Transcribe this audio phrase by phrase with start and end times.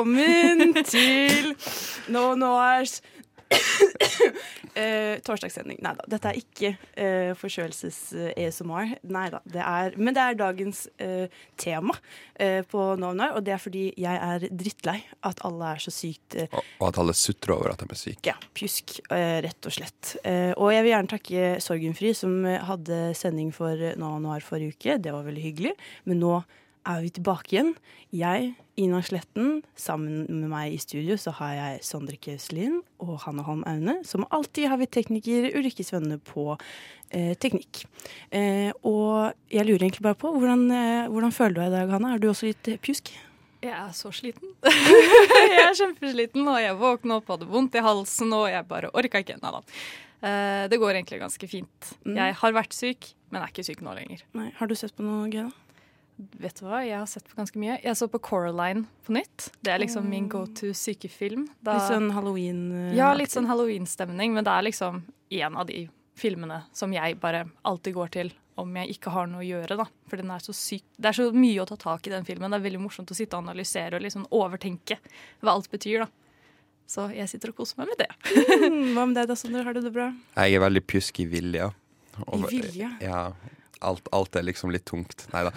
[0.00, 1.50] Velkommen til
[2.08, 3.02] No Noirs
[4.78, 5.80] eh, torsdagssending.
[5.84, 8.94] Nei da, dette er ikke eh, forkjølelses-ASMR.
[9.10, 11.26] Nei da, det er Men det er dagens eh,
[11.60, 11.96] tema
[12.38, 15.92] eh, på No Noir, og det er fordi jeg er drittlei at alle er så
[15.92, 18.24] sykt eh, Og, og at alle sutrer over at de er syke.
[18.30, 20.14] ja, pjusk, eh, rett og slett.
[20.24, 24.78] Eh, og jeg vil gjerne takke Sorgenfri, som eh, hadde sending for No Noir forrige
[24.78, 24.96] uke.
[25.02, 25.76] Det var veldig hyggelig.
[26.08, 26.38] Men nå
[26.88, 27.74] er vi tilbake igjen.
[28.14, 33.44] Jeg, Ina Sletten, sammen med meg i studio så har jeg Sondre Kauslien og Hanne
[33.46, 33.98] Holm Aune.
[34.08, 37.84] Som alltid har vi tekniker Ulrikke Svønne på eh, teknikk.
[38.32, 41.96] Eh, og jeg lurer egentlig bare på, hvordan, eh, hvordan føler du deg i dag,
[41.96, 42.14] Hanne?
[42.14, 43.12] Er du også litt pjusk?
[43.60, 44.54] Jeg er så sliten.
[44.64, 48.92] jeg er kjempesliten, og jeg våkna opp og hadde vondt i halsen, og jeg bare
[48.96, 49.36] orka ikke.
[49.42, 49.64] Nei da.
[50.20, 51.90] Eh, det går egentlig ganske fint.
[52.04, 52.14] Mm.
[52.16, 54.24] Jeg har vært syk, men er ikke syk nå lenger.
[54.36, 55.69] Nei, har du sett på noe gøy, da?
[56.40, 57.78] Vet du hva, jeg har sett på ganske mye.
[57.82, 59.50] Jeg så på Coraline på nytt.
[59.62, 61.46] Det er liksom min go to sykefilm.
[61.62, 65.66] Da- Litt sånn halloween eh, Ja, litt sånn halloween-stemning, men det er liksom en av
[65.66, 65.88] de
[66.20, 69.86] filmene som jeg bare alltid går til om jeg ikke har noe å gjøre, da.
[70.10, 70.82] For den er så syk.
[71.00, 72.50] Det er så mye å ta tak i den filmen.
[72.52, 74.98] Det er veldig morsomt å sitte og analysere og liksom overtenke
[75.40, 76.08] hva alt betyr, da.
[76.90, 78.10] Så jeg sitter og koser meg med det.
[78.68, 79.62] Mm, Hva med deg da, Sondre?
[79.64, 80.10] Har du det bra?
[80.36, 81.70] Jeg er veldig pjusk i vilja.
[82.26, 82.90] Og- I vilja?
[83.00, 83.32] Ja.
[83.80, 85.24] Alt, alt er liksom litt tungt.
[85.32, 85.52] Nei da.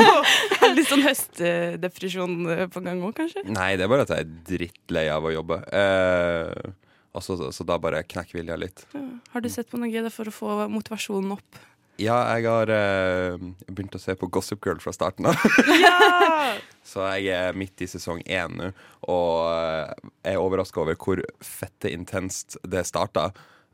[0.76, 3.42] Litt sånn høstdepresjon eh, på gang òg, kanskje?
[3.50, 5.58] Nei, det er bare at jeg er drittlei av å jobbe.
[5.74, 6.70] Eh,
[7.18, 8.84] så, så da bare knekker vilja litt.
[8.94, 9.02] Ja.
[9.34, 11.58] Har du sett på noe gøy for å få motivasjonen opp?
[12.00, 13.34] Ja, jeg har eh,
[13.68, 15.40] begynt å se på Gossip Girl fra starten av.
[15.82, 16.56] Ja!
[16.90, 18.70] Så jeg er midt i sesong én nå,
[19.12, 23.28] og eh, jeg er overraska over hvor fette intenst det starta.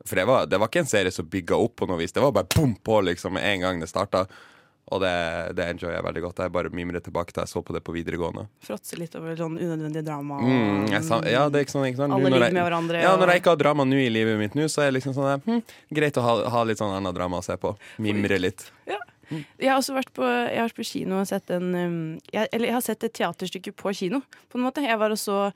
[0.05, 2.13] For det var, det var ikke en serie som bygga opp på noe vis.
[2.15, 4.25] Det var bare bom på liksom med en gang det starta.
[4.87, 5.09] Og det,
[5.57, 6.37] det enjoyer jeg veldig godt.
[6.45, 8.45] Jeg bare mimrer tilbake til jeg så på det på videregående.
[8.63, 10.37] Fråtse litt over sånn unødvendig drama.
[10.39, 12.13] Mm, sa- ja, det er ikke sånn, ikke sånn.
[12.15, 14.69] Alle ligger med hverandre, Ja, når jeg ikke har drama nå i livet mitt nå,
[14.71, 15.59] så er det liksom sånn hm,
[15.91, 17.73] greit å ha, ha litt sånn annet drama å se på.
[17.99, 18.63] Mimre litt.
[18.87, 21.95] Jeg har også vært på, jeg har vært på kino og sett en um,
[22.31, 24.85] jeg, Eller jeg har sett et teaterstykke på kino, på en måte.
[24.87, 25.51] Jeg var og så eh,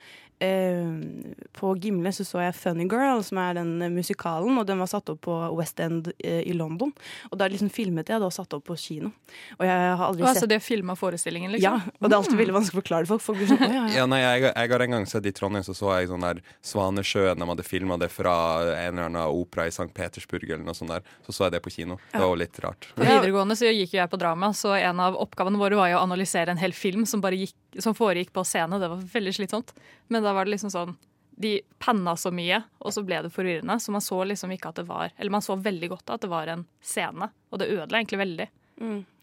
[1.56, 4.90] På Gimle så så jeg Funny Girl, som er den eh, musikalen, og den var
[4.90, 6.92] satt opp på West End eh, i London.
[7.30, 9.12] Og da liksom filmet jeg det og satt opp på kino.
[9.58, 11.80] Og jeg har aldri Altså sett det filma forestillingen, liksom?
[11.82, 13.32] Ja, og det er alltid veldig vanskelig å forklare det for folk.
[13.32, 14.02] Folk sånn, ja, ja.
[14.02, 16.42] Ja, nei, jeg, jeg har en gang sett i Trondheim, så så jeg sånn der
[16.66, 17.38] Svanesjøen.
[17.38, 18.34] De hadde filma det fra
[18.74, 19.88] en eller annen opera i St.
[19.94, 21.06] Petersburg eller noe sånt der.
[21.26, 21.98] Så så jeg det på kino.
[22.12, 22.90] Det var litt rart.
[22.96, 26.04] På videregående så gikk jeg på drama, så en av oppgavene våre var jo å
[26.04, 28.80] analysere en hel film som, bare gikk, som foregikk på scene.
[28.82, 29.72] Det var veldig slitsomt.
[30.12, 30.94] Men da var det liksom sånn
[31.42, 33.78] De penna så mye, og så ble det forvirrende.
[33.80, 36.28] Så man så liksom ikke at det var Eller man så veldig godt at det
[36.30, 38.48] var en scene, og det ødela egentlig veldig.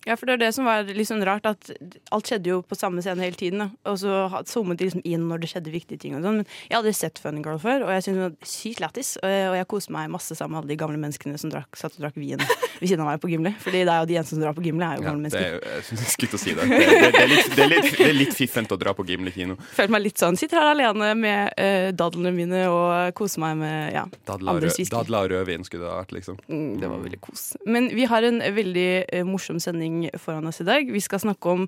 [0.08, 1.70] Ja, for det er det som var litt sånn rart, at
[2.16, 3.60] alt skjedde jo på samme scene hele tiden.
[3.60, 3.68] Da.
[3.92, 4.14] Og så
[4.48, 6.38] zoomet de liksom inn når det skjedde viktige ting og sånn.
[6.40, 9.10] Men jeg hadde sett Funny Girl før, og jeg syntes hun var sykt lættis.
[9.22, 12.02] Og jeg- koste meg masse sammen med alle de gamle menneskene som drakk, satt og
[12.02, 13.52] drakk vin ved siden av meg på Gimle.
[13.62, 15.34] Fordi det er jo de eneste som drar på Gimle, er jo Ja, gamle det,
[15.36, 15.60] mennesker.
[15.60, 16.64] er- jeg synes jeg å si det.
[16.70, 19.06] Det, det, det, er litt, det, er litt, det er litt fiffent å dra på
[19.06, 19.58] Gimle kino.
[19.76, 23.94] Følte meg litt sånn, sitter her alene med uh, dadlene mine og koser meg med
[23.94, 24.96] ja, Dadla og, andres whisky.
[24.96, 26.40] dadla og rødvin skulle det ha vært, liksom.
[26.50, 27.46] Mm, det var veldig kos.
[27.68, 30.92] Men vi har en veldig uh, morsom sending foran oss i dag.
[30.92, 31.68] Vi skal snakke om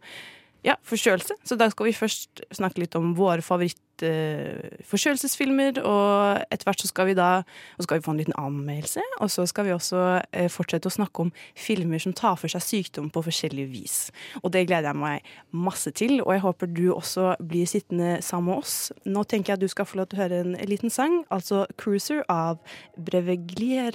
[0.65, 1.33] ja, forkjølelse.
[1.43, 5.77] Så da skal vi først snakke litt om våre favorittforkjølelsesfilmer.
[5.79, 9.03] Eh, og etter hvert så skal vi da og skal vi få en liten anmeldelse.
[9.23, 12.61] Og så skal vi også eh, fortsette å snakke om filmer som tar for seg
[12.65, 13.97] sykdom på forskjellig vis.
[14.43, 15.17] Og det gleder jeg meg
[15.49, 18.75] masse til, og jeg håper du også blir sittende sammen med oss.
[19.05, 21.57] Nå tenker jeg at du skal få lov til å høre en liten sang, altså
[21.77, 22.55] 'Cruiser' av
[22.97, 23.93] Breveglier.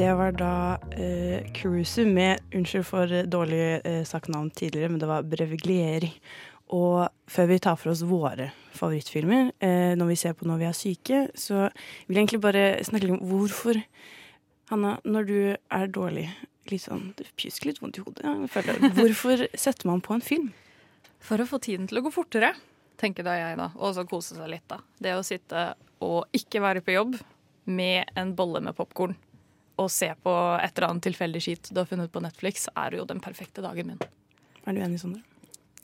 [0.00, 5.08] Det var da eh, Cruiser med Unnskyld for dårlig eh, sagt navn tidligere, men det
[5.10, 6.12] var Breviglieri.
[6.72, 10.68] Og før vi tar for oss våre favorittfilmer, eh, når vi ser på når vi
[10.68, 11.66] er syke, så
[12.06, 13.82] vil jeg egentlig bare snakke litt om hvorfor
[14.70, 16.28] Hanna, når du er dårlig,
[16.70, 20.52] litt sånn det pjusker litt vondt i hodet, ja, hvorfor setter man på en film?
[21.20, 22.54] For å få tiden til å gå fortere,
[23.02, 23.72] tenker da jeg da.
[23.76, 24.78] Og så kose seg litt, da.
[25.02, 27.18] Det å sitte og ikke være på jobb
[27.68, 29.18] med en bolle med popkorn
[29.80, 33.06] og se på et eller annet tilfeldig skit du har funnet på Netflix, er jo
[33.08, 34.00] den perfekte dagen min.
[34.66, 35.22] Er du enig, Sondre?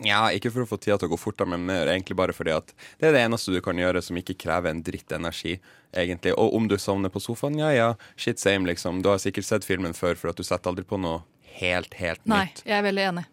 [0.04, 2.52] Ja, ikke for å få tida til å gå fortere, men mer egentlig bare fordi
[2.52, 5.54] at det er det eneste du kan gjøre som ikke krever en dritt energi,
[5.96, 6.34] egentlig.
[6.36, 7.86] Og om du sovner på sofaen, ja ja,
[8.20, 9.00] shit same, liksom.
[9.00, 11.22] Du har sikkert sett filmen før, for at du setter aldri på noe
[11.56, 12.60] helt, helt Nei, nytt.
[12.68, 13.24] jeg er veldig enig.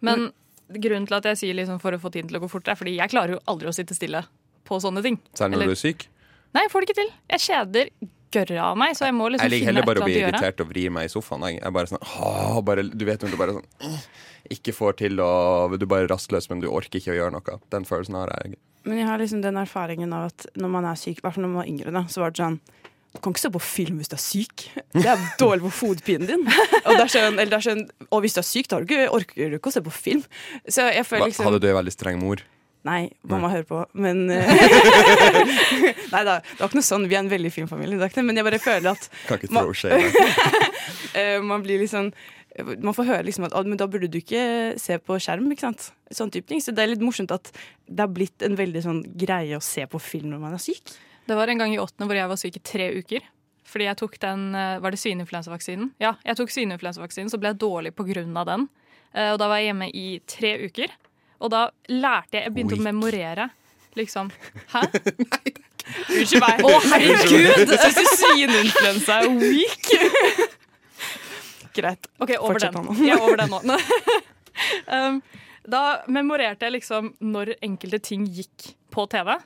[0.00, 0.30] Men
[0.72, 2.80] grunnen til at jeg sier liksom for å få tiden til å gå fortere, er
[2.80, 4.24] fordi jeg klarer jo aldri å sitte stille
[4.64, 5.20] på sånne ting.
[5.36, 6.08] Selv når Eller- du er syk.
[6.56, 7.12] Nei, jeg får det ikke til.
[7.36, 7.90] Jeg kjeder
[8.34, 10.14] gørra av meg, så jeg må liksom Jeg finne heller et bare eller å bli
[10.14, 10.38] annet å gjøre.
[10.38, 11.46] irritert og vrir meg i sofaen.
[11.52, 14.00] Jeg er bare sånn, åh, bare, Du vet når du bare sånn «Åh»,
[14.54, 15.30] ikke får til å
[15.78, 17.60] Du bare er rastløs, men du orker ikke å gjøre noe.
[17.72, 18.56] Den følelsen har jeg.
[18.88, 21.44] Men jeg har liksom den erfaringen av at når man er syk, i hvert fall
[21.44, 22.60] når man var yngre, da, så var det sånn
[23.08, 24.66] du kan ikke se på film hvis du er syk.
[24.92, 26.42] Det er dårlig for hodepinen din.
[26.84, 27.80] Og, det er sånn, eller det er sånn,
[28.12, 30.20] og hvis du er syk, da orker du ikke å se på film.
[30.68, 32.44] Så jeg føler liksom Hadde du en veldig streng mor?
[32.88, 34.48] Nei, mamma hører på, men eh,
[36.14, 37.04] Nei da, det var ikke noe sånn.
[37.10, 37.98] Vi er en veldig fin familie.
[38.00, 40.08] Det er ikke det, men jeg bare føler at Kan ikke tro skjer.
[41.20, 42.10] eh, man blir litt sånn
[42.82, 44.40] man får høre liksom at «Å, men da burde du ikke
[44.82, 45.44] se på skjerm.
[45.54, 45.84] ikke sant?
[46.10, 46.58] Sånn type ting.
[46.64, 47.52] Så det er litt morsomt at
[47.86, 50.90] det har blitt en veldig sånn greie å se på film når man er syk.
[51.28, 53.22] Det var en gang i åttende hvor jeg var syk i tre uker.
[53.68, 55.90] Fordi jeg tok den eh, Var det svineinfluensavaksinen?
[56.02, 58.66] Ja, jeg tok svineinfluensavaksinen, så ble jeg dårlig på grunn av den.
[59.12, 60.94] Eh, Og da var jeg hjemme i tre uker.
[61.38, 62.82] Og da lærte jeg Jeg begynte Weak.
[62.82, 63.48] å memorere.
[63.98, 64.30] Liksom.
[64.74, 64.82] Hæ?
[66.12, 66.62] Unnskyld meg.
[66.66, 67.72] Å, herregud!
[67.72, 69.92] Jeg syns svineinfluensa er weak.
[71.78, 72.08] Greit.
[72.18, 73.04] OK, over Fortsett den.
[73.06, 73.78] Jeg er over den nå.
[74.96, 75.20] um,
[75.68, 79.36] da memorerte jeg liksom når enkelte ting gikk på TV.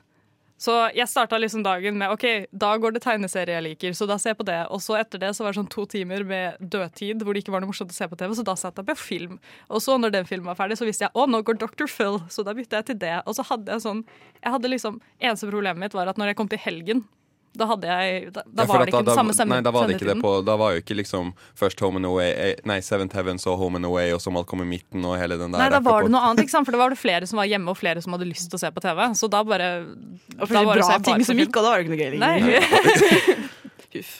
[0.63, 2.23] Så jeg starta liksom dagen med OK,
[2.55, 4.61] da går det tegneserie jeg liker, så da ser jeg på det.
[4.71, 7.55] Og så etter det så var det sånn to timer med dødtid hvor det ikke
[7.55, 9.41] var noe morsomt å se på TV, så da satte jeg på film.
[9.67, 11.89] Og så når den filmen var ferdig, så visste jeg å, nå går Dr.
[11.91, 13.17] Phil, så da bytta jeg til det.
[13.27, 14.05] Og så hadde jeg sånn
[14.39, 17.03] Jeg hadde liksom Eneste problemet mitt var at når jeg kom til helgen,
[17.53, 19.87] da hadde jeg Da, da Ja, var det ikke den samme stemme, Nei, da var
[19.89, 22.79] det ikke det på Da var jo ikke liksom først Home and Away eh, Nei,
[22.85, 25.61] Seventh Heaven så Home and Away, og så Malcolm i midten og hele den der.
[25.61, 26.67] Nei, da var det noe annet, ikke sant?
[26.67, 28.63] for da var det flere som var hjemme, og flere som hadde lyst til å
[28.63, 29.03] se på TV.
[29.19, 31.81] Så da bare Og da flere var det bra ting som gikk, og da var
[31.81, 32.33] det ikke noe gøy Nei.
[32.41, 33.43] lenger.
[33.93, 34.13] Huff.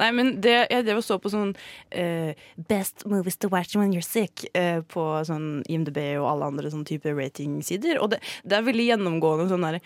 [0.00, 2.30] Nei, men det, jeg drev og så på sånn uh,
[2.70, 6.86] Best movies to watch when you're sick uh, på sånn IMDb og alle andre sånn
[6.88, 8.00] type ratingsider.
[8.02, 9.80] Og det, det er veldig gjennomgående sånn der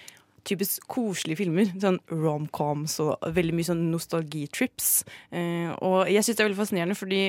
[0.48, 1.68] typisk koselige filmer.
[1.82, 5.04] Sånn romcoms og veldig mye sånn nostalgitrips.
[5.30, 7.22] Eh, og jeg syns det er veldig fascinerende fordi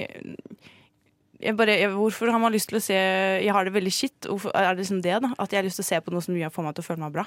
[1.43, 3.91] jeg bare, jeg, hvorfor har man lyst til å se Jeg har det veldig.
[4.29, 5.33] Hvorfor, er det liksom det, da?
[5.37, 7.03] At jeg har lyst til å se på noe som får meg til å føle
[7.03, 7.25] meg bra?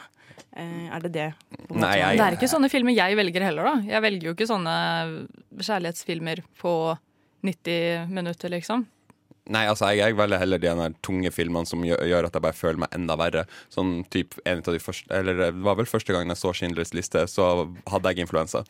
[0.57, 1.27] Eh, er det det?
[1.69, 3.75] Nei, jeg- Det er ikke sånne filmer jeg velger heller, da.
[3.85, 5.29] Jeg velger jo ikke sånne
[5.61, 6.73] kjærlighetsfilmer på
[7.45, 8.87] 90 minutter, liksom.
[9.53, 12.45] Nei, altså jeg, jeg velger heller de der tunge filmene som gjør, gjør at jeg
[12.49, 13.45] bare føler meg enda verre.
[13.73, 16.95] Sånn typ, en av de første, eller Det var vel første gangen jeg så Schindlers
[16.97, 17.49] liste, så
[17.93, 18.65] hadde jeg influensa.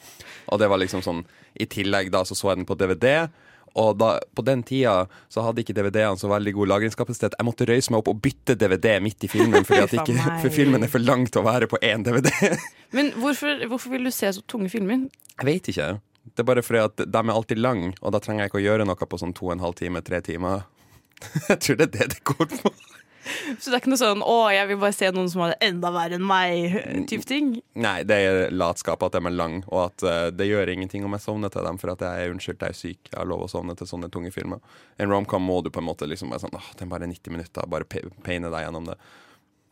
[0.53, 1.25] Og det var liksom sånn
[1.57, 3.29] I tillegg da så så jeg den på DVD.
[3.77, 7.37] Og da, på den tida så hadde ikke DVD-ene så veldig god lagringskapasitet.
[7.37, 9.65] Jeg måtte røyse meg opp og bytte DVD midt i filmen,
[10.01, 12.33] ikke, for filmen er for lang til å være på én DVD.
[12.97, 15.09] Men hvorfor, hvorfor vil du se så tunge filmer?
[15.37, 15.91] Jeg vet ikke.
[16.35, 18.67] Det er bare fordi at de er alltid lang, og da trenger jeg ikke å
[18.67, 20.65] gjøre noe på sånn to og en halv time, tre timer.
[21.49, 22.73] Jeg tror det er det det går på.
[23.59, 25.67] Så det er ikke noe sånn 'Å, jeg vil bare se noen som har det
[25.67, 26.77] enda verre enn meg',
[27.11, 27.49] type ting?
[27.75, 31.11] Nei, det er latskap at de er lang, og at uh, det gjør ingenting om
[31.17, 33.01] jeg sovner til dem, for at jeg er unnskyld, jeg er syk.
[33.11, 34.61] Jeg har lov å sovne til sånne tunge filmer.
[35.03, 37.35] En romcom må du på en måte liksom være sånn åh, den er bare 90
[37.35, 38.95] minutter, bare pe- peine deg gjennom det.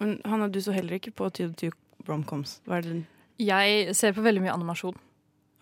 [0.03, 1.71] Men Hanna, du så heller ikke på 22
[2.11, 2.59] romcoms.
[2.67, 3.05] Hva er det
[3.39, 4.99] Jeg ser på veldig mye animasjon.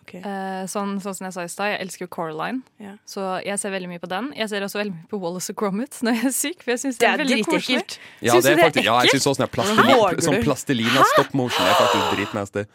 [0.03, 0.13] Ok.
[0.19, 2.61] Eh, sånn, sånn som jeg sa i stad, jeg elsker jo Coraline.
[2.83, 2.93] Ja.
[3.07, 4.31] Så jeg ser veldig mye på den.
[4.37, 6.83] Jeg ser også veldig mye på Wallace og Gromit når jeg er syk, for jeg
[6.83, 7.83] syns det, Det er er veldig koselig.
[7.83, 7.99] dritekkelt.
[8.19, 11.79] Ja, synes det er faktisk, ja jeg syns også plastelin, sånn plastelina stop motion er
[11.79, 12.67] faktisk dritnasty.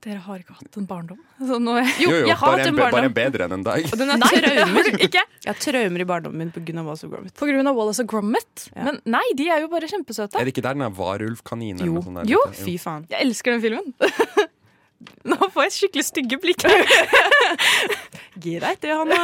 [0.00, 1.18] Dere har ikke hatt en barndom.
[1.36, 3.84] Altså, nå er Jo, jeg har bare, hatt en, bare en bedre enn en dag.
[3.84, 4.86] Og den er Nei, traumer.
[5.06, 5.24] ikke!
[5.44, 6.72] Jeg har traumer i barndommen min pga.
[6.80, 7.34] Wallace og Gromit.
[7.36, 8.62] På grunn av Wallace og Gromit.
[8.72, 8.86] Ja.
[8.86, 10.40] Men nei, de er jo bare kjempesøte.
[10.40, 11.84] Er det ikke der den er varulvkaninen?
[11.84, 12.00] Jo.
[12.32, 13.04] Jo, Fy faen.
[13.12, 13.92] Jeg elsker den filmen.
[15.24, 16.66] Nå får jeg skikkelig stygge blikk.
[18.44, 19.16] Greit, det, Hanna.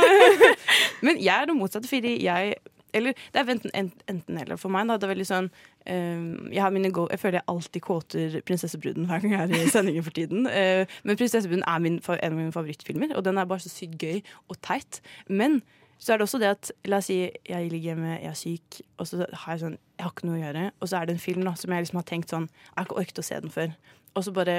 [1.06, 2.56] Men jeg er det motsatte, fordi jeg
[2.96, 4.86] eller det er enten, enten, enten eller for meg.
[4.88, 4.96] Da.
[4.96, 5.48] Det er veldig sånn
[5.84, 6.22] eh,
[6.54, 10.48] jeg, jeg føler jeg alltid kåter Prinsessebruden hver gang jeg er i sendingen for tiden.
[10.56, 13.98] Eh, men Prinsessebruden er min, en av mine favorittfilmer, og den er bare så sykt
[14.00, 15.02] gøy og teit.
[15.28, 15.60] Men
[16.00, 18.80] så er det også det at La oss si jeg ligger hjemme, jeg er syk,
[18.96, 20.64] og så har jeg sånn Jeg har ikke noe å gjøre.
[20.80, 22.88] Og så er det en film da, som jeg liksom har tenkt sånn Jeg har
[22.88, 23.76] ikke orket å se den før.
[24.16, 24.56] Og så bare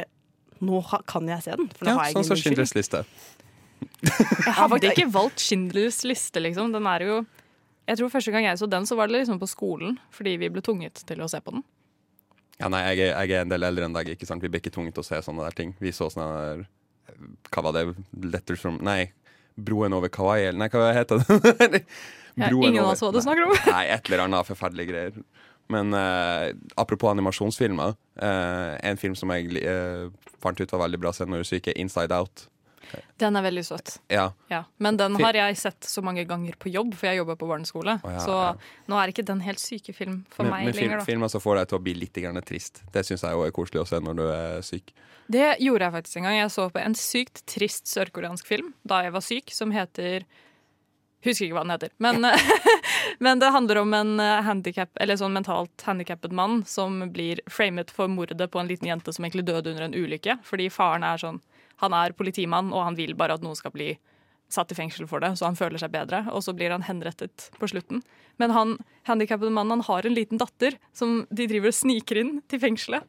[0.61, 1.67] Nå kan jeg se den.
[1.75, 3.03] For nå Ja, har jeg sånn som Schindlers liste.
[4.01, 6.71] Jeg hadde ikke valgt Schindlers liste, liksom.
[6.73, 7.17] Den er jo
[7.87, 10.49] Jeg tror første gang jeg så den, så var det liksom på skolen, fordi vi
[10.51, 11.63] ble tvunget til å se på den.
[12.59, 14.09] Ja, nei, jeg, er- jeg er en del eldre enn deg.
[14.11, 14.41] ikke sant?
[14.43, 15.75] Vi ble ikke tvunget til å se sånne der ting.
[15.79, 16.65] Vi så sånne der
[17.53, 17.95] Hva var det?
[18.13, 19.11] Letters from Nei.
[19.57, 21.83] Broen over Kawaii, eller nei, hva heter det?
[22.37, 23.55] Ja, ingen av oss hva du snakker om.
[23.71, 25.15] Nei, et eller annet forferdelige greier.
[25.73, 27.95] Men eh, apropos animasjonsfilmer.
[28.21, 30.07] eh, en film som jeg eh,
[30.43, 31.11] fant ut var veldig bra
[31.73, 32.47] er Inside Out.
[33.19, 33.97] Den er veldig søt.
[34.07, 34.63] Ja, Ja.
[34.77, 37.97] Men den har jeg sett så mange ganger på jobb, for jeg jobber på barneskole.
[38.03, 38.37] Oh, ja, så
[38.87, 41.01] nå er ikke den helt syke film for men, meg men film, lenger.
[41.01, 42.83] Men filmer som får deg til å bli litt grann trist.
[42.93, 44.93] Det syns jeg jo er koselig å se når du er syk.
[45.27, 46.37] Det gjorde jeg faktisk en gang.
[46.39, 50.23] Jeg så på en sykt trist sørkoreansk film da jeg var syk, som heter
[51.27, 51.93] Husker ikke hva den heter.
[52.03, 52.27] Men,
[53.25, 58.11] men det handler om en eh, handicap, sånn mentalt handikappet mann som blir framet for
[58.11, 60.39] mordet på en liten jente som egentlig døde under en ulykke.
[60.47, 61.43] Fordi faren er sånn
[61.77, 63.91] Han er politimann, og han vil bare at noen skal bli
[64.49, 66.23] satt i fengsel for det, så han føler seg bedre.
[66.33, 68.01] Og så blir han henrettet på slutten.
[68.41, 68.77] Men han
[69.09, 73.05] handikappede mannen han har en liten datter som de driver og sniker inn til fengselet.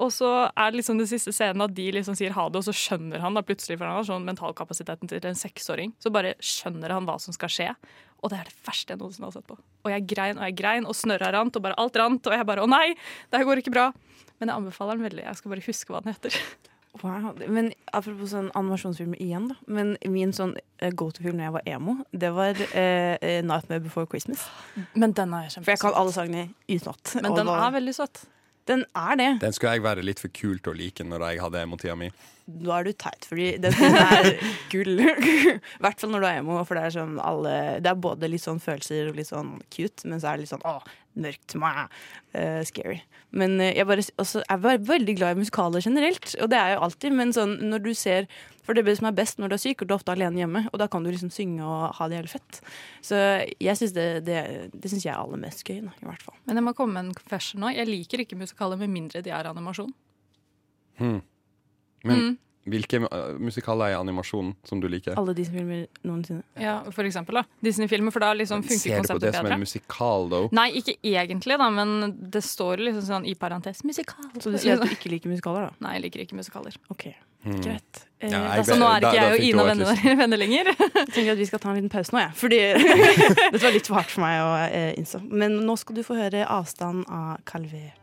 [0.00, 2.66] Og så er det liksom den siste scenen at de liksom sier ha det, og
[2.66, 6.36] så skjønner han da plutselig, for han har sånn mentalkapasiteten til en seksåring, så bare
[6.40, 7.68] skjønner han hva som skal skje.
[8.20, 9.58] Og det er det verste jeg noensinne har sett på.
[9.84, 12.48] Og jeg grein og jeg grein, og snørra rant, og bare alt rant, og jeg
[12.48, 12.86] bare å nei,
[13.28, 13.90] det her går ikke bra.
[14.40, 15.24] Men jeg anbefaler den veldig.
[15.26, 16.36] Jeg skal bare huske hva den heter.
[17.00, 17.36] Wow.
[17.46, 19.56] Men apropos sånn animasjonsfilm igjen, da.
[19.70, 24.08] Men min sånn eh, go to-film når jeg var emo, det var eh, 'Nightmare Before
[24.10, 24.48] Christmas'.
[24.98, 27.14] Men den er For jeg kan alle sangene utenat.
[27.22, 28.24] Men den er veldig søt.
[28.70, 29.30] Den er det.
[29.42, 32.10] Den skulle jeg være litt for kul til å like når jeg hadde emotida mi.
[32.50, 34.30] Da er du teit, fordi den er
[34.72, 34.96] gull.
[34.98, 37.52] I hvert fall når du er emo, for det er sånn alle
[37.84, 40.54] Det er både litt sånn følelser og litt sånn cute, men så er det litt
[40.54, 40.82] sånn åh,
[41.18, 41.86] mørkt, mæ,
[42.34, 43.00] eh, scary.
[43.30, 46.72] Men uh, jeg bare, også, jeg var veldig glad i musikaler generelt, og det er
[46.72, 49.62] jeg alltid, men sånn når du ser For det som er best når du er
[49.62, 52.06] syk, og du er ofte alene hjemme, og da kan du liksom synge og ha
[52.06, 52.58] det jævlig fett.
[53.02, 53.16] Så
[53.58, 56.36] jeg synes det, det, det synes jeg er aller mest gøy, da, i hvert fall.
[56.46, 57.72] Men jeg må komme med en confession nå.
[57.74, 59.90] Jeg liker ikke musikaler med mindre de er animasjon.
[61.00, 61.18] Hmm.
[62.04, 62.38] Men Mm.
[62.68, 65.16] Hvilke uh, musikaler i animasjon som du liker?
[65.20, 66.42] Alle Disney-filmer noensinne.
[66.60, 67.44] Ja, for eksempel da.
[67.64, 70.52] Disney-filmer, for da liksom funker Ser du på det det som en musikal, though?
[70.56, 74.28] Nei, ikke egentlig, da, men det står liksom sånn i parentes musikal.
[74.38, 75.86] Så du sier at du ikke liker musikaler, da?
[75.86, 76.76] Nei, jeg liker ikke musikaler.
[76.92, 77.10] Ok,
[77.64, 78.04] greit.
[78.04, 78.34] Eh, Hmm.
[78.34, 80.68] Ja, jeg altså, nå er ikke da jeg og Ina venner, venner lenger.
[81.14, 82.34] tenker at vi skal ta en liten pause nå, jeg.
[82.36, 82.58] Fordi
[83.54, 85.22] dette var litt for hardt for meg å eh, innse.
[85.24, 87.96] Men nå skal du få høre 'Avstand' av Kalvert.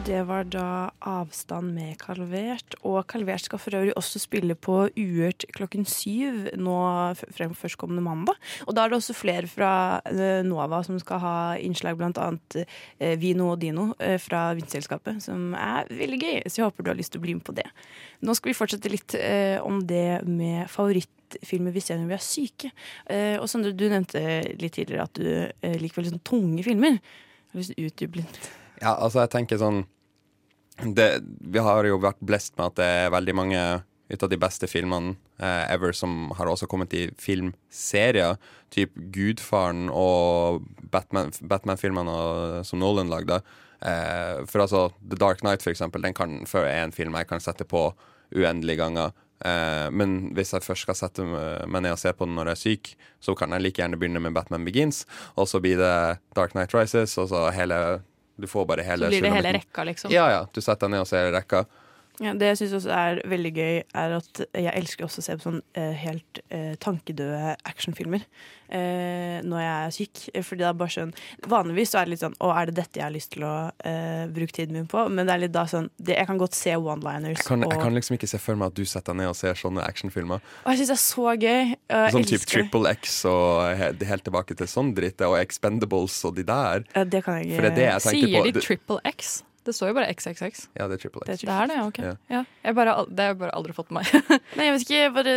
[0.00, 2.74] Det var da 'Avstand' med Kalvert.
[2.82, 8.34] Og Kalvert skal for øvrig også spille på Uørt klokken syv nå frem førstkommende mandag.
[8.66, 12.64] Og da er det også flere fra eh, Nova som skal ha innslag, blant annet
[12.98, 16.42] eh, Vino og Dino eh, fra Vindselskapet, som er veldig gøy.
[16.48, 17.68] Så jeg håper du har lyst til å bli med på det.
[18.22, 19.14] Nå skal vi fortsette litt
[19.62, 22.72] om det med favorittfilmer vi ser når vi er syke.
[23.42, 24.22] Og Sondre, du nevnte
[24.58, 26.98] litt tidligere at du liker veldig sånn tunge filmer.
[26.98, 28.52] Jeg har lyst til å utdype litt.
[28.82, 29.84] Ja, altså jeg tenker sånn
[30.82, 33.62] det, Vi har jo vært blest med at det er veldig mange
[34.12, 38.36] ut av de beste filmene eh, ever som har også kommet i filmserier.
[38.72, 43.40] Typ Gudfaren og Batman- Batman-filmene som Nolan lagde.
[43.80, 47.40] Eh, for altså The Dark Knight, for eksempel, den kan er en film jeg kan
[47.40, 47.86] sette på
[48.36, 49.12] uendelige ganger.
[49.44, 52.58] Eh, men hvis jeg først skal sette meg ned og se på den når jeg
[52.58, 55.04] er syk, så kan jeg like gjerne begynne med Batman Begins,
[55.36, 55.94] og så blir det
[56.36, 58.02] Dark Knight Rises, og så hele
[58.36, 60.12] Du får bare hele Så blir det hele rekka, liksom.
[60.12, 60.42] Ja, ja.
[60.52, 61.64] Du setter deg ned og ser rekka.
[62.22, 65.36] Ja, det jeg syns også er veldig gøy, er at jeg elsker også å se
[65.40, 68.22] på sånn eh, helt eh, tankedøde actionfilmer
[68.72, 70.22] eh, når jeg er syk.
[70.32, 71.12] Eh, Fordi det er bare sånn
[71.50, 73.52] Vanligvis så er det litt sånn Å, er det dette jeg har lyst til å
[73.88, 75.04] eh, bruke tiden min på?
[75.12, 77.42] Men det er litt da sånn det, Jeg kan godt se one-liners.
[77.42, 79.38] Jeg kan, jeg kan liksom ikke se for meg at du setter deg ned og
[79.38, 80.42] ser sånne actionfilmer.
[80.64, 81.74] og jeg syns det er så gøy.
[81.74, 82.48] jeg Sånn type.
[82.54, 86.84] Triple X og he helt tilbake til sånn dritt, og Expendables og de der.
[86.94, 88.52] Ja, det kan jeg ikke For det er det jeg tenker Sier på.
[88.52, 89.32] de triple X?
[89.62, 90.64] Det står jo bare XXX.
[90.74, 91.44] Ja, det er Triple X.
[91.44, 91.98] Det er det, ja, ok.
[92.02, 92.14] Ja.
[92.32, 92.40] Ja.
[92.64, 94.32] Jeg bare, det har jeg bare aldri fått med meg.
[94.58, 95.34] Nei, jeg vet ikke, bare,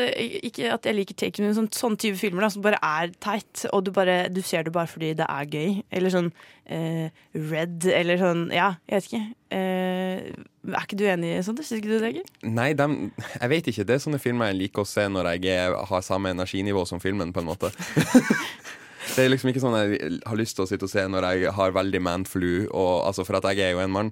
[0.50, 3.68] ikke at jeg liker Taken, men sånn, sånn type filmer da, som bare er teit.
[3.70, 5.78] Og du, bare, du ser det bare fordi det er gøy.
[5.94, 6.32] Eller sånn
[6.66, 9.24] eh, Red, eller sånn Ja, jeg vet ikke.
[9.60, 10.26] Eh,
[10.74, 11.62] er ikke du enig i sånt?
[11.62, 12.26] Syns ikke du det, Egil?
[12.50, 12.98] Nei, dem,
[13.42, 13.86] jeg vet ikke.
[13.86, 17.36] Det er sånne filmer jeg liker å se når jeg har samme energinivå som filmen,
[17.36, 17.70] på en måte.
[19.14, 21.54] det er liksom ikke sånn jeg har lyst til å sitte og se når jeg
[21.58, 24.12] har veldig manflu, altså for at jeg er jo en mann.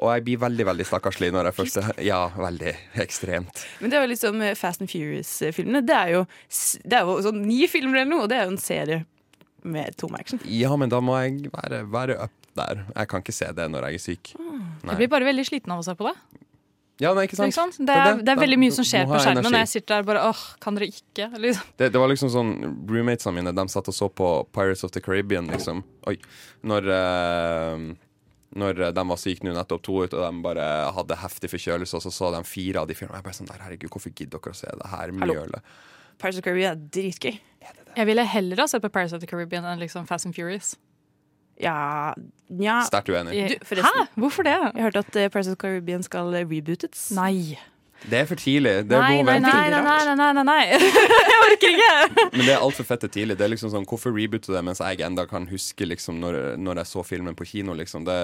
[0.00, 2.72] Og jeg blir veldig veldig stakkarslig når jeg først Ja, veldig
[3.04, 3.64] ekstremt.
[3.82, 5.82] Men det er jo liksom Fast and Furious-filmene.
[5.84, 6.22] Det, er jo
[6.88, 9.02] det er jo sånn ni filmer eller noe, og det er jo en serie
[9.62, 10.40] med tom action.
[10.48, 12.86] Ja, men da må jeg være, være up der.
[12.96, 14.32] Jeg kan ikke se det når jeg er syk.
[14.36, 16.16] Jeg blir bare veldig sliten av å se på det.
[17.02, 17.50] Ja, nei, ikke sant?
[17.50, 17.86] Liksom.
[17.88, 19.60] Det, er, det er veldig mye som skjer på skjermen, energi.
[19.64, 21.26] jeg sitter der bare åh, kan dere ikke?
[21.42, 21.72] Liksom.
[21.80, 22.52] Det, det var liksom sånn
[22.88, 26.14] Roommatesene mine De satt og så på Pirates of the Caribbean liksom Oi
[26.68, 27.86] Når eh,
[28.62, 30.68] Når de var syke nå nettopp to ut Og de bare
[30.98, 33.64] hadde heftig forkjølelse Og så så de fire av de filmene jeg bare sånn der
[33.66, 35.74] Herregud, hvorfor gidder dere å se det her mjølet?
[36.22, 37.38] Pirates of the Caribbean er dritgøy.
[37.96, 40.76] Jeg ville heller ha sett på Pirates of the Caribbean enn liksom Fast and Furious.
[41.60, 42.14] Ja,
[42.60, 42.78] ja.
[42.86, 43.82] Sterkt uenig Du.
[43.82, 44.06] Hæ?
[44.16, 44.56] Hvorfor det?
[44.74, 47.10] Jeg hørte at eh, of Caribbean skal rebootes.
[47.16, 47.58] Nei.
[48.10, 50.62] Det er for tidlig Det Nei, nei, nei, nei, nei, nei, nei, nei.
[50.74, 52.24] Jeg orker ikke!
[52.32, 54.82] Men det er alt for fette tidlig Det er liksom sånn Hvorfor reboote det Mens
[54.82, 58.16] jeg enda kan huske liksom Når, når jeg så filmen på kino liksom Det,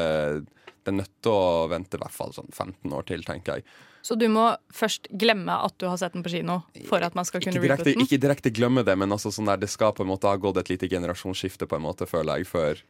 [0.42, 3.68] det er nødt til å vente i hvert fall sånn 15 år til tenker jeg
[4.02, 7.28] Så du må først glemme at du har sett den på kino for at man
[7.28, 8.06] skal ikke kunne direkte, reboote den?
[8.08, 10.58] ikke direkte glemme det, men altså sånn der, det skal på en måte ha gått
[10.62, 12.80] et lite generasjonsskifte, på en måte, føler jeg, før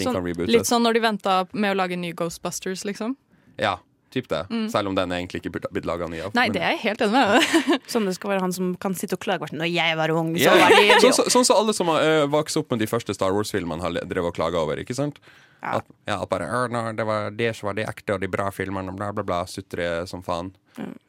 [0.00, 0.54] ting Sånn, kan rebootes.
[0.56, 3.14] litt sånn når de venta med å lage en ny Ghostbusters, liksom.
[3.60, 3.76] Ja,
[4.10, 4.40] typ det.
[4.72, 6.32] Selv om den egentlig ikke burde blitt laga ny av.
[6.34, 7.82] Nei, men- det er jeg helt enig med.
[7.92, 9.50] Som det skal være han som kan sitte og klage.
[9.52, 10.64] sånn, Når jeg var ung, så yeah.
[10.64, 13.14] var de, sånn som så, så alle som har øh, vokst opp med de første
[13.14, 15.20] Star Wars-filmene, har drevet og klaga over, ikke sant?
[15.60, 15.76] Ja.
[15.76, 18.96] At, ja, at bare Det var det som var de ekte og de bra filmene,
[18.96, 19.42] bla, bla, bla.
[19.46, 20.54] Sutre som faen.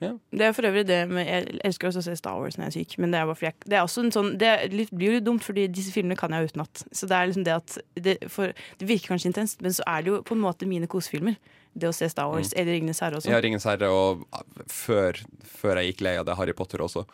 [0.02, 2.72] Det er for øvrig det med Jeg elsker også å se Star Wars når jeg
[2.72, 5.12] er syk, men det er bare jeg Det er også en sånn Det litt, blir
[5.12, 6.84] jo litt dumt, fordi disse filmene kan jeg utenat.
[6.92, 10.04] Så det er liksom det at det, for, det virker kanskje intenst, men så er
[10.04, 11.38] det jo på en måte mine kosefilmer.
[11.74, 13.32] Det å se Star Wars eller Ringenes herre også.
[13.32, 16.84] Ja, Ringenes Ringens herre, og ah, før, før jeg gikk lei av det, Harry Potter
[16.84, 17.06] også.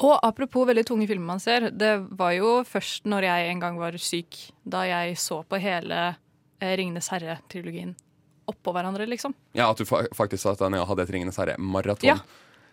[0.00, 3.80] Og apropos veldig tunge filmer man ser, det var jo først når jeg en gang
[3.80, 7.96] var syk, da jeg så på hele eh, Ringenes herre-trilogien
[8.50, 9.34] oppå hverandre, liksom.
[9.56, 12.08] Ja, at du fa faktisk sa at han hadde et Ringenes herre-maraton.
[12.10, 12.18] Ja.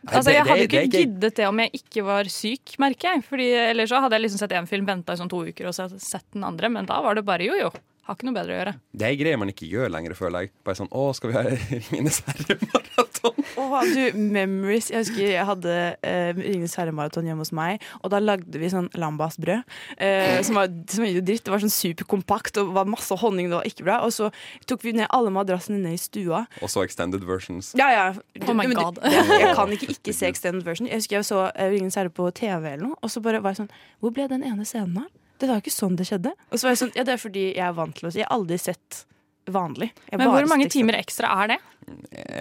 [0.08, 3.16] Altså, jeg hadde jo ikke det ikke- giddet det om jeg ikke var syk, merker
[3.16, 3.24] jeg.
[3.26, 5.74] Fordi ellers så hadde jeg liksom sett én film, venta i sånn to uker og
[5.74, 7.72] sett den andre, men da var det bare jo jo.
[8.08, 8.72] Har ikke noe bedre å gjøre.
[8.96, 10.52] Det er greier man ikke gjør lenger, føler jeg.
[10.64, 13.42] Bare sånn Å, skal vi ha Ringenes herre-maraton?
[13.60, 14.88] Åh, du, memories.
[14.94, 15.74] Jeg husker jeg hadde
[16.08, 19.66] eh, Ringenes herre-maraton hjemme hos meg, og da lagde vi sånn lambasbrød.
[20.00, 21.44] Eh, som var, som var dritt.
[21.44, 23.52] Det var sånn superkompakt og var masse honning.
[23.52, 24.00] Det var ikke bra.
[24.08, 24.32] Og så
[24.72, 26.46] tok vi ned alle madrassene ned i stua.
[26.64, 27.74] Og så extended versions.
[27.76, 28.08] Ja, ja.
[28.48, 29.04] Oh my God.
[29.04, 30.88] Jeg, jeg kan ikke ikke se extended version.
[30.88, 33.56] Jeg husker jeg så eh, Ringenes herre på TV eller noe, og så bare var
[33.58, 35.12] jeg sånn Hvor ble den ene scenen av?
[35.38, 36.34] Det var jo ikke sånn det skjedde.
[36.50, 38.22] Og så var jeg sånn Ja, det er fordi jeg er vant til å si
[38.22, 39.04] Jeg har aldri sett
[39.48, 39.92] vanlig.
[40.12, 41.58] Jeg Men hvor mange timer ekstra er det?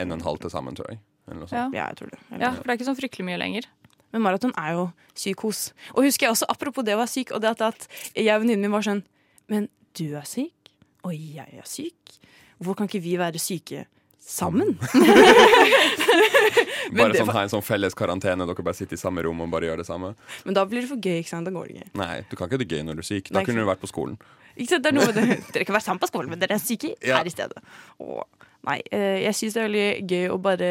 [0.01, 1.01] En og en halv til sammen, tror jeg.
[1.31, 1.51] Eller.
[1.51, 1.67] Ja.
[1.75, 2.19] Ja, jeg tror det.
[2.41, 3.69] ja, For det er ikke sånn fryktelig mye lenger.
[4.15, 5.71] Men maraton er jo psykos.
[5.95, 8.43] Og husker jeg også, apropos det å være syk, og det at, at jeg og
[8.45, 9.03] venninnen min var sånn
[9.53, 10.73] Men du er syk,
[11.07, 12.17] og jeg er syk.
[12.59, 13.85] Hvorfor kan ikke vi være syke
[14.27, 14.75] sammen?
[16.97, 19.69] Bare sånn ha en sånn felles karantene, dere bare sitter i samme rom og bare
[19.69, 20.13] gjør det samme.
[20.47, 21.49] Men da blir det for gøy, ikke sant?
[21.49, 21.91] Da går det ikke.
[22.01, 23.31] Nei, du kan ikke ha det gøy når du er syk.
[23.33, 24.17] Da Nei, kunne du vært på skolen.
[24.57, 24.87] Ikke sant?
[24.87, 25.39] Det er noe med det.
[25.57, 27.19] Dere kan være sammen på skolen, men dere er syke Ja.
[27.19, 27.63] her i stedet.
[28.03, 30.71] Åh, nei, eh, jeg syns det er veldig gøy å bare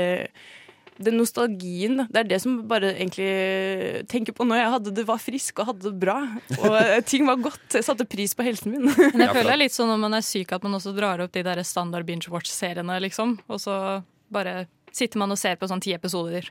[0.97, 5.19] den nostalgien, det er det som bare egentlig tenker på når jeg hadde det var
[5.19, 6.17] frisk og hadde det bra.
[6.61, 7.65] Og eh, ting var godt.
[7.75, 8.87] Jeg satte pris på helsen min.
[9.13, 11.23] Men jeg føler det er litt sånn når man er syk at man også drar
[11.25, 13.37] opp de der standard binge-watch-seriene, liksom.
[13.51, 13.79] Og så
[14.31, 16.47] bare sitter man og ser på sånn ti episoder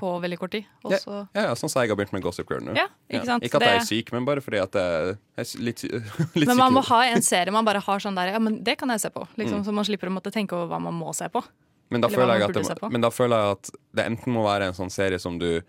[0.00, 0.66] på veldig kort tid.
[0.86, 2.74] Og Ja, ja, sånn som jeg har begynt med Gossip Girl nå.
[2.78, 3.44] Ja, ikke sant?
[3.46, 5.92] Ikke at jeg er syk, men bare fordi at jeg er litt, syk
[6.40, 8.78] litt Men man må ha en serie man bare har sånn der Ja, men det
[8.80, 9.26] kan jeg se på.
[9.34, 9.36] Mm.
[9.44, 11.44] Liksom, Så man slipper å måtte tenke over hva man må se på.
[11.90, 15.18] Men da, det, men da føler jeg at det enten må være en sånn serie
[15.18, 15.60] som du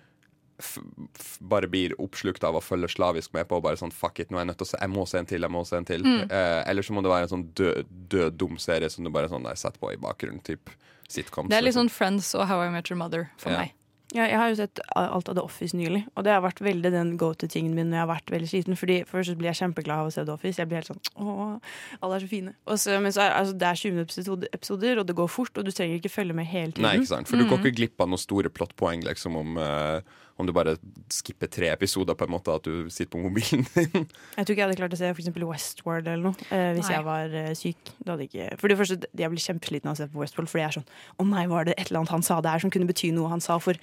[1.40, 3.60] bare blir oppslukt av og følger slavisk med på.
[3.64, 5.30] Bare sånn, fuck it, nå er jeg nødt til å se Jeg må se en
[5.30, 6.06] til, jeg må se en til.
[6.06, 6.22] Mm.
[6.30, 9.32] Eh, eller så må det være en sånn død, død dum serie som du bare
[9.32, 10.44] sånn setter på i bakgrunnen.
[10.46, 10.70] Typ
[11.12, 11.50] sitcoms.
[11.52, 11.90] Det er litt liksom.
[11.90, 13.66] sånn Friends og How I Met Your Mother for yeah.
[13.66, 13.78] meg.
[14.14, 16.90] Ja, jeg har jo sett alt av The Office nylig, og det har vært veldig
[16.92, 18.76] den go to-tingen min når jeg har vært veldig sliten.
[18.76, 20.60] Fordi Først blir jeg kjempeglad av å se The Office.
[20.60, 21.54] Jeg blir helt sånn åh,
[22.02, 22.52] alle er så fine.
[22.68, 25.64] Og så, men så er altså, det er 20 episoder, og det går fort, og
[25.64, 26.84] du trenger ikke følge med hele tiden.
[26.90, 27.32] Nei, ikke sant?
[27.32, 27.66] For du går Mm.
[27.66, 30.02] ikke glipp av noen store plottpoeng liksom, om, eh,
[30.42, 30.76] om du bare
[31.14, 34.08] skipper tre episoder, på en måte, at du sitter på mobilen din.
[34.38, 36.88] Jeg tror ikke jeg hadde klart å se for eksempel Westworld eller noe eh, hvis
[36.90, 36.96] Nei.
[36.96, 37.94] jeg var eh, syk.
[38.26, 40.78] Ikke, for det første, jeg blir kjempesliten av å se på Westworld, fordi jeg er
[40.80, 40.90] sånn
[41.22, 43.44] Å nei, var det et eller annet han sa der som kunne bety noe han
[43.44, 43.80] sa for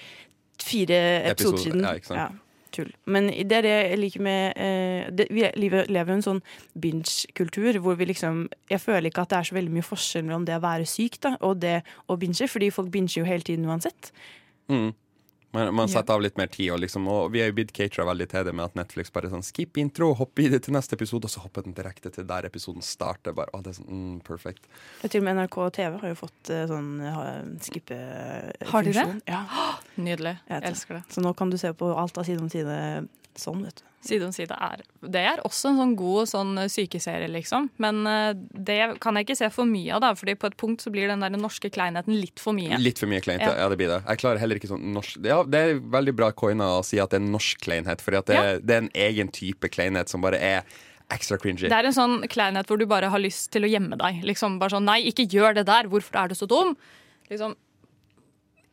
[0.62, 1.86] fire episoder siden?
[1.86, 2.44] ja, ikke sant.
[2.74, 2.92] tull.
[3.10, 6.42] Men det er det jeg liker med eh, det, Vi lever lever jo en sånn
[6.78, 10.46] binge-kultur hvor vi liksom Jeg føler ikke at det er så veldig mye forskjell mellom
[10.48, 13.68] det å være syk da, og det å binge, fordi folk binger jo hele tiden
[13.68, 14.12] uansett.
[14.68, 14.90] Mm.
[15.56, 18.04] Man, man setter av litt mer tid, og, liksom, og vi er jo blitt catera
[18.10, 20.98] veldig til det med at Netflix bare sånn skip intro, hopp i det til neste
[20.98, 23.32] episode, og så hopper den direkte til der episoden starter.
[23.36, 24.68] Bare, å, det er sånn, mm, perfect.
[25.00, 26.90] Og til og med NRK TV har jo fått eh, sånn
[27.64, 28.72] skippefunksjon.
[28.74, 29.06] Har de det?
[29.30, 29.44] Ja.
[30.08, 30.36] Nydelig.
[30.44, 31.04] Jeg Jeg elsker det.
[31.16, 32.76] Så nå kan du se på alt av Side om side
[33.38, 33.84] Sånn, vet du.
[34.08, 37.68] Side om side er Det er også en sånn god sånn eh, sykeserie, liksom.
[37.82, 40.10] Men eh, det kan jeg ikke se for mye av, da.
[40.18, 42.78] Fordi på et punkt så blir den der norske kleinheten litt for mye.
[42.82, 43.54] Litt for mye kleint, Ja.
[43.58, 43.68] ja.
[43.70, 44.00] det blir det.
[44.06, 47.10] Jeg klarer heller ikke sånn norsk Ja, det er veldig bra coina å si at
[47.14, 48.58] det er norsk kleinhet, for det, Ja.
[48.58, 50.62] det er en egen type kleinhet som bare er
[51.10, 51.68] ekstra cringy.
[51.68, 54.22] Det er en sånn kleinhet hvor du bare har lyst til å gjemme deg.
[54.28, 55.88] Liksom bare sånn Nei, ikke gjør det der!
[55.88, 56.76] Hvorfor er du så dum?
[57.30, 57.54] Liksom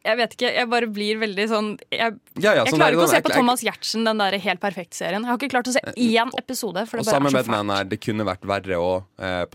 [0.05, 3.07] Jeg vet ikke, jeg bare blir veldig sånn Jeg, Ja, ja, jeg sånn klarer ikke
[3.07, 5.23] å se på Thomas Giertsen, den der Helt perfekt-serien.
[5.25, 7.87] Jeg har ikke klart å se én episode, for det og sammen med den her,
[7.89, 9.07] det kunne vært verre òg.
[9.17, 9.45] Eh,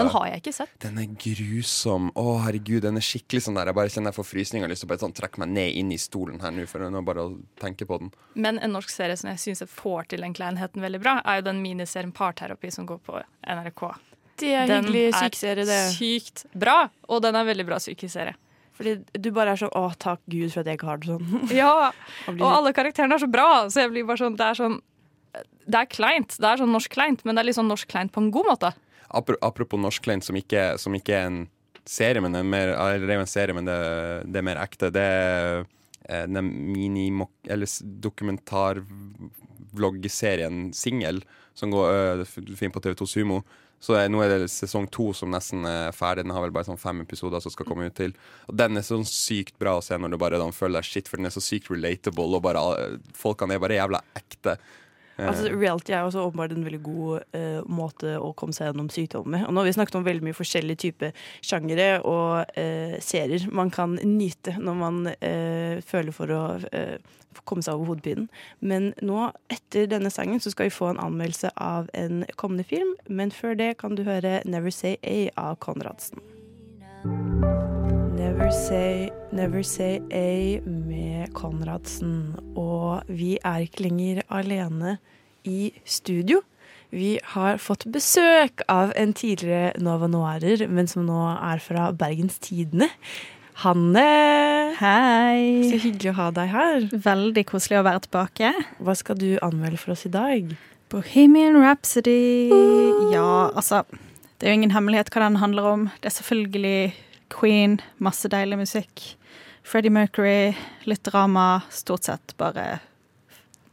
[0.00, 0.72] Den har jeg ikke sett.
[0.80, 2.10] Den er grusom.
[2.16, 3.70] Å, herregud, den er skikkelig sånn der.
[3.70, 5.78] Jeg bare kjenner jeg får frysninger og lyst til å bare sånn trekke meg ned
[5.82, 8.12] inn i stolen her nå, for nå bare å tenke på den.
[8.34, 11.48] Men en norsk serie som jeg syns får til den kleinheten veldig bra, er jo
[11.50, 13.82] den miniserien Parterapi som går på NRK.
[14.40, 15.80] Det er Den hyggelig er sykeserie, det.
[15.98, 18.34] sykt bra, og den er veldig bra sykeserie.
[18.80, 21.24] Fordi du bare er sånn Å, takk Gud for at jeg ikke har det sånn.
[21.60, 21.90] Ja,
[22.32, 24.78] Og alle karakterene er så bra, så jeg blir bare sånn Det er sånn
[25.68, 26.32] Det er kleint.
[26.40, 28.46] Det er sånn norsk kleint, men det er litt sånn norsk kleint på en god
[28.54, 28.70] måte.
[29.10, 31.40] Apropos Apropos norskkleint, som, ikke- som ikke er en
[31.86, 33.76] serie, men det er, mer, eller det er en serie, men det,
[34.32, 34.86] det er mer ekte.
[34.94, 35.64] Det er
[36.08, 37.06] eh, den mini
[37.50, 37.66] eller
[38.04, 41.22] dokumentarvloggserien Singel,
[41.54, 43.42] som går øh, f- på TV2 Sumo.
[43.80, 46.26] Så nå er det sesong to som nesten er ferdig.
[46.26, 48.12] Den har vel bare sånn fem episoder som skal komme ut til.
[48.50, 51.16] Og Den er sånn sykt bra å se når du bare føler deg shit, for
[51.16, 52.60] den er så sykt relatable, og bare
[53.16, 54.58] folkene er bare jævla ekte.
[55.20, 58.90] Eh, Altså, reality er også åpenbart en veldig god uh, måte å komme seg gjennom
[58.92, 59.44] sykdommer.
[59.46, 63.72] Og nå har vi snakket om veldig mye forskjellige typer sjangere og uh, serier man
[63.74, 66.44] kan nyte når man uh, føler for å
[67.44, 68.28] komme seg over hodepinen.
[68.60, 72.94] Men nå, etter denne sangen, så skal vi få en anmeldelse av en kommende film.
[73.08, 76.20] Men før det kan du høre 'Never Say A' av Konradsen.
[78.40, 82.38] Never say, never say A med Konradsen.
[82.56, 84.94] Og vi er ikke lenger alene
[85.44, 86.38] i studio.
[86.88, 92.38] Vi har fått besøk av en tidligere Nova Noirer, men som nå er fra Bergens
[92.40, 92.88] Tidende.
[93.60, 94.06] Hanne!
[94.80, 95.68] Hei!
[95.68, 96.88] Så hyggelig å ha deg her.
[97.10, 98.54] Veldig koselig å være tilbake.
[98.80, 100.48] Hva skal du anmelde for oss i dag?
[100.88, 102.48] Bohemian Rhapsody.
[103.12, 103.84] Ja, altså
[104.40, 105.86] Det er jo ingen hemmelighet hva den handler om.
[106.00, 109.02] Det er selvfølgelig Queen, masse deilig musikk.
[109.62, 110.54] Freddie Mercury,
[110.88, 111.62] litt drama.
[111.70, 112.80] Stort sett bare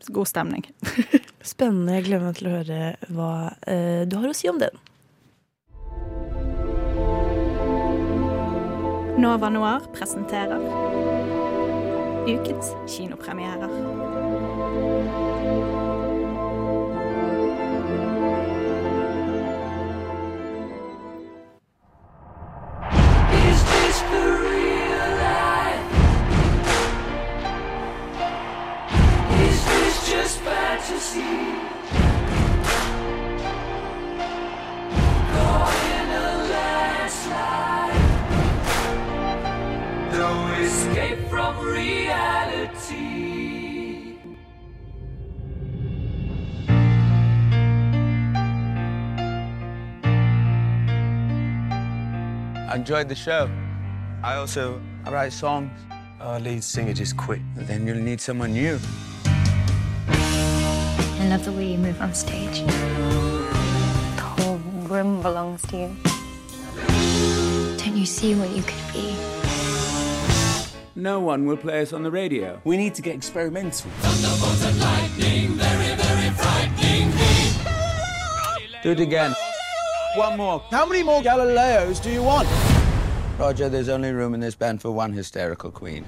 [0.08, 0.72] god stemning.
[1.42, 1.98] Spennende.
[1.98, 3.32] Jeg gleder meg til å høre hva
[3.68, 4.84] eh, du har å si om den.
[9.18, 10.62] Nova Noir presenterer
[12.28, 13.72] ukens kinopremierer.
[40.68, 42.96] Escape from reality.
[52.70, 53.50] I enjoyed the show.
[54.24, 55.72] I also I write songs.
[56.20, 57.42] Our lead singer just quit.
[57.56, 58.80] Then you'll need someone new.
[61.28, 62.62] I love the way you move on stage.
[62.62, 65.96] The whole room belongs to you.
[67.78, 69.14] Don't you see what you could be?
[70.96, 72.62] No one will play us on the radio.
[72.64, 73.92] We need to get experimental.
[78.82, 79.36] Do it again.
[80.16, 80.64] One more.
[80.72, 82.48] How many more Galileos do you want?
[83.38, 86.06] Roger, there's only room in this band for one hysterical queen.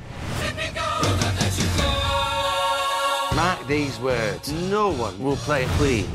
[3.40, 4.52] Mark these words.
[4.70, 6.10] No one will play Queen.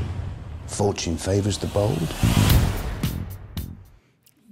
[0.67, 2.09] Fortune favors the bold.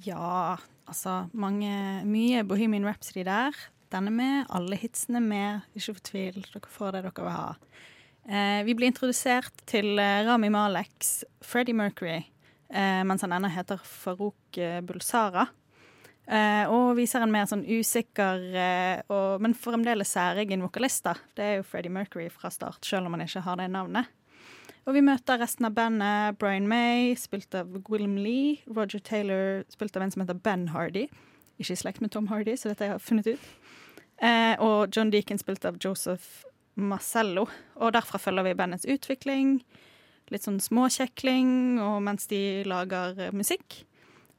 [0.05, 0.55] Ja,
[0.87, 3.51] altså mange, mye Bohemian Rhapsody der.
[3.91, 5.59] Den er med, alle hitsene er med.
[5.75, 7.53] Ikke fortvil, dere får det dere vil ha.
[8.25, 12.23] Eh, vi blir introdusert til eh, Rami Maleks Freddie Mercury,
[12.73, 15.45] eh, mens han ennå heter Farouk eh, Bulsara.
[16.23, 21.09] Eh, og viser en mer sånn usikker, eh, og, men fremdeles særegen vokalist.
[21.35, 24.11] Det er jo Freddie Mercury fra start, selv om han ikke har det navnet.
[24.83, 26.39] Og vi møter resten av bandet.
[26.39, 28.57] Brian May, spilt av William Lee.
[28.67, 31.05] Roger Taylor, spilt av en som heter Ben Hardy.
[31.59, 33.45] Ikke i slekt med Tom Hardy, så dette har jeg funnet ut.
[34.23, 36.43] Eh, og John Deacon, spilt av Joseph
[36.75, 37.47] Marcello.
[37.79, 39.57] Og derfra følger vi bandets utvikling.
[40.31, 43.83] Litt sånn småkjekling og mens de lager eh, musikk.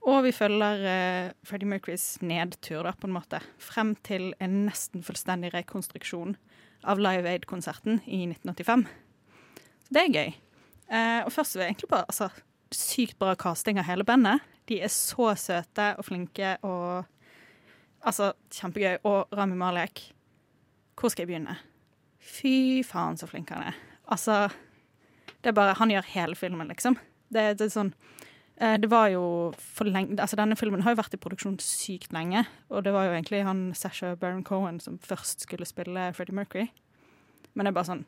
[0.04, 3.40] Og vi følger eh, Freddie Mercurys nedtur, da, på en måte.
[3.62, 6.36] Frem til en nesten fullstendig rekonstruksjon
[6.84, 8.84] av Live Aid-konserten i 1985.
[9.88, 10.34] det er gøy.
[10.92, 12.28] Eh, og først vil jeg egentlig bare altså,
[12.74, 14.42] Sykt bra casting av hele bandet.
[14.66, 17.04] De er så søte og flinke og
[18.04, 18.98] Altså, kjempegøy.
[19.08, 20.02] Og Rami Malek.
[20.92, 21.56] Hvor skal jeg begynne?
[22.20, 23.78] Fy faen, så flink han er.
[24.04, 24.50] Altså
[25.40, 26.98] Det er bare Han gjør hele filmen, liksom.
[27.32, 27.94] Det, det er sånn
[28.54, 29.22] Det var jo
[29.58, 32.44] for lenge Altså, denne filmen har jo vært i produksjon sykt lenge.
[32.70, 36.68] Og det var jo egentlig han Sasha Baron Cohen som først skulle spille Freddie Mercury.
[37.54, 38.04] Men det er bare sånn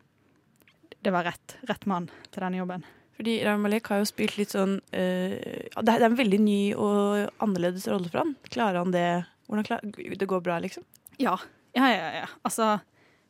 [1.02, 2.86] Det var rett, rett mann til denne jobben.
[3.16, 6.60] Fordi Rami Malek har jo spilt litt sånn uh, det, er, er en veldig ny
[6.76, 8.34] og annerledes rolle for han.
[8.52, 9.08] Klarer han det?
[9.48, 10.84] Klarer, det går bra, liksom?
[11.22, 11.38] Ja.
[11.76, 12.26] Ja, ja, ja.
[12.44, 12.74] Altså,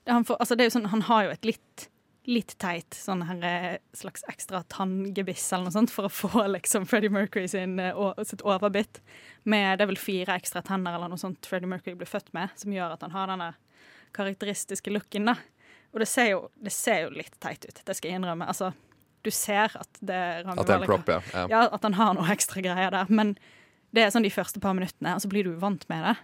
[0.07, 1.87] det, han, får, altså, det er jo sånn, han har jo et litt,
[2.27, 6.87] litt teit sånn her, eh, slags ekstra tanngebiss eller noe sånt for å få liksom
[6.91, 9.01] Freddie Mercury sin, og, sitt overbitt.
[9.45, 12.51] Med det er vel fire ekstra tenner eller noe sånt Freddie Mercury ble født med,
[12.59, 13.53] som gjør at han har denne
[14.17, 15.31] karakteristiske looken.
[15.31, 15.37] da.
[15.95, 18.49] Og det ser, jo, det ser jo litt teit ut, det skal jeg innrømme.
[18.51, 18.73] Altså,
[19.27, 21.21] du ser at det er Rami At det er en prop, ja.
[21.33, 21.47] Ja.
[21.51, 21.63] ja.
[21.75, 23.09] At han har noe ekstra greier der.
[23.11, 23.35] Men
[23.95, 26.15] det er sånn de første par minuttene, og så blir du vant med det.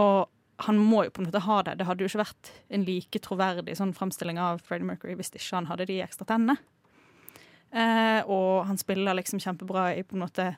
[0.00, 0.26] Og
[0.64, 1.74] han må jo på en måte ha det.
[1.78, 5.58] Det hadde jo ikke vært en like troverdig sånn fremstilling av Freddie Mercury hvis ikke
[5.58, 6.56] han hadde de ekstra tennene.
[7.76, 10.54] Eh, og han spiller liksom kjempebra i på en måte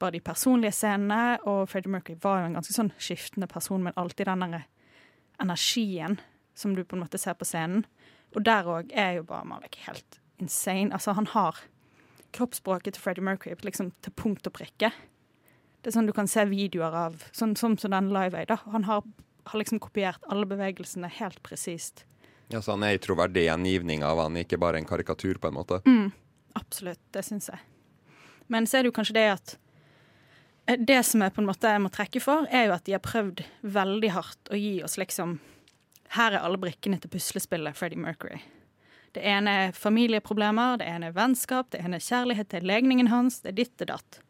[0.00, 3.94] bare de personlige scenene, og Freddie Mercury var jo en ganske sånn skiftende person, men
[4.00, 4.64] alltid den der
[5.42, 6.18] energien
[6.58, 7.84] som du på en måte ser på scenen.
[8.32, 10.92] Og der òg er jo bare Malek helt insane.
[10.94, 11.60] Altså, han har
[12.32, 14.92] kroppsspråket til Freddie Mercury liksom til punkt og prikke.
[15.82, 18.52] Det er sånn du kan se videoer av, sånn som sånn, den Live Aid.
[18.72, 19.04] Han har,
[19.44, 22.04] har liksom kopiert alle bevegelsene helt presist.
[22.52, 25.56] Ja, så han er en troverdig gjengivning av han, ikke bare en karikatur, på en
[25.56, 25.80] måte.
[25.86, 26.10] Mm,
[26.58, 27.60] absolutt, det syns jeg.
[28.52, 29.54] Men så er det jo kanskje det at
[30.66, 33.04] eh, Det som jeg på en måte må trekke for, er jo at de har
[33.04, 35.38] prøvd veldig hardt å gi oss liksom
[36.18, 38.42] Her er alle brikkene til puslespillet Freddie Mercury.
[39.16, 43.40] Det ene er familieproblemer, det ene er vennskap, det ene er kjærlighet til legningen hans,
[43.40, 44.20] det er ditt og datt.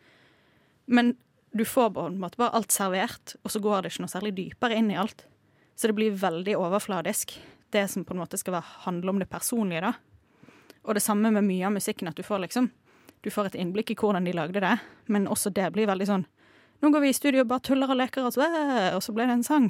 [0.86, 1.14] Men
[1.52, 4.34] du får på en måte bare alt servert, og så går det ikke noe særlig
[4.36, 5.26] dypere inn i alt.
[5.76, 7.34] Så det blir veldig overfladisk,
[7.72, 9.92] det som på en måte skal være, handle om det personlige, da.
[10.82, 12.70] Og det samme med mye av musikken, at du får liksom
[13.22, 16.24] Du får et innblikk i hvordan de lagde det, men også det blir veldig sånn
[16.82, 18.48] Nå går vi i studio og bare tuller og leker, og så,
[18.96, 19.68] og så ble det en sang.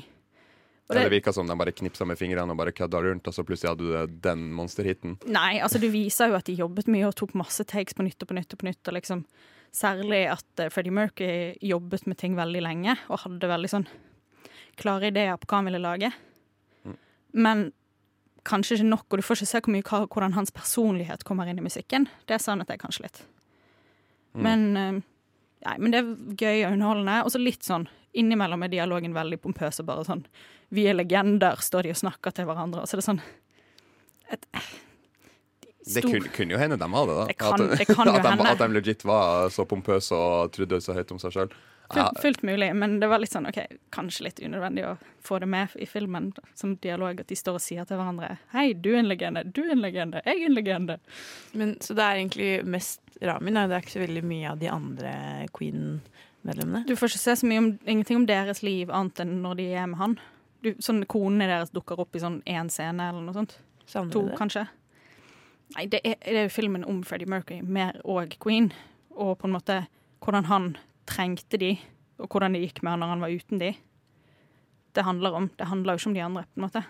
[0.88, 3.36] Og Eller det, virka som de bare knipsa med fingrene og bare kødda rundt, og
[3.36, 5.18] så plutselig hadde du den monsterhiten.
[5.28, 8.24] nei, altså det viser jo at de jobbet mye og tok masse takes på nytt
[8.24, 8.80] og på nytt og på nytt.
[8.88, 9.26] Og liksom,
[9.72, 13.86] særlig at eh, Freddie Mercury jobbet med ting veldig lenge og hadde veldig sånn
[14.80, 16.12] klare ideer på hva han ville lage.
[17.32, 17.70] Men
[18.48, 21.60] kanskje ikke nok, og du får ikke se hvor mye, hvordan hans personlighet kommer inn
[21.60, 22.08] i musikken.
[22.28, 23.20] Det savnet jeg kanskje litt.
[24.32, 24.42] Mm.
[24.44, 25.02] Men,
[25.62, 27.18] ja, men det er gøy og underholdende.
[27.24, 30.26] Og så litt sånn innimellom er dialogen veldig pompøs og bare sånn
[30.72, 32.82] Vi er legender, står de og snakker til hverandre.
[32.82, 33.22] Og så er det sånn
[34.32, 34.46] et,
[35.82, 37.26] Det kunne, kunne jo hende de hadde det.
[37.32, 40.94] Det kan- at, det at, de, at de legit var så pompøse og trodde så
[40.94, 41.54] høyt om seg sjøl.
[41.92, 43.58] Fullt, fullt mulig, men det var litt sånn, ok,
[43.92, 47.60] kanskje litt unødvendig å få det med i filmen som dialog, at de står og
[47.60, 50.56] sier til hverandre Hei, du er en legende, du er en legende, jeg er en
[50.56, 50.96] legende.
[51.52, 53.58] Men, så det er egentlig mest Ramin?
[53.60, 55.12] Det er ikke så veldig mye av de andre
[55.58, 56.86] Queen-medlemmene?
[56.88, 59.68] Du får ikke se så mye om, ingenting om deres liv annet enn når de
[59.82, 60.16] er med han.
[60.62, 63.58] Du, sånn Konene deres dukker opp i sånn én scene eller noe sånt.
[63.90, 64.38] Savner to, det?
[64.38, 64.64] kanskje.
[65.76, 68.70] Nei, det er, det er jo filmen om Freddie Mercury, mer og Queen.
[69.12, 69.82] Og på en måte
[70.22, 70.72] hvordan han
[71.08, 71.74] trengte de,
[72.22, 73.72] og hvordan det gikk med han når han var uten de.
[74.92, 75.48] Det handler om.
[75.58, 76.84] Det handler jo ikke om de andre, på en måte.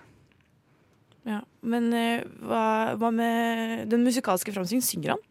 [1.28, 1.40] Ja.
[1.62, 2.64] Men eh, hva,
[2.98, 4.86] hva med den musikalske framstillingen?
[4.86, 5.22] Synger han?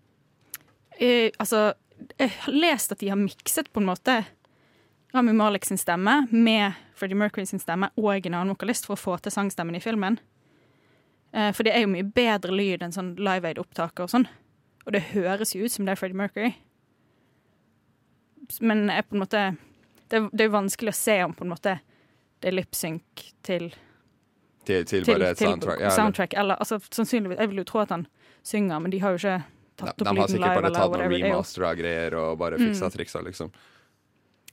[0.97, 1.73] Eh, altså,
[2.17, 4.21] jeg har lest at de har mikset på en måte
[5.11, 9.01] Rami Malek sin stemme med Freddie Mercury sin stemme og en annen vokalist for å
[9.01, 10.19] få til sangstemmen i filmen.
[11.33, 14.27] Eh, for det er jo mye bedre lyd enn sånn Live Aid-opptaker og sånn.
[14.85, 16.55] Og det høres jo ut som det er Freddie Mercury.
[18.59, 19.43] Men jeg på en måte
[20.11, 21.77] det, er- det er jo vanskelig å se om på en måte
[22.41, 23.69] det er lipsync til
[24.65, 25.79] Til, til til, bare til soundtrack.
[25.81, 26.33] Ja, soundtrack.
[26.37, 28.03] Eller, altså, sannsynligvis, jeg vil jo tro at han
[28.45, 29.45] synger, men de har jo ikke de,
[29.77, 30.53] tatt de opp har lyden sikkert live.
[30.53, 31.09] bare eller tatt noen whatever.
[31.09, 32.91] Det er jo- remaster av greier og bare fiksa Mm.
[32.93, 33.51] triksa, liksom.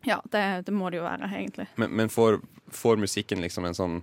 [0.06, 1.66] Ja, det, det må det jo være, egentlig.
[1.76, 4.02] Men, men får, får musikken liksom en sånn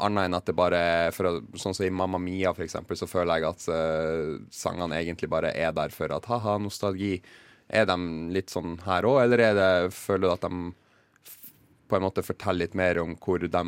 [0.00, 0.80] Annet enn at det bare
[1.16, 4.98] for å, Sånn som i Mamma Mia, for eksempel, så føler jeg at uh, sangene
[5.00, 7.14] egentlig bare er der for at ha-ha, nostalgi.
[7.70, 7.96] Er de
[8.34, 10.72] litt sånn her òg, eller er det, føler du at de
[11.90, 13.62] på en måte forteller litt mer om hvor de,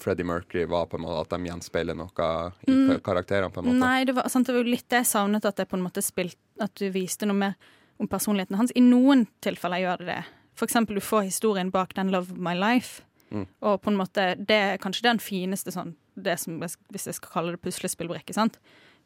[0.00, 2.30] Freddie Mercury var, på en måte, at de gjenspeiler noe
[2.64, 3.00] i Mm.
[3.04, 3.50] karakterene?
[3.52, 3.78] på en måte?
[3.82, 5.84] Nei, det var, sant, det var jo litt det jeg savnet, at jeg på en
[5.84, 7.54] måte spilt, at du viste noe mer
[8.00, 8.72] om personligheten hans.
[8.74, 10.24] I noen tilfeller gjør det det.
[10.54, 13.02] For eksempel du får historien bak den 'Love My Life'.
[13.30, 13.46] Mm.
[13.66, 17.34] Og på en måte, det er kanskje den fineste sånn, det som, hvis jeg skal
[17.34, 18.58] kalle det puslespillbrikke, sant?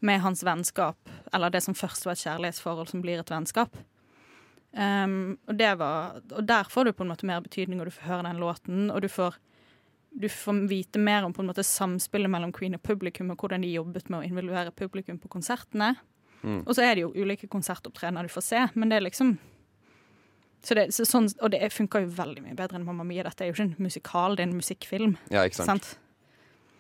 [0.04, 3.76] med hans vennskap, eller det som først var et kjærlighetsforhold, som blir et vennskap.
[4.74, 7.94] Um, og, det var, og der får du på en måte mer betydning, og du
[7.94, 9.38] får høre den låten, og du får,
[10.10, 13.64] du får vite mer om på en måte samspillet mellom Queen og publikum, og hvordan
[13.64, 15.94] de jobbet med å involvere publikum på konsertene.
[16.42, 16.64] Mm.
[16.66, 19.36] Og så er det jo ulike konsertopptredener du får se, men det er liksom
[20.64, 23.22] så det, så sånn, Og det funker jo veldig mye bedre enn Mamma Mia.
[23.26, 25.14] Dette er jo ikke en musikal, det er en musikkfilm.
[25.34, 25.90] Ja, ikke sant.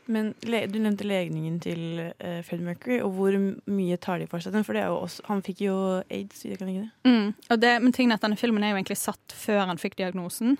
[0.06, 1.80] Men du nevnte legningen til
[2.20, 3.36] uh, Fred Mercury, og hvor
[3.72, 4.64] mye tar de for seg den?
[4.66, 5.76] For det er jo også, han fikk jo
[6.12, 7.08] aids, kan ikke det?
[7.08, 7.30] Mm.
[7.54, 9.96] Og det, men tingen er at denne filmen er jo egentlig satt før han fikk
[10.02, 10.58] diagnosen.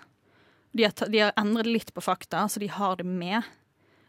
[0.72, 3.44] De har, ta- de har endret litt på fakta, så de har det med.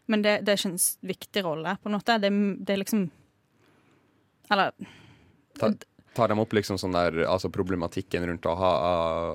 [0.08, 0.80] Men det, det er ikke en
[1.12, 2.16] viktig rolle, på en måte.
[2.22, 2.32] Det,
[2.64, 3.04] det er liksom
[4.50, 4.72] Eller
[5.58, 5.70] Ta,
[6.16, 8.70] tar de opp liksom sånn der, altså problematikken rundt å, ha,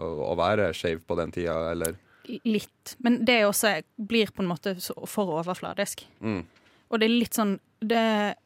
[0.01, 1.99] å være skeiv på den tida, eller?
[2.45, 2.95] litt.
[3.03, 4.75] Men det også blir på en måte
[5.09, 6.03] for overfladisk.
[6.21, 6.43] Mm.
[6.91, 8.03] Og det er litt sånn Det,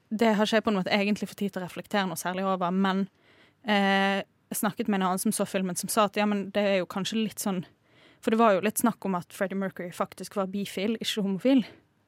[0.10, 2.46] det har ikke jeg på en måte egentlig fått tid til å reflektere noe særlig
[2.48, 3.02] over, men
[3.68, 6.64] eh, jeg snakket med en annen som så filmen, som sa at ja, men det
[6.64, 7.66] er jo kanskje litt sånn
[8.24, 11.66] For det var jo litt snakk om at Freddie Mercury faktisk var bifil, ikke homofil.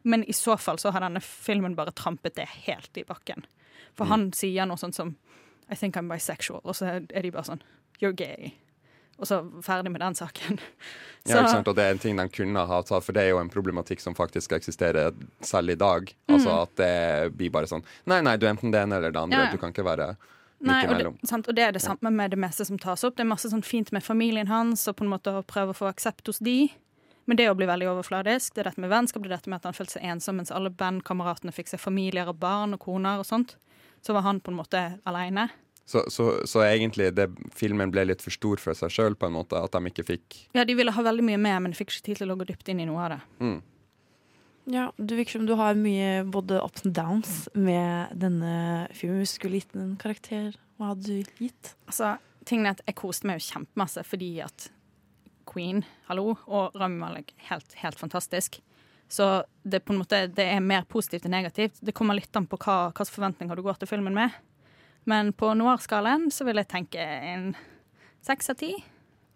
[0.08, 3.44] Men i så fall så har denne filmen bare trampet det helt i bakken.
[3.94, 4.12] For Mm.
[4.14, 5.18] han sier noe sånt som
[5.70, 7.62] I think I'm bisexual, og så er de bare sånn
[8.02, 8.54] You're gay.
[9.18, 10.60] Og så ferdig med den saken.
[11.28, 11.68] Ja, ikke sant?
[11.68, 14.00] Og det er en ting de kunne ha tatt, for det er jo en problematikk
[14.00, 15.10] som faktisk eksisterer
[15.44, 16.14] selv i dag.
[16.30, 16.62] Altså Mm.
[16.62, 19.42] at det blir bare sånn Nei, nei, du er enten det ene eller det andre.
[19.42, 19.52] Ja.
[19.52, 20.16] Du kan ikke være
[20.62, 21.48] Nei, og, det, sant?
[21.52, 23.18] og det er det samme med det meste som tas opp.
[23.18, 25.78] Det er masse sånn fint med familien hans, og på en måte å prøve å
[25.78, 26.70] få aksept hos de.
[27.28, 29.60] Men det å bli veldig overfladisk, det er dette med vennskap, det er dette med
[29.60, 33.20] at han følte seg ensom mens alle bandkameratene fikk seg familier og barn og koner
[33.20, 33.58] og sånt.
[34.08, 35.50] Så var han på en måte aleine.
[35.88, 39.36] Så, så, så egentlig det, filmen ble litt for stor for seg sjøl, på en
[39.38, 39.60] måte.
[39.60, 42.06] At de ikke fikk Ja, de ville ha veldig mye med, men de fikk ikke
[42.10, 43.20] tid til å gå dypt inn i noe av det.
[43.44, 43.58] mm.
[44.68, 49.22] Ja, Du virker som du har mye både ups and downs med denne filmen.
[49.24, 51.70] Hvis du skulle gitt den en karakter, hva hadde du gitt?
[51.88, 54.68] Altså, tingen er at jeg koste meg jo kjempemasse fordi at
[55.48, 58.60] Queen, hallo, og Rami Malek, helt, helt fantastisk.
[59.08, 61.80] Så det, på en måte, det er mer positivt enn negativt.
[61.80, 64.36] Det kommer litt an på hva hvilke forventninger du går til filmen med.
[65.08, 67.54] Men på noir-skalaen så vil jeg tenke en
[68.28, 68.74] seks av ti.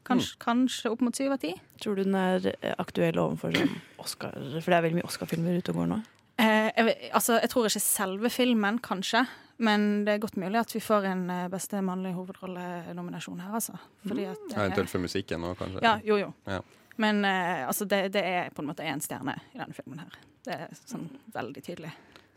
[0.08, 1.54] Kanskje, kanskje opp mot syv av ti.
[1.80, 4.34] Tror du den er eh, aktuell overfor sånn Oscar?
[4.58, 6.00] For det er veldig mye Oscar-filmer ute og går nå.
[6.42, 9.24] Eh, jeg, altså, jeg tror ikke selve filmen, kanskje.
[9.62, 13.78] Men det er godt mulig at vi får en eh, beste mannlige hovedrollenominasjon her, altså.
[14.08, 15.84] Fordi at ja, Eventuelt for musikken òg, kanskje.
[15.86, 16.32] Ja, jo, jo.
[16.50, 16.60] Ja.
[16.98, 20.16] Men eh, altså, det, det er på en måte én stjerne i denne filmen her.
[20.46, 21.92] Det er sånn veldig tydelig.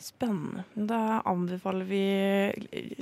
[0.04, 0.64] Spennende.
[0.74, 2.00] Da anbefaler vi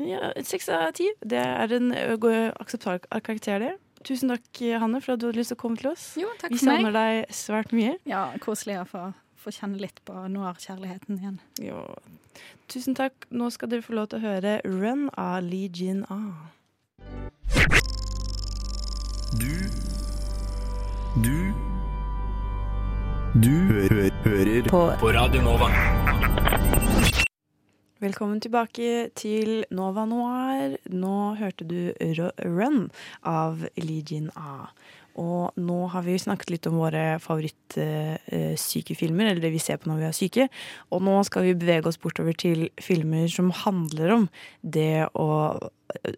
[0.06, 1.08] ja, av ti.
[1.24, 1.88] Det er en
[2.20, 3.72] go- akseptabel karakter, det.
[4.06, 6.04] Tusen takk, Hanne, for at du hadde lyst til å komme til oss.
[6.18, 6.80] Jo, takk Vi for meg.
[6.82, 7.96] savner deg svært mye.
[8.08, 9.02] Ja, koselig å få,
[9.42, 11.38] få kjenne litt på noir-kjærligheten igjen.
[11.62, 11.84] Jo.
[12.72, 13.26] Tusen takk.
[13.30, 16.50] Nå skal dere få lov til å høre Run av Lee Jin Ah.
[21.16, 21.52] Du
[23.42, 25.68] Du hø hø hører På- på Radio Nova.
[28.00, 30.76] Velkommen tilbake til Nova Noir.
[30.90, 32.90] Nå hørte du Ru- Run
[33.24, 34.66] av Legion Ah.
[35.14, 39.96] Og nå har vi snakket litt om våre favorittsykefilmer, eller det vi ser på når
[39.98, 40.48] vi er syke.
[40.90, 44.28] Og nå skal vi bevege oss bortover til filmer som handler om
[44.64, 45.58] det å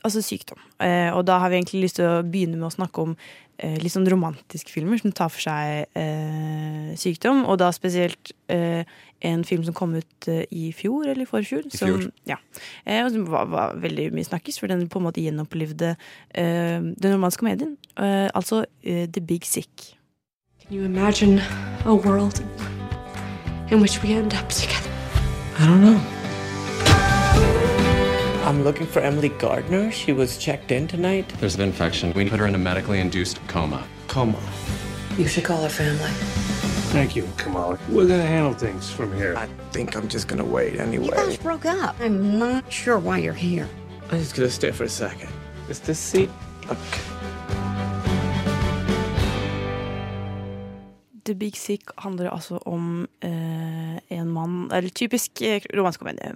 [0.05, 0.59] Altså sykdom.
[0.79, 3.19] Eh, og da har vi egentlig lyst til å begynne med å snakke om eh,
[3.59, 7.45] litt sånn romantiske filmer som tar for seg eh, sykdom.
[7.47, 8.83] Og da spesielt eh,
[9.25, 11.67] en film som kom ut eh, i fjor, eller i forfjor.
[11.69, 12.03] I fjor.
[12.07, 12.39] Som, ja.
[12.85, 16.81] eh, og som var, var veldig mye snakkes, for den på en måte gjenopplivde eh,
[16.81, 17.77] den romanske komedien.
[17.97, 19.95] Eh, altså eh, The Big Sick.
[20.65, 21.41] Can you imagine
[21.85, 22.41] a world
[23.71, 24.91] in which we end up together?
[25.59, 26.14] I don't know.
[28.45, 29.91] I'm looking for Emily Gardner.
[29.91, 31.27] She was checked in tonight.
[31.41, 32.13] There's an infection.
[32.13, 33.89] We put her in a medically induced coma.
[34.07, 34.39] Coma.
[35.17, 36.11] You should call her family.
[36.93, 37.79] Thank you, Kamala.
[37.89, 39.35] We're gonna handle things from here.
[39.35, 41.07] I think I'm just gonna wait anyway.
[41.07, 41.97] You guys broke up.
[42.01, 43.67] I'm not sure why you're here.
[44.11, 45.31] I'm just gonna stay for a second.
[45.71, 46.29] Is this seat?
[46.67, 47.24] Okay.
[51.25, 56.31] The Big Sick handler altså om eh, en mann Eller typisk eh, romansk komedie.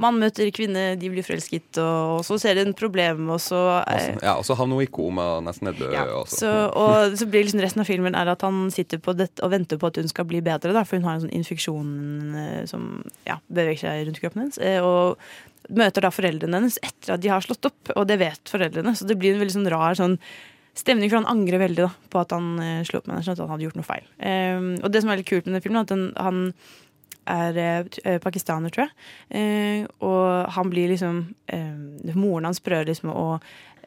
[0.00, 4.14] Mann møter kvinne, de blir forelsket, og så ser de en problem, og så eh,
[4.22, 5.92] Ja, og så havner hun i koma, nesten er død.
[5.98, 9.44] Ja, så, og så blir liksom resten av filmen er at han sitter på dette
[9.44, 11.92] og venter på at hun skal bli bedre, da, for hun har en sånn infeksjon
[12.40, 12.88] eh, som
[13.28, 14.62] ja, beveger seg rundt kroppen hennes.
[14.62, 15.18] eh, Og
[15.70, 18.96] møter da foreldrene hennes etter at de har slått opp, og det vet foreldrene.
[18.98, 20.16] Så det blir en veldig sånn rar sånn
[20.78, 23.34] stemning, for han angrer veldig da, på at han uh, slo opp med henne.
[23.34, 24.06] At han hadde gjort noe feil.
[24.18, 26.40] Um, og det som er litt kult med den filmen, er at den, han
[27.62, 28.94] er uh, pakistaner, tror jeg.
[29.34, 33.26] Uh, og han blir liksom eh, Moren hans prøver liksom å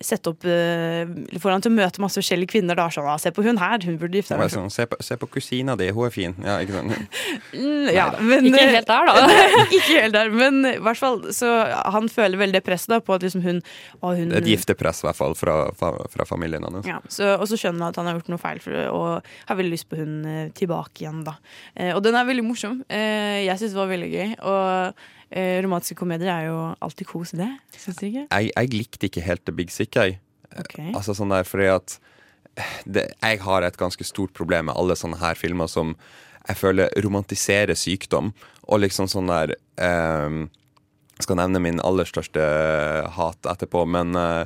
[0.03, 1.05] sette opp uh,
[1.39, 2.77] Får han til å møte masse forskjellige kvinner.
[2.77, 4.53] Da sånn, ah, Se på hun her, hun burde gifte seg.
[4.53, 6.35] sånn, se, på, se på kusina di, hun er fin.
[6.43, 7.17] Ja, ikke sant?
[7.55, 9.39] Mm, ja, men, Ikke helt der, da.
[9.77, 11.51] ikke helt der, men i hvert fall så
[11.95, 13.61] han føler veldig det presset da, på at liksom hun,
[13.99, 16.87] å, hun Et giftepress, i hvert fall, fra, fra, fra familien hans.
[16.87, 19.59] Ja, så, og så skjønner han at han har gjort noe feil, for, og har
[19.59, 21.23] veldig lyst på hun eh, tilbake igjen.
[21.27, 21.37] da.
[21.75, 22.81] Eh, og den er veldig morsom.
[22.89, 24.33] Eh, jeg syns det var veldig gøy.
[24.51, 25.05] Og
[25.35, 27.49] eh, romantiske komedier er jo alltid kos, det.
[27.77, 28.25] Syns du ikke?
[28.29, 30.19] Jeg, jeg likte ikke helt The Big Sick, jeg.
[30.55, 30.91] Okay.
[30.95, 31.97] Altså sånn der, fordi at
[32.87, 35.91] det, Jeg har et ganske stort problem med alle sånne her filmer som
[36.45, 38.29] jeg føler romantiserer sykdom,
[38.69, 40.37] og liksom sånn der eh,
[41.19, 42.45] skal nevne min aller største
[43.17, 44.45] hat etterpå, men eh,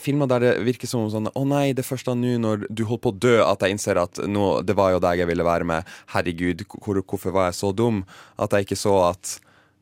[0.00, 2.84] filmer der det virker som sånn Å nei, det er først da nå når du
[2.86, 5.46] holder på å dø at jeg innser at nå, det var jo deg jeg ville
[5.46, 5.96] være med.
[6.14, 8.04] Herregud, hvor, hvorfor var jeg så dum
[8.40, 9.36] at jeg ikke så at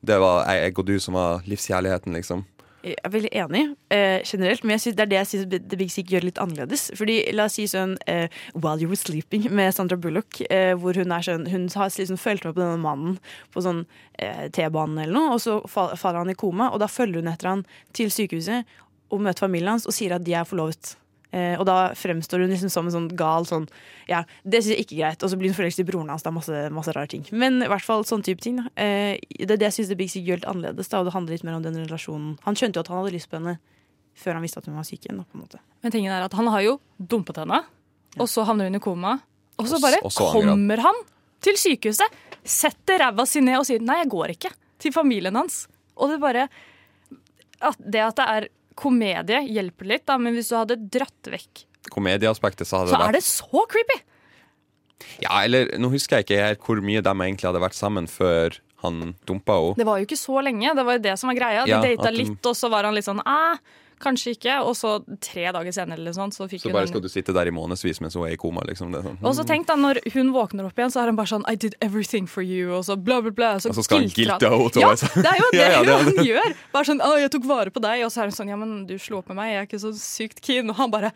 [0.06, 2.44] det var jeg og du som var livskjærligheten, liksom.
[2.84, 3.60] Jeg er veldig enig
[3.96, 6.90] eh, generelt, men det er det jeg syns The Big Sick gjør litt annerledes.
[6.98, 10.98] Fordi La oss si sånn eh, While You Were Sleeping med Sandra Bullock, eh, hvor
[11.00, 13.16] hun er sånn Hun har liksom fulgt med på denne mannen
[13.56, 13.86] på sånn
[14.20, 17.54] eh, T-banen eller noe, og så faller han i koma, og da følger hun etter
[17.54, 17.64] han
[17.96, 18.68] til sykehuset
[19.08, 20.98] og møter familien hans og sier at de er forlovet.
[21.34, 23.64] Eh, og da fremstår hun liksom som en sånn gal sånn
[24.06, 25.24] Ja, det syns jeg ikke er greit.
[25.26, 26.22] Og så blir hun forelsket i broren hans.
[26.22, 27.24] Det er masse, masse rare ting.
[27.34, 28.60] Men i hvert fall sånn type ting.
[28.62, 28.70] Da.
[28.78, 30.90] Eh, det er det jeg syns Big Sig gjør litt annerledes.
[30.92, 32.36] Da, og det handler litt mer om den relasjonen.
[32.46, 33.58] Han skjønte jo at han hadde lyst på henne
[34.14, 35.18] før han visste at hun var syk igjen.
[35.18, 35.60] Da, på en måte.
[35.82, 37.64] Men tingen er at han har jo dumpet henne,
[38.14, 39.16] og så havner hun i koma.
[39.58, 40.54] Og så bare og så angrer han.
[40.54, 41.00] kommer han
[41.44, 45.66] til sykehuset, setter ræva si ned og sier 'nei, jeg går ikke', til familien hans.
[45.96, 46.48] Og det bare
[47.60, 48.48] at Det at det er
[48.78, 53.08] komedie, hjelper litt, da, men hvis du hadde dratt vekk, Komedieaspektet så hadde så det
[53.10, 53.98] er det så creepy!
[55.20, 58.56] Ja, eller nå husker jeg ikke helt hvor mye de egentlig hadde vært sammen før
[58.84, 59.76] han dumpa henne.
[59.80, 61.64] Det var jo ikke så lenge, det var jo det som var greia.
[61.66, 63.58] De Ja, data at de- litt, og så var han litt sånn æh,
[64.04, 64.58] kanskje ikke.
[64.68, 64.92] Og så
[65.24, 67.54] tre dager senere eller sånn, så fikk Så hun bare skal du sitte der i
[67.54, 68.92] månedsvis mens hun er i koma, liksom.
[68.94, 69.18] Det sånn.
[69.24, 71.56] Og så tenk da, når hun våkner opp igjen, så er hun bare sånn I
[71.56, 73.54] did everything for you, og så bla, bla, bla.
[73.64, 75.16] Så Og så skal han gilte henne til Ja, sånn.
[75.24, 76.56] det er jo det, Ja, ja, det han gjør.
[76.76, 78.04] Bare sånn Å, jeg tok vare på deg.
[78.06, 79.82] Og så er hun sånn Ja, men du slo opp med meg, jeg er ikke
[79.88, 80.68] så sykt keen.
[80.70, 81.10] Og han bare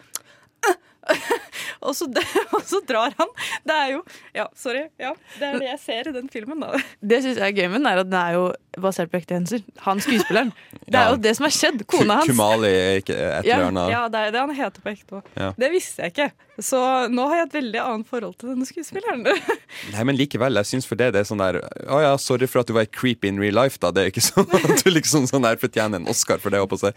[1.87, 2.09] og, så,
[2.57, 3.31] og så drar han.
[3.67, 4.01] Det er jo
[4.37, 4.87] Ja, sorry.
[5.01, 6.81] Ja, det er det jeg ser i den filmen, da.
[7.13, 8.45] Det syns jeg er gøy med den, er at den er jo
[8.83, 9.65] basert på ekte hendelser.
[9.87, 10.53] Han skuespilleren.
[10.87, 11.15] Det er Ja.
[11.15, 11.87] jo det som har skjedd.
[11.91, 12.31] Kona hans.
[12.31, 13.91] Kumali er ikke et Ja, eller annet.
[13.95, 15.33] Ja, det er det han heter på ekte òg.
[15.39, 15.53] Ja.
[15.59, 16.31] Det visste jeg ikke.
[16.59, 16.79] Så
[17.13, 19.23] nå har jeg et veldig annet forhold til denne skuespilleren.
[19.95, 22.63] Nei, men likevel, jeg syns for det det er sånn der Å ja, sorry for
[22.65, 23.93] at du var et creep in real life, da.
[23.95, 26.73] Det er ikke sånn at du liksom sånn der fortjener en Oscar for det, holdt
[26.75, 26.93] på å si.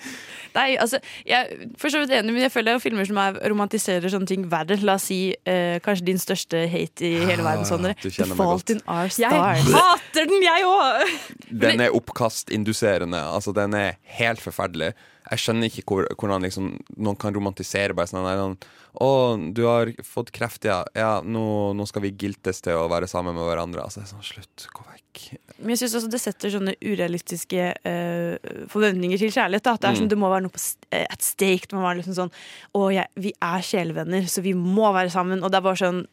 [0.56, 0.98] Nei, altså,
[1.28, 3.38] jeg er for så vidt enig, men jeg føler det er jo filmer som er,
[3.54, 4.80] romantiserer sånne ting verre.
[4.88, 7.68] La oss si eh, kanskje din største hate i hele verden.
[7.70, 7.94] Sondre.
[7.94, 8.74] Ah, du The Fault godt.
[8.74, 11.16] in Our Jeg hater den, jeg òg!
[11.62, 13.20] Den er oppkastinduserende.
[13.36, 14.94] Altså, den er helt forferdelig.
[15.30, 19.64] Jeg skjønner ikke hvor, hvordan liksom, noen kan romantisere bare sånn der, sånn, Å, du
[19.66, 20.82] har fått kreft, ja.
[20.96, 23.86] ja nå, nå skal vi giltes til å være sammen med hverandre.
[23.88, 25.22] Altså, sånn, slutt, gå vekk.
[25.62, 29.64] Men jeg synes også det setter sånne urealistiske uh, forventninger til kjærlighet.
[29.64, 29.74] Da.
[29.78, 30.00] At det, er Mm.
[30.02, 31.68] sånn, det må være noe på st- eh, at stake.
[31.70, 32.32] Det må være liksom sånn
[32.76, 35.44] Å, ja, vi er sjelevenner, så vi må være sammen.
[35.44, 36.06] Og det er bare sånn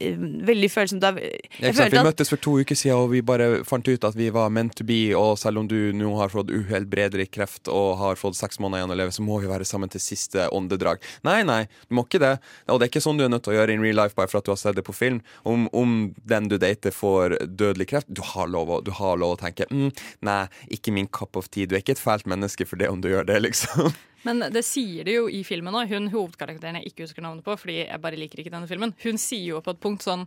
[0.00, 1.02] veldig følsomt.
[1.02, 1.92] Det jeg Ja, Jeg sant?
[1.92, 4.50] Vi at møttes for to uker siden, og vi bare fant ut at vi var
[4.50, 5.14] meant to be.
[5.14, 8.94] Og selv om du nå har fått uhelbredelig kreft og har fått seks måneder igjen
[8.94, 11.02] å leve, så må vi være sammen til siste åndedrag.
[11.24, 12.38] Nei, nei, du må ikke det.
[12.68, 14.30] Og det er ikke sånn du er nødt til å gjøre in real life bare
[14.30, 15.20] for at du har sett det på film.
[15.44, 19.40] Om, om den du dater får dødelig kreft, du har lov du har lov å
[19.40, 19.90] tenke mm,
[20.26, 21.68] nei, ikke min cup of tea.
[21.68, 23.92] Du er ikke et fælt menneske for det om du gjør det, liksom.
[24.24, 25.92] Men det sier det jo i filmen òg.
[25.92, 29.20] Hun hovedkarakteren jeg ikke husker navnet på, fordi jeg bare liker ikke denne filmen, hun
[29.20, 30.26] sier jo på et punkt sånn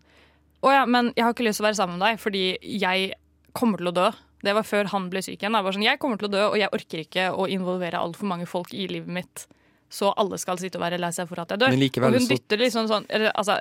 [0.66, 2.46] Å ja, men jeg har ikke lyst til å være sammen med deg, fordi
[2.82, 3.12] jeg
[3.58, 4.08] kommer til å dø.
[4.46, 5.54] Det var før han ble syk igjen.
[5.58, 8.30] Jeg var sånn, jeg kommer til å dø, og jeg orker ikke å involvere altfor
[8.30, 9.46] mange folk i livet mitt.
[9.90, 11.72] Så alle skal sitte og være lei seg for at jeg dør.
[11.72, 13.60] Men likevel og hun dytter liksom sånn eller, altså,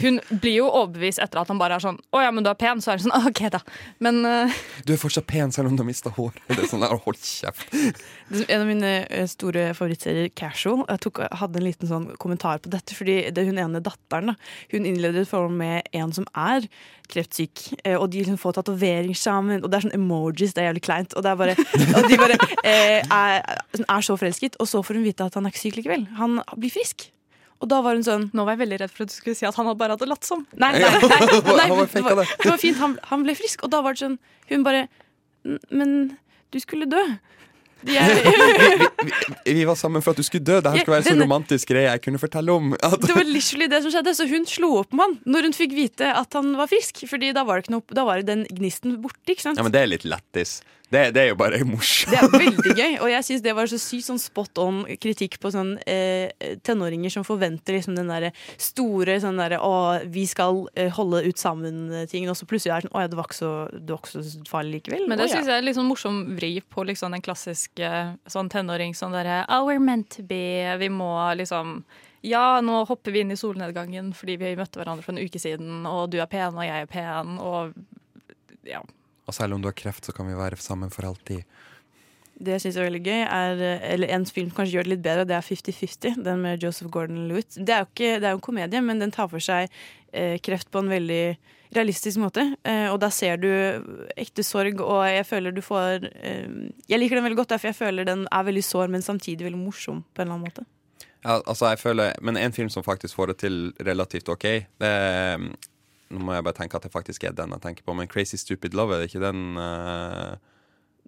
[0.00, 2.58] Hun blir jo overbevist etter at han bare er sånn Å ja, men du er
[2.58, 2.82] pen.
[2.82, 3.62] Så er det sånn OK, da.
[4.04, 6.34] Men uh, Du er fortsatt pen selv om du har mista hår.
[6.50, 7.74] Det er sånn der, hold kjeft.
[8.28, 12.68] En av mine eh, store favorittserier, Casual, jeg tok, hadde en liten sånn kommentar på
[12.74, 12.92] dette.
[12.92, 14.34] Fordi det hun ene datteren da,
[14.74, 16.66] hun innleder et forhold med en som er
[17.08, 17.62] kreftsyk.
[17.84, 20.82] eh, Og de liksom får tatovering sammen, og det er sånn emojis, det er jævlig
[20.86, 21.14] kleint.
[21.16, 21.54] Og, det er bare,
[21.98, 25.46] og de bare eh, er, er så forelsket, og så får hun vite at han
[25.48, 26.06] er ikke syk likevel.
[26.20, 27.08] Han blir frisk.
[27.58, 29.42] Og da var hun sånn Nå var jeg veldig redd for at du skulle si
[29.48, 30.44] at han bare hadde latt som.
[30.54, 32.78] Nei, nei, nei, nei, nei det, var, det var fint.
[32.78, 34.14] Han, han ble frisk, og da var det sånn
[34.52, 34.84] Hun bare
[35.74, 35.96] Men
[36.54, 37.02] du skulle dø.
[37.86, 37.94] vi,
[39.44, 40.58] vi, vi var sammen for at du skulle dø.
[40.64, 42.72] Det her skal være en sånn romantisk greie jeg kunne fortelle om.
[42.88, 45.56] At, Det var literally det som skjedde, så hun slo opp med han når hun
[45.56, 47.04] fikk vite at han var frisk.
[47.10, 49.22] Fordi da var det, noe, da var den gnisten borte.
[49.30, 49.60] ikke sant?
[49.60, 50.58] ja, men det er litt lættis.
[50.88, 52.14] Det, det er jo bare morsomt.
[52.14, 55.36] Det er veldig gøy, og jeg syns det var så sykt sånn spot on kritikk
[55.42, 56.32] på sånn eh,
[56.64, 59.74] tenåringer som forventer liksom den derre store sånn derre Å,
[60.08, 63.20] vi skal eh, holde ut sammen-ting, og så plutselig er det sånn Å ja, det
[63.20, 65.06] var ikke så, det var ikke så farlig likevel.
[65.10, 67.94] Men det syns jeg er litt sånn morsom vri på liksom den klassiske
[68.30, 70.64] sånn tenåring sånn derre Oh, we're meant to be.
[70.80, 71.82] Vi må liksom
[72.24, 75.84] Ja, nå hopper vi inn i solnedgangen fordi vi møtte hverandre for en uke siden,
[75.86, 77.76] og du er pen, og jeg er pen, og
[78.66, 78.80] ja.
[79.28, 81.44] Og selv om du har kreft, så kan vi være sammen for alltid.
[82.38, 83.60] Det jeg syns er veldig gøy, er
[83.92, 86.22] Eller en film som kanskje gjør det litt bedre, det er 50-50.
[86.24, 87.58] Den med Joseph Gordon-Lewitt.
[87.58, 89.68] Det er jo ikke, det er en komedie, men den tar for seg
[90.12, 91.22] eh, kreft på en veldig
[91.74, 92.44] realistisk måte.
[92.62, 93.50] Eh, og da ser du
[94.16, 96.48] ekte sorg, og jeg føler du får eh,
[96.88, 99.60] Jeg liker den veldig godt, derfor jeg føler den er veldig sår, men samtidig veldig
[99.60, 100.66] morsom på en eller annen måte.
[101.24, 104.46] Ja, altså jeg føler, Men en film som faktisk får det til relativt OK
[104.78, 105.50] det er,
[106.10, 108.38] Nå må jeg bare tenke at det faktisk er den jeg tenker på, men Crazy
[108.40, 110.36] Stupid Love, er det ikke den uh...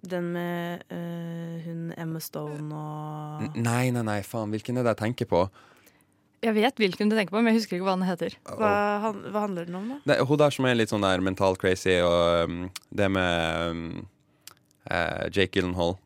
[0.01, 4.95] Den med uh, hun Emma Stone og n- Nei, nei, nei, faen, hvilken er det
[4.95, 5.41] jeg tenker på?
[6.41, 8.33] Jeg vet hvilken du tenker på, men jeg husker ikke hva den heter.
[8.49, 8.71] hva,
[9.03, 9.99] han- hva handler den om, da?
[10.09, 12.63] Det hun der som er litt sånn der mental crazy, og um,
[12.97, 13.83] det med um,
[14.89, 15.97] uh, Jake Gyllenhaal.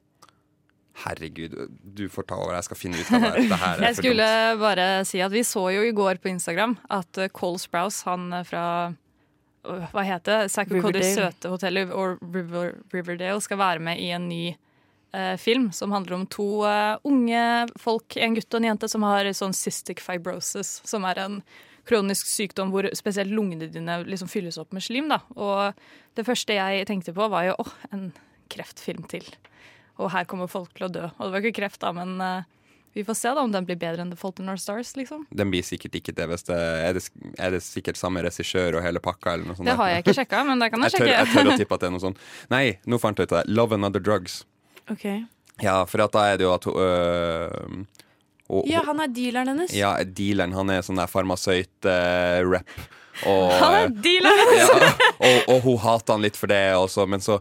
[1.04, 2.56] Herregud, du får ta over.
[2.56, 3.48] Jeg skal finne ut hva det er.
[3.52, 4.62] Det her er Jeg skulle dumt.
[4.62, 8.30] bare si at vi så jo i går på Instagram at uh, Cole Sprouse, han
[8.32, 10.80] uh, fra uh, hva heter det?
[10.82, 14.44] Codys søte hotell og River, Riverdale skal være med i en ny
[15.16, 17.44] eh, film som handler om to eh, unge
[17.82, 21.40] folk, en gutt og en jente, som har sånn cystic fibrosis, som er en
[21.86, 25.10] kronisk sykdom hvor spesielt lungene dine liksom fylles opp med slim.
[25.12, 25.22] Da.
[25.38, 28.08] Og det første jeg tenkte på, var jo åh, en
[28.54, 29.28] kreftfilm til.
[30.02, 31.06] Og her kommer folk til å dø.
[31.08, 32.44] Og det var ikke kreft, da, men uh,
[32.96, 34.94] vi får se da om den blir bedre enn The Fault in Our Stars.
[34.96, 35.26] liksom.
[35.36, 37.04] Den blir sikkert ikke det hvis det er, det
[37.44, 39.34] er det sikkert samme regissør og hele pakka?
[39.34, 39.68] eller noe sånt?
[39.68, 41.76] Det har jeg ikke sjekka, men det kan jeg jeg tør, jeg tør å tippe
[41.76, 42.22] at det er noe sånt.
[42.52, 43.56] Nei, nå fant jeg ut av det.
[43.56, 44.44] Love and Other Drugs.
[44.92, 45.06] Ok.
[45.64, 47.86] Ja, for at da er det jo at hun øh,
[48.48, 49.74] og- Ja, han er dealeren hennes.
[49.74, 50.54] Ja, dealeren.
[50.54, 52.70] Han er sånn der farmasøyt-rap.
[53.24, 53.94] Og, Han er
[54.60, 54.90] ja,
[55.20, 57.40] og, og hun hater han litt for det, også, men så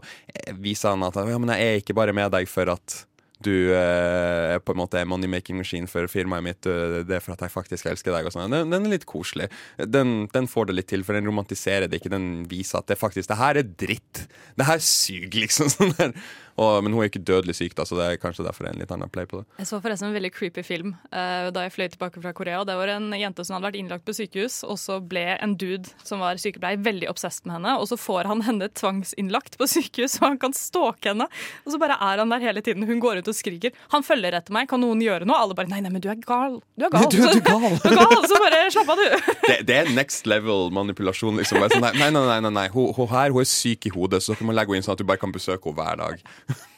[0.61, 3.01] viser han at ja, men jeg er ikke bare med deg for at
[3.45, 6.65] du eh, er på en måte money-making machine for firmaet mitt.
[6.71, 8.29] eh, Det er for at jeg faktisk elsker deg.
[8.33, 8.49] Sånn.
[8.49, 9.49] den, den er litt koselig.
[9.77, 12.13] Den, den får det litt til, for den romantiserer det ikke.
[12.15, 14.23] Den viser at det faktisk Det her er dritt.
[14.55, 15.69] Det her suger, liksom.
[15.75, 16.15] Sånn der.
[16.55, 18.77] Og, men hun er ikke dødelig syk, da, så det er kanskje derfor det er
[18.77, 19.45] en litt annen play på det.
[19.59, 22.61] Jeg så forresten en veldig creepy film uh, da jeg fløy tilbake fra Korea.
[22.67, 25.91] Det var en jente som hadde vært innlagt på sykehus, og så ble en dude
[26.07, 27.75] som var sykepleier, veldig obsessed med henne.
[27.81, 31.27] Og så får han henne tvangsinnlagt på sykehus, så han kan stalke henne.
[31.65, 32.87] Og så bare er han der hele tiden.
[32.87, 33.75] Hun går ut og skriker.
[33.91, 35.41] Han følger etter meg, kan noen gjøre noe?
[35.41, 36.61] Alle bare nei, nei, men du er gal.
[36.79, 37.09] Du er gal.
[37.11, 37.67] Du, du er gal.
[37.83, 38.29] du er gal.
[38.31, 39.29] Så bare slapp av, du.
[39.49, 41.35] det, det er next level manipulasjon.
[41.43, 41.67] Liksom.
[41.75, 42.67] Sånn, nei, nei, nei, nei, nei.
[42.71, 44.95] Hun, hun her hun er syk i hodet, så dere må legge henne inn sånn
[44.95, 46.25] at du bare kan besøke henne hver dag.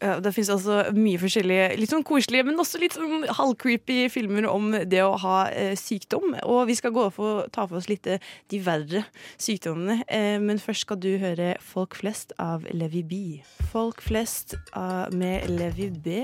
[0.00, 4.70] Det fins altså mye forskjellige, litt sånn koselige, men også litt sånn halvcreepy filmer om
[4.88, 6.38] det å ha eh, sykdom.
[6.48, 9.02] Og vi skal gå for, ta for oss litt eh, de verre
[9.36, 9.98] sykdommene.
[10.08, 13.18] Eh, men først skal du høre Folk flest av Levi B.
[13.74, 16.22] Folk flest av, med Levi B.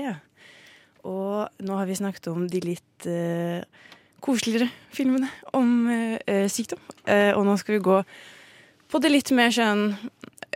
[1.05, 3.61] Og nå har vi snakket om de litt eh,
[4.25, 6.81] koseligere filmene om eh, eh, sykdom.
[7.37, 8.01] Og nå skal vi gå
[8.89, 9.91] på det litt mer sånn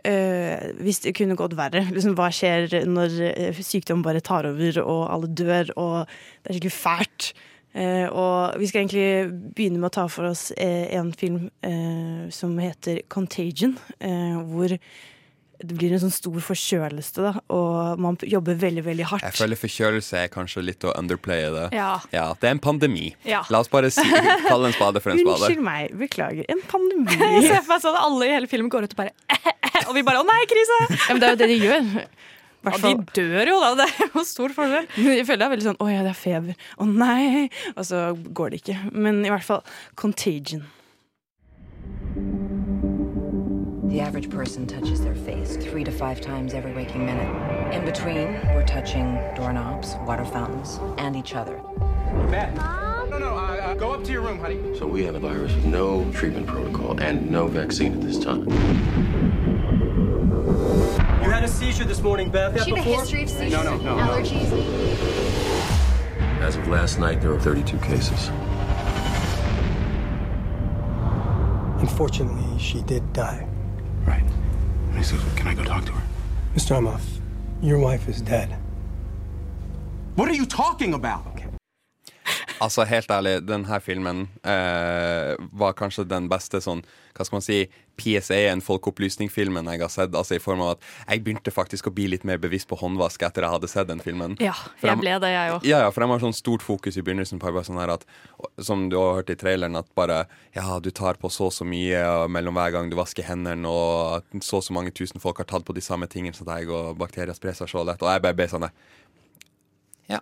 [0.07, 1.85] eh, Hvis det kunne gått verre.
[1.95, 5.95] Liksom, hva skjer når eh, sykdom bare tar over, og alle dør, og
[6.41, 7.31] det er skikkelig fælt?
[7.71, 11.45] Uh, og vi skal egentlig begynne med å ta for oss en film
[12.35, 13.77] som heter Contagion,
[14.51, 14.75] hvor
[15.63, 19.25] det blir en sånn stor forkjølelse, da, og man jobber veldig, veldig hardt.
[19.27, 21.67] Jeg føler forkjølelse er kanskje litt å underplaye det.
[21.77, 21.91] Ja.
[22.11, 23.11] Det er en pandemi.
[23.27, 23.43] Ja.
[23.53, 24.05] La oss bare si,
[24.49, 25.37] kalle en spade for en spade.
[25.37, 26.47] Unnskyld meg, beklager.
[26.51, 27.05] En pandemi.
[27.37, 29.15] Jeg ser for meg sånn alle i hele filmen går ut og bare
[29.87, 30.81] Og vi bare å nei, krise!
[30.89, 31.87] Ja, men det er jo det de gjør.
[32.61, 33.69] Ja, de dør jo, da.
[33.79, 34.85] Det er jo stor forskjell.
[35.01, 36.67] Jeg føler det er veldig sånn Å ja, det er feber.
[36.77, 37.47] Å nei!
[37.73, 38.01] Og så
[38.37, 38.75] går det ikke.
[38.93, 39.63] Men i hvert fall
[39.97, 40.61] Contagion.
[43.91, 47.73] The average person touches their face three to five times every waking minute.
[47.73, 51.61] In between, we're touching doorknobs, water fountains, and each other.
[52.29, 52.55] Matt.
[53.09, 54.77] No, no, uh, uh, go up to your room, honey.
[54.79, 58.47] So we have a virus with no treatment protocol and no vaccine at this time.
[61.21, 62.53] You had a seizure this morning, Beth.
[62.55, 64.03] Does she have a history of seizures No, no, and no, no.
[64.03, 64.51] allergies?
[66.39, 68.29] As of last night, there were 32 cases.
[71.81, 73.50] Unfortunately, she did die.
[75.35, 76.03] Can I go talk to her?
[76.55, 76.77] Mr.
[76.77, 77.01] Amoff,
[77.61, 78.55] your wife is dead.
[80.15, 81.30] What are you talking about?
[82.61, 86.83] Altså, helt ærlig, denne filmen eh, var kanskje den beste sånn,
[87.17, 87.63] hva skal man si,
[88.01, 90.13] PSA-en, folkeopplysning-filmen jeg har sett.
[90.17, 93.23] Altså i form av at jeg begynte faktisk å bli litt mer bevisst på håndvask
[93.25, 94.35] etter jeg hadde sett den filmen.
[94.41, 94.53] Ja,
[94.83, 95.65] jeg ble det, jeg òg.
[95.67, 98.05] Ja, ja, for de har sånn stort fokus i begynnelsen på bare sånn her at
[98.61, 100.23] Som du har hørt i traileren, at bare
[100.55, 102.01] Ja, du tar på så og så mye
[102.31, 105.65] mellom hver gang du vasker hendene, og så og så mange tusen folk har tatt
[105.65, 108.01] på de samme tingene som deg, og bakterier sprer seg så lett.
[108.05, 108.69] Og jeg bare ble sånn
[110.11, 110.21] Ja.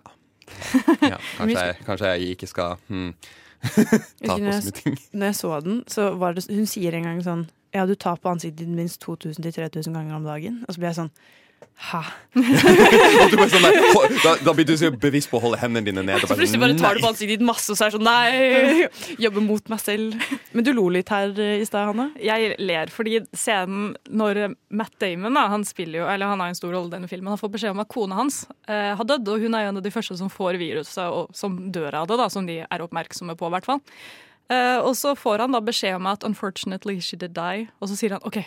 [1.12, 3.14] ja kanskje, jeg, kanskje jeg ikke skal hmm,
[4.26, 5.00] ta på så mye ting.
[5.12, 8.18] når jeg så den, så var det Hun sier en gang sånn Ja, du tar
[8.18, 10.56] på ansiktet ditt minst 2000-3000 ganger om dagen.
[10.66, 11.12] Og så blir jeg sånn
[11.90, 13.78] Bare sånn der,
[14.22, 16.28] da, da blir du så bevisst på å holde hendene dine nede.
[16.28, 18.86] Så plutselig bare tar du på ansiktet ditt masse, og så er sånn Nei!
[19.22, 20.28] Jobber mot meg selv.
[20.52, 22.10] Men du lo litt her eh, i stad, Hanne.
[22.20, 24.42] Jeg ler fordi scenen når
[24.76, 27.32] Matt Damon da, han spiller jo, eller han har en stor rolle i denne filmen,
[27.32, 29.80] han får beskjed om at kona hans eh, har dødd, og hun er jo en
[29.80, 32.84] av de første som får viruset og som dør av det, da, som de er
[32.84, 33.80] oppmerksomme på, i hvert fall.
[34.50, 37.96] Eh, og så får han da beskjed om at 'unfortunately she did die', og så
[37.96, 38.44] sier han OK,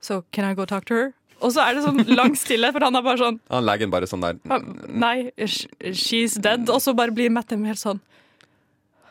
[0.00, 1.12] so can I go talk to her?
[1.40, 4.08] Og så er det sånn lang stillhet, for han er bare sånn Han legen bare
[4.10, 6.68] sånn der «Ah, Nei, she's dead.
[6.68, 8.00] Og så bare blir Matt Damon helt sånn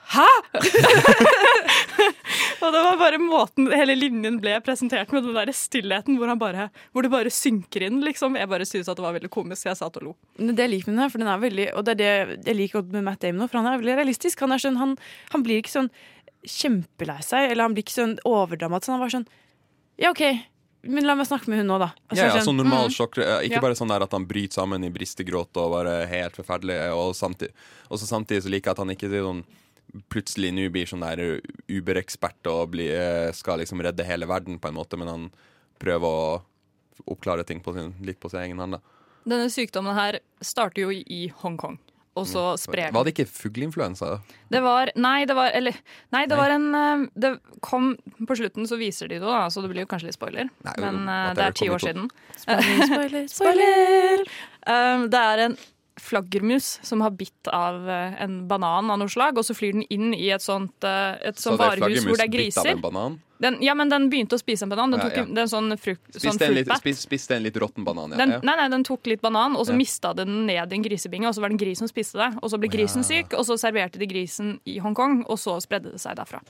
[0.09, 0.25] Hæ?!
[2.63, 6.39] og det var bare måten hele linjen ble presentert med, den der stillheten hvor, han
[6.41, 8.33] bare, hvor det bare synker inn, liksom.
[8.39, 10.13] Jeg bare syntes at det var veldig komisk, jeg satt og lo.
[10.41, 12.09] Det jeg liker med den, her, for den er veldig, og det er det
[12.49, 14.41] jeg liker godt med Matt Damon, for han er veldig realistisk.
[14.41, 14.91] Han, er sånn, han,
[15.29, 15.91] han blir ikke sånn
[16.57, 18.89] kjempelei seg, eller han blir ikke sånn overdramatisk.
[18.95, 19.29] Han var sånn
[20.01, 20.25] Ja, OK,
[20.83, 21.89] men la meg snakke med hun nå, da.
[22.13, 22.93] Ja, er ja, sånn normal mm.
[22.95, 23.17] sjokk.
[23.19, 23.63] eh, Ikke Ja.
[23.65, 26.77] bare sånn der at han bryter sammen i bristegråt og bare helt forferdelig.
[26.95, 27.51] Og samtidig,
[27.89, 29.43] og så samtidig så liker jeg at han ikke sånn
[30.09, 34.69] plutselig nå blir sånn der Uber-ekspert og blir, eh, skal liksom redde hele verden på
[34.69, 35.31] en måte, men han
[35.79, 36.41] prøver å
[37.07, 38.79] oppklare ting på sin, litt på sin egen hånd.
[39.25, 41.79] Denne sykdommen her starter jo i Hongkong,
[42.19, 42.95] og så sprer den.
[42.95, 44.11] Var det ikke fugleinfluensa?
[44.51, 45.77] Det var Nei, det var Eller
[46.15, 47.31] Nei, det var en eh, Det
[47.65, 47.91] kom
[48.27, 50.49] På slutten så viser de det, da, så det blir jo kanskje litt spoiler.
[50.65, 52.09] Nei, Men eh, det er ti år siden.
[52.37, 54.25] Spoiler, spoiler, spoiler!
[54.69, 55.57] Um, det er en
[55.99, 59.87] flaggermus som har bitt av eh, en banan av noe slag, og så flyr den
[59.91, 62.61] inn i et sånt et Så sånt det er varehus hvor det er flaggermus bitt
[62.63, 63.19] av en banan?
[63.39, 64.91] Den, ja, men den begynte å spise en banan.
[64.91, 65.23] Den tok ja.
[65.23, 65.31] ja.
[65.31, 68.19] er en sånn frukt, sånn Spiste en, litt- spis- spiste en litt råtten banan, ja.
[68.19, 69.79] Den, nei, nei, den tok litt banan, og så Ja.
[69.79, 71.27] mista den ned i en grisebinge.
[71.29, 72.33] Og så var det en gris som spiste det.
[72.43, 75.93] Og så ble grisen syk, og så serverte de grisen i Hongkong, og så spredde
[75.95, 76.43] det seg derfra.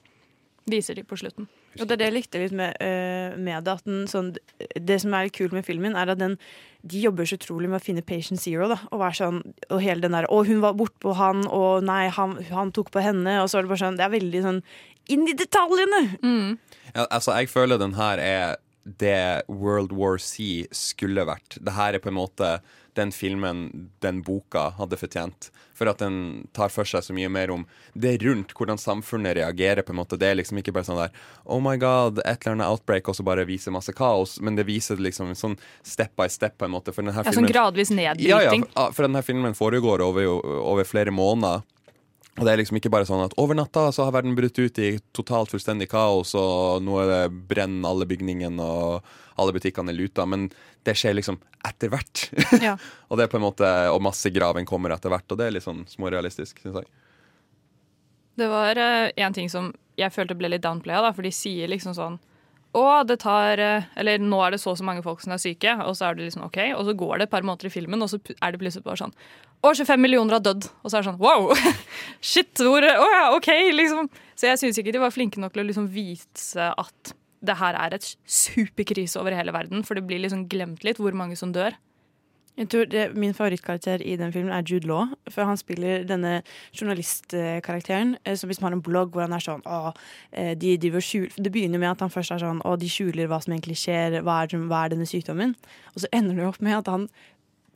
[0.69, 1.47] Viser de på slutten.
[1.79, 3.73] Og det er det jeg likte litt med, uh, med det.
[3.79, 4.33] At den, sånn,
[4.75, 6.35] det som er litt kult med filmen, er at den,
[6.85, 8.67] de jobber så utrolig med å finne patient zero.
[8.69, 12.07] Da, og være sånn, og hele den der Å, hun var bortpå han, og nei,
[12.13, 13.37] han, han tok på henne.
[13.43, 14.61] Og så er det bare sånn Det er veldig sånn
[15.11, 16.03] inn i detaljene!
[16.93, 18.57] Ja, altså, jeg føler den her er
[18.97, 21.59] det World War C skulle vært.
[21.61, 22.59] Det her er på en måte
[22.97, 25.49] den filmen, den boka, hadde fortjent.
[25.77, 29.85] For at den tar for seg så mye mer om det rundt, hvordan samfunnet reagerer.
[29.85, 30.17] på en måte.
[30.19, 31.13] Det er liksom ikke bare sånn der
[31.45, 34.39] Oh my god, et eller annet outbreak, og så bare viser masse kaos.
[34.43, 36.91] Men det viser liksom sånn step by step, på en måte.
[36.95, 40.27] For denne ja, Ja, sånn gradvis gradvis ja, ja, for, for denne filmen foregår over,
[40.59, 41.63] over flere måneder.
[42.39, 44.79] Og det er liksom ikke bare sånn at over natta så har verden brutt ut
[44.79, 49.99] i totalt fullstendig kaos, og nå er det brenn alle bygningene, og alle butikkene er
[49.99, 50.25] luta.
[50.29, 50.47] Men
[50.87, 52.29] det skjer liksom etter hvert.
[52.65, 52.77] Ja.
[53.07, 55.67] og det er på en måte, og massegraven kommer etter hvert, og det er litt
[55.67, 56.89] sånn smårealistisk, syns jeg.
[58.39, 61.67] Det var én en ting som jeg følte ble litt downplaya, da, for de sier
[61.71, 62.19] liksom sånn
[62.77, 65.41] å, det tar eh, Eller nå er det så og så mange folk som er
[65.41, 66.59] syke, og så er det liksom OK.
[66.77, 69.01] Og så går det et par måneder i filmen, og så er det plutselig bare
[69.01, 69.15] sånn
[69.59, 70.69] Å, 25 millioner har dødd.
[70.83, 71.49] Og så er det sånn wow!
[72.31, 72.53] Shit!
[72.63, 74.07] Hvor Å ja, OK, liksom.
[74.39, 77.75] Så jeg syns ikke de var flinke nok til å liksom vise at det her
[77.79, 81.53] er et superkrise over hele verden, for det blir liksom glemt litt hvor mange som
[81.55, 81.75] dør.
[82.59, 85.13] Jeg tror det, Min favorittkarakter i den filmen er Jude Law.
[85.31, 86.41] For han spiller denne
[86.75, 89.93] journalistkarakteren eh, som liksom har en blogg hvor han er sånn å,
[90.59, 93.31] de, de og skjul- Det begynner med at han først er sånn å, de skjuler
[93.31, 95.55] hva som egentlig skjer, hva er, hva er denne sykdommen?
[95.95, 97.07] Og så ender det opp med at han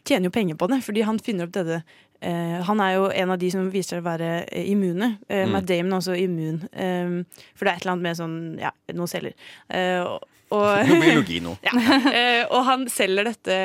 [0.08, 1.84] tjener jo penger på det, fordi han finner opp dette
[2.24, 5.18] Uh, Han er jo en av de som viser seg å være uh, immune.
[5.28, 5.49] Uh, Mm.
[5.51, 6.62] Matt Damon er også immun.
[6.72, 9.34] Um, for det er et eller annet med sånn Ja, noen celler.
[9.68, 10.24] Eh, og,
[10.56, 11.58] og Biologi nå.
[11.68, 11.74] ja.
[12.14, 13.58] Eh, og han selger dette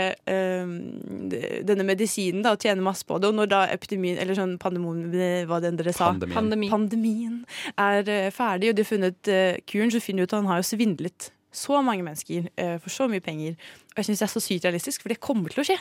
[1.70, 3.30] denne medisinen da, og tjener masse på det.
[3.30, 5.06] Og når da epidemien, eller sånn pandemien,
[5.46, 6.72] hva det enn dere sa, Pandemien.
[6.74, 7.40] Pandemien
[7.78, 9.34] er ferdig, og de har funnet
[9.70, 12.92] kuren, så finner de ut at han har jo svindlet så mange mennesker eh, for
[12.92, 13.54] så mye penger.
[13.94, 15.76] Og jeg syns det er så sykt realistisk, for det kommer til å skje.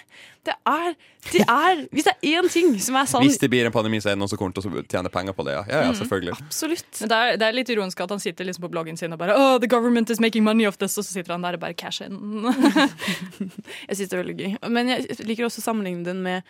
[0.47, 0.93] Det er,
[1.34, 3.99] det er Hvis det er én ting som er sann Hvis det blir en pandemi,
[4.01, 5.63] så er det noen som kommer til å tjene penger på det, ja.
[5.68, 5.99] Ja, ja, Mm.
[5.99, 6.38] selvfølgelig.
[6.39, 7.01] Absolutt.
[7.01, 9.20] Men det er, det er litt ironisk at han sitter liksom på bloggen sin og
[9.20, 11.59] bare oh, the government is making money off this, og så sitter han der og
[11.59, 12.15] bare cash in.
[13.88, 14.55] Jeg syns det er veldig gøy.
[14.72, 16.41] Men jeg liker også å sammenligne den med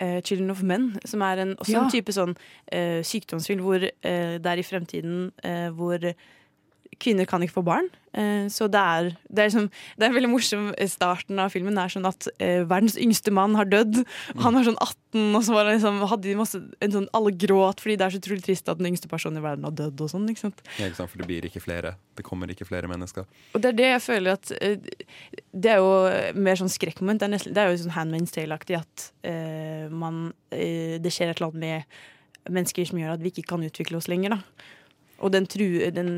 [0.00, 1.82] Uh, 'Children of Men', som er en, også Ja.
[1.84, 2.30] en type sånn
[2.72, 5.26] uh, sykdomsfilm hvor uh, det er i fremtiden
[5.76, 5.98] hvor
[6.98, 7.88] kvinner kan ikke få barn.
[8.12, 11.76] Eh, så det er, det er liksom Det er veldig morsom starten av filmen.
[11.76, 14.00] Det er sånn at eh, verdens yngste mann har dødd.
[14.34, 17.32] Og han var sånn 18, og så var liksom, hadde de masse en sånn, Alle
[17.32, 20.02] gråt fordi det er så utrolig trist at den yngste personen i verden har dødd
[20.02, 20.26] og sånn.
[20.32, 20.64] ikke sant?
[20.78, 21.12] Ja, ikke sant?
[21.12, 21.94] For det blir ikke flere.
[22.18, 23.28] Det kommer ikke flere mennesker.
[23.54, 24.90] Og det er det jeg føler at eh,
[25.50, 25.94] Det er jo
[26.40, 27.22] mer sånn skrekkmoment.
[27.22, 31.52] Det det er jo sånn Handmaid's Tale-aktig at eh, man eh, Det skjer et eller
[31.54, 34.38] annet med mennesker som gjør at vi ikke kan utvikle oss lenger.
[34.38, 34.76] da
[35.20, 36.14] Og den true, den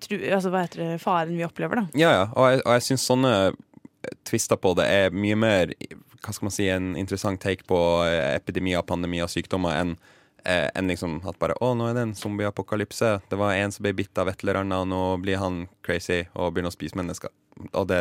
[0.00, 1.98] true Altså hva heter det, faren vi opplever, da.
[1.98, 2.24] Ja, ja.
[2.32, 3.34] Og jeg, og jeg syns sånne
[4.26, 5.74] tvister på det er mye mer
[6.22, 7.76] hva skal man si, en interessant take på
[8.06, 9.96] eh, epidemier, pandemier og sykdommer enn
[10.44, 13.10] eh, enn liksom at bare Å, nå er det en zombieapokalypse.
[13.30, 16.22] Det var en som ble bitt av et eller annet, og nå blir han crazy
[16.32, 17.32] og begynner å spise mennesker.
[17.72, 18.00] Og det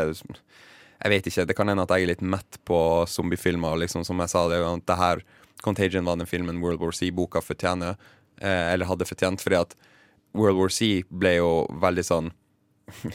[1.02, 1.46] Jeg vet ikke.
[1.50, 3.80] Det kan hende at jeg er litt mett på zombiefilmer.
[3.82, 5.24] Liksom, som jeg sa, det, det her
[5.62, 7.98] Contagion var den filmen World War C-boka fortjener,
[8.38, 9.76] eh, eller hadde fortjent, fordi at
[10.38, 11.52] World War C ble jo
[11.82, 12.32] veldig sånn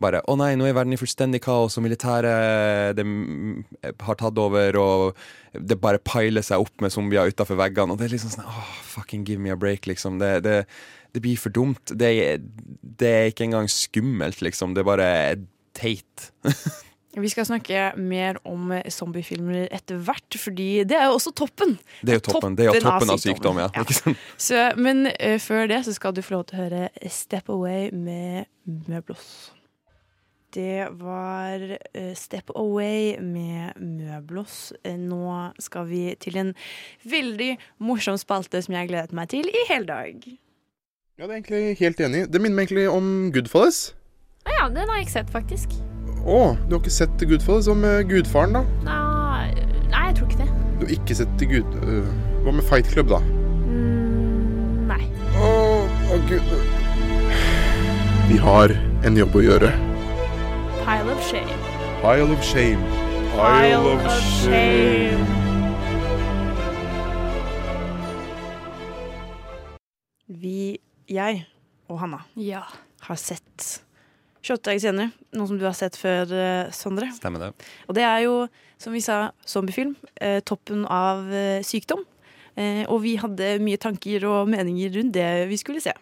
[0.00, 5.18] bare Å nei, nå er verden i fullstendig kaos, og militæret har tatt over, og
[5.52, 7.92] det bare piler seg opp med zombier utafor veggene.
[7.92, 10.16] Og det er liksom sånn oh, fucking give me a break, liksom.
[10.22, 10.56] Det, det,
[11.12, 11.92] det blir for dumt.
[11.92, 12.10] Det,
[12.80, 14.72] det er ikke engang skummelt, liksom.
[14.72, 15.10] Det er bare
[15.76, 16.30] teit.
[17.18, 21.74] Vi skal snakke mer om zombiefilmer etter hvert, fordi det er jo også toppen.
[22.06, 23.70] Det er jo toppen, det er jo toppen av sykdom, ja.
[23.74, 24.14] ja.
[24.38, 27.90] Så, men uh, før det så skal du få lov til å høre Step Away
[27.90, 28.46] med
[28.86, 29.50] Møblos.
[30.54, 34.70] Det var uh, Step Away med Møblos.
[34.86, 36.54] Eh, Nå skal vi til en
[37.10, 40.26] veldig morsom spalte som jeg har gledet meg til i hele dag.
[41.18, 42.26] Ja, det er egentlig helt enig.
[42.30, 43.88] Det minner meg egentlig om Goodfellas.
[44.46, 45.80] Ja, den har jeg ikke sett, faktisk.
[46.20, 47.64] Å, du har ikke sett Goodfellas?
[47.64, 48.62] som med Gudfaren, da?
[48.84, 49.54] Nei,
[49.90, 50.50] nei, jeg tror ikke det.
[50.80, 51.78] Du har ikke sett Gud...
[51.84, 52.10] øh,
[52.44, 53.20] hva med Fight Club, da?
[53.20, 55.02] Mm, nei.
[55.40, 55.50] Å,
[56.12, 56.52] å gud
[58.30, 58.72] Vi har
[59.08, 59.72] en jobb å gjøre.
[60.84, 61.58] Pile of shame.
[62.02, 62.84] Pile of shame.
[63.36, 64.08] Pile of
[64.44, 65.28] shame.
[70.30, 70.78] Vi,
[71.10, 71.44] jeg
[71.90, 72.62] og Hanna, Ja.
[73.02, 73.82] har sett
[74.42, 75.10] 28 dager senere.
[75.36, 77.10] Noe som du har sett før, eh, Sondre.
[77.16, 77.50] Stemmer det.
[77.88, 79.96] Og det er jo, som vi sa, zombiefilm.
[80.20, 82.04] Eh, toppen av eh, sykdom.
[82.56, 85.92] Eh, og vi hadde mye tanker og meninger rundt det vi skulle se.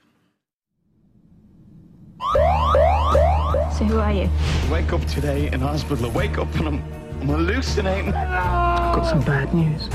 [3.79, 4.29] So who are you?
[4.71, 6.07] Wake up today in hospital.
[6.07, 6.83] I wake up and I'm,
[7.21, 8.13] I'm hallucinating.
[8.13, 9.89] I've got some bad news.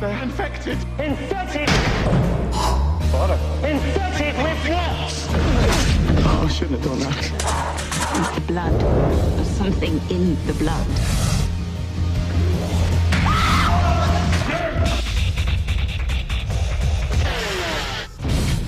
[0.00, 0.78] They're infected.
[0.98, 1.68] Infected?
[3.12, 3.38] Father.
[3.62, 5.93] Infected with what?
[6.26, 8.34] Oh, I shouldn't have done that.
[8.34, 8.80] The blood.
[9.36, 10.86] There's something in the blood.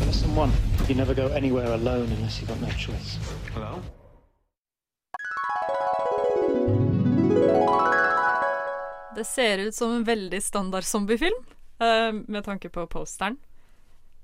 [0.07, 0.53] Lesson one.
[0.89, 3.19] You never go anywhere alone unless you've got no choice.
[3.55, 3.83] Hello?
[9.17, 11.45] Det ser ut som en veldig standard zombiefilm,
[11.81, 13.37] eh, med tanke på posteren.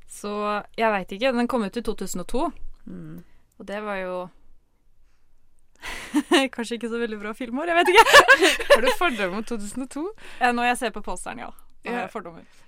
[0.09, 1.33] Så jeg veit ikke.
[1.33, 2.51] Den kom ut i 2002,
[2.87, 3.23] Mm.
[3.59, 4.15] og det var jo
[6.55, 8.07] Kanskje ikke så veldig bra filmår, jeg vet ikke.
[8.75, 10.07] Har du fordommer mot 2002?
[10.41, 11.51] Eh, Når jeg ser på posteren, ja.
[11.83, 12.05] Ja.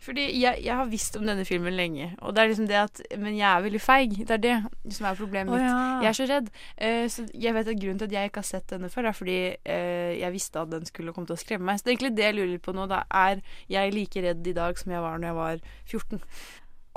[0.03, 3.03] Fordi jeg, jeg har visst om denne filmen lenge, og det er liksom det at
[3.15, 4.17] Men jeg er veldig feig.
[4.27, 4.55] Det er det
[4.97, 5.62] som er problemet mitt.
[5.62, 6.01] ja.
[6.03, 6.49] Jeg er så redd.
[6.83, 9.15] Uh, så jeg vet at grunnen til at jeg ikke har sett denne før, er
[9.15, 11.79] fordi uh, jeg visste at den skulle komme til å skremme meg.
[11.79, 12.89] Så det er egentlig det jeg lurer på nå.
[12.91, 16.25] Da er jeg like redd i dag som jeg var når jeg var 14.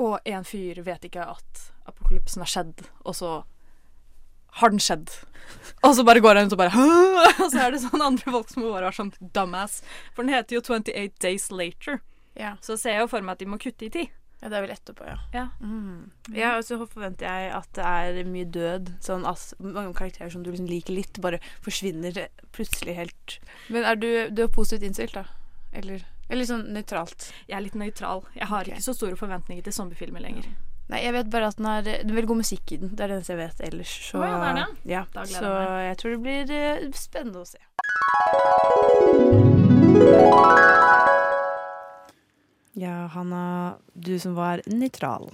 [0.08, 3.32] Og en fyr vet ikke at apokalypsen har skjedd, og så
[4.62, 5.12] har den skjedd.
[5.86, 6.86] Og så bare går han ut og bare?
[7.44, 9.80] Og så er det sånn andre folk som bare være sånn dumbass.
[10.16, 12.02] For den heter jo 28 Days Later.
[12.38, 12.56] Ja.
[12.66, 14.10] Så ser jeg jo for meg at de må kutte i tid.
[14.42, 15.16] Ja, det er vel etterpå, ja.
[15.34, 15.46] Ja.
[15.62, 16.12] Mm.
[16.36, 18.92] Ja, og så forventer jeg at det er mye død.
[19.02, 23.40] Sånn at mange karakterer som du liksom liker litt, bare forsvinner plutselig helt.
[23.74, 25.26] Men er du, du er positivt innstilt, da?
[25.78, 27.32] Eller, eller sånn nøytralt?
[27.50, 28.28] Jeg er litt nøytral.
[28.38, 28.78] Jeg har okay.
[28.78, 30.52] ikke så store forventninger til zombiefilmer lenger.
[30.88, 32.94] Nei, jeg vet bare at den har Det er veldig god musikk i den.
[32.96, 33.96] Det er det eneste jeg vet ellers.
[34.08, 34.68] Så, oh, ja, det er det?
[34.94, 35.84] Ja, Da så jeg meg.
[35.88, 37.62] jeg tror det blir eh, spennende å se.
[42.78, 43.44] Ja, Hanna,
[43.98, 45.32] du som var nøytral.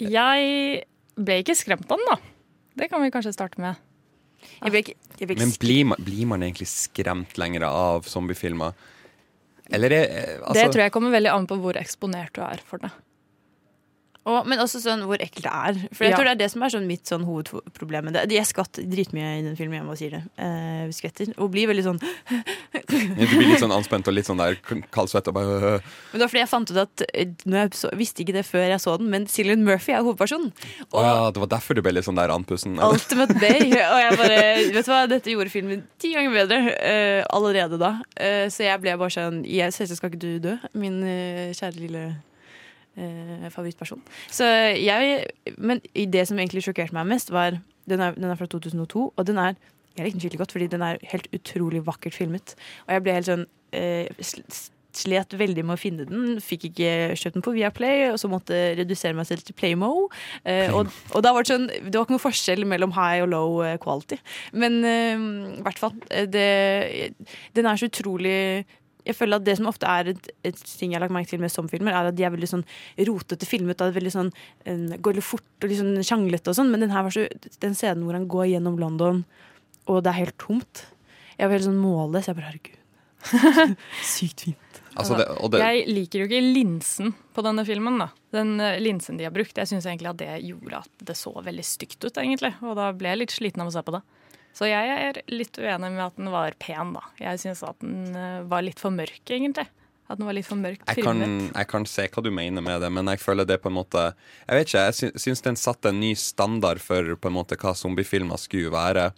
[0.00, 0.84] Jeg
[1.16, 2.16] ble ikke skremt av den, da.
[2.76, 3.78] Det kan vi kanskje starte med.
[4.58, 8.08] Jeg ble ikke, jeg ble ikke Men blir man, blir man egentlig skremt lenger av
[8.08, 8.74] zombiefilmer?
[9.74, 12.62] Eller er eh, altså, det tror jeg kommer veldig an på hvor eksponert du er
[12.66, 12.90] for det.
[14.26, 15.76] Og, men også sånn hvor ekkelt det er.
[15.94, 16.16] For jeg Ja.
[16.18, 18.24] tror det er det som er sånn mitt sånn hovedproblem med det.
[18.34, 20.22] Jeg skvatt dritmye i den filmen, jeg må si det.
[20.36, 21.30] Eh, skvetter.
[21.38, 22.00] Og blir veldig sånn
[22.90, 24.58] Du blir litt sånn anspent og litt sånn der
[24.94, 25.86] kaldsvett og bare øh.
[26.10, 28.66] Men det var fordi jeg fant ut at eh, jeg så, visste ikke det før
[28.66, 30.50] jeg så den, men Cillian Murphy er hovedpersonen.
[30.90, 32.76] Å ja, det var derfor du ble litt sånn der andpusten?
[32.82, 33.70] Ultimate Bay.
[33.94, 34.42] Og jeg bare
[34.76, 37.94] Vet du hva, dette gjorde filmen ti ganger bedre eh, allerede da.
[38.18, 41.78] Eh, så jeg ble bare sånn Jeg Selvsagt skal ikke du dø, min eh, kjære
[41.78, 42.04] lille
[42.96, 44.02] eh, favorittperson.
[44.30, 44.44] Så
[44.76, 45.26] jeg
[45.58, 49.26] Men det som egentlig sjokkerte meg mest, var Den er, den er fra 2002, og
[49.26, 49.54] den er
[49.96, 52.56] Jeg likte den skikkelig godt, fordi den er helt utrolig vakkert filmet.
[52.86, 54.08] Og jeg ble helt sånn eh,
[54.96, 56.38] Slet veldig med å finne den.
[56.40, 56.90] Fikk ikke
[57.20, 60.08] kjøpt den på Viaplay, og så måtte redusere meg selv til Playmo.
[60.48, 63.28] Eh, og, og da var det sånn Det var ikke noe forskjell mellom high og
[63.34, 64.16] low eh, quality.
[64.56, 65.26] Men eh,
[65.66, 65.92] hvert fall.
[66.16, 67.12] eh,
[67.56, 68.38] den er så utrolig
[69.06, 71.42] jeg føler at Det som ofte er et, et ting jeg har lagt merke til
[71.42, 72.64] med som-filmer, er at de er veldig sånn
[73.08, 73.78] rotete filmet.
[73.78, 74.32] det veldig sånn,
[74.66, 76.72] eh, går litt fort og litt sånn sjanglete og sånn.
[76.72, 77.26] Men den her var så,
[77.62, 79.24] den scenen hvor han går gjennom London,
[79.86, 80.86] og det er helt tomt.
[81.36, 82.26] Jeg var helt sånn målløs.
[82.26, 82.82] Jeg bare herregud.
[84.16, 84.82] Sykt fint.
[84.96, 87.98] Altså, det, og det, Jeg liker jo ikke linsen på denne filmen.
[88.00, 88.08] da.
[88.32, 89.56] Den eh, linsen de har brukt.
[89.56, 92.54] Jeg syns egentlig at det gjorde at det så veldig stygt ut, egentlig.
[92.64, 94.02] Og da ble jeg litt sliten av å se på det.
[94.56, 97.02] Så jeg er litt uenig med at den var pen, da.
[97.20, 99.66] Jeg syns at den eh, var litt for mørk, egentlig.
[100.06, 101.18] At den var litt for mørkt jeg kan,
[101.50, 104.02] jeg kan se hva du mener med det, men jeg føler det på en måte
[104.46, 107.58] Jeg vet ikke, jeg sy syns den satte en ny standard for på en måte
[107.58, 109.08] hva zombiefilmer skulle være.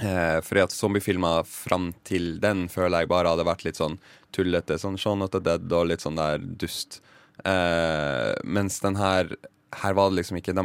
[0.00, 3.98] Eh, fordi at zombiefilmer fram til den føler jeg bare hadde vært litt sånn
[4.34, 4.80] tullete.
[4.80, 7.02] Sånn Shaun of the Dead og litt sånn der dust.
[7.44, 9.36] Eh, mens den her
[9.76, 10.62] Her var det liksom ikke de,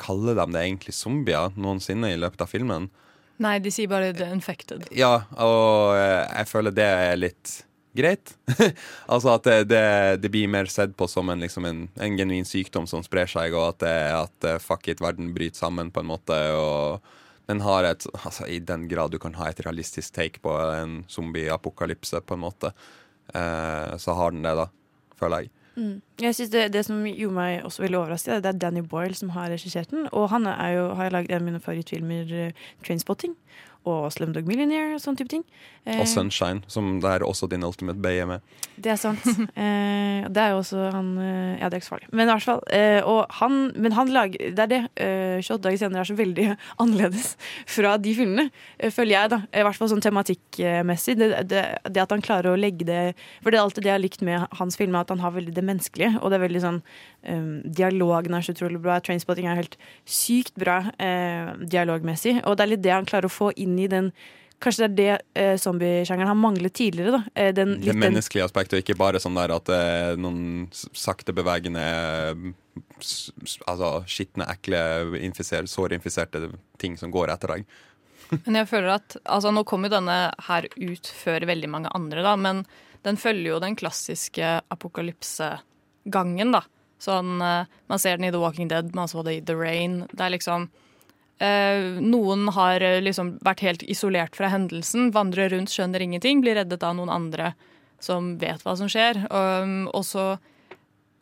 [0.00, 2.88] Kaller dem det egentlig zombier noensinne i løpet av filmen?
[3.42, 4.88] Nei, de sier bare 'the infected'.
[4.96, 7.52] Ja, og eh, jeg føler det er litt
[7.96, 8.34] greit.
[9.12, 9.82] altså at det, det,
[10.22, 13.56] det blir mer sett på som en, liksom en, en genuin sykdom som sprer seg,
[13.56, 16.38] og at, det, at eh, fuck it, verden bryter sammen på en måte.
[16.56, 20.56] Og den har et Altså i den grad du kan ha et realistisk take på
[20.80, 22.72] en zombie-apokalypse, på en måte,
[23.34, 24.70] eh, så har den det, da.
[25.16, 25.52] Føler jeg.
[25.76, 26.02] Mm.
[26.20, 29.28] Jeg synes det, det som gjorde meg også veldig overrasket, det er Danny Boyle som
[29.34, 30.08] har regissert den.
[30.12, 33.36] Og han jo, har lagd en av mine favorittfilmer, uh, 'Trainspotting',
[33.86, 35.44] og 'Slumdog Millionaire' og sånne type ting.
[35.86, 38.40] Eh, Og 'Sunshine', som det er også din Ultimate Bay er med.
[38.76, 39.22] Det er sant.
[39.56, 42.08] eh, det er jo også han eh, Ja, det er ikke så farlig.
[42.12, 42.60] Men i hvert fall.
[42.70, 44.82] Eh, og han, men han lager Det er det.
[44.96, 49.40] Eh, 28 dager senere er så veldig annerledes fra de filmene, eh, føler jeg, da.
[49.54, 51.16] I hvert fall sånn tematikkmessig.
[51.16, 53.98] Det, det, det at han klarer å legge det For det er alltid det jeg
[53.98, 56.18] har likt med hans filmer, at han har veldig det menneskelige.
[56.20, 56.82] Og det er veldig sånn
[57.64, 59.00] Dialogen er så utrolig bra.
[59.02, 59.76] Trainspotting er helt
[60.06, 62.36] sykt bra eh, dialogmessig.
[62.46, 64.12] Og det er litt det han klarer å få inn i den
[64.56, 67.18] Kanskje det er det eh, zombiesjangeren har manglet tidligere.
[67.18, 70.70] da eh, den, Det menneskelige aspektet, og ikke bare sånn der at det er noen
[70.72, 71.84] sakte bevegende
[73.68, 74.80] Altså skitne, ekle,
[75.24, 76.48] infiser, sårinfiserte
[76.80, 77.68] ting som går etter deg.
[78.46, 80.16] Men jeg føler at altså Nå kom jo denne
[80.48, 82.64] her ut før veldig mange andre, da, men
[83.06, 86.64] den følger jo den klassiske apokalypsegangen, da.
[86.98, 90.00] Sånn, eh, Man ser den i The Walking Dead, man så det i The Rain.
[90.10, 90.85] Det er liksom eh,
[92.00, 96.84] Noen har eh, liksom vært helt isolert fra hendelsen, vandrer rundt, skjønner ingenting, blir reddet
[96.86, 97.52] av noen andre
[98.00, 99.20] som vet hva som skjer.
[99.30, 100.36] Um, og så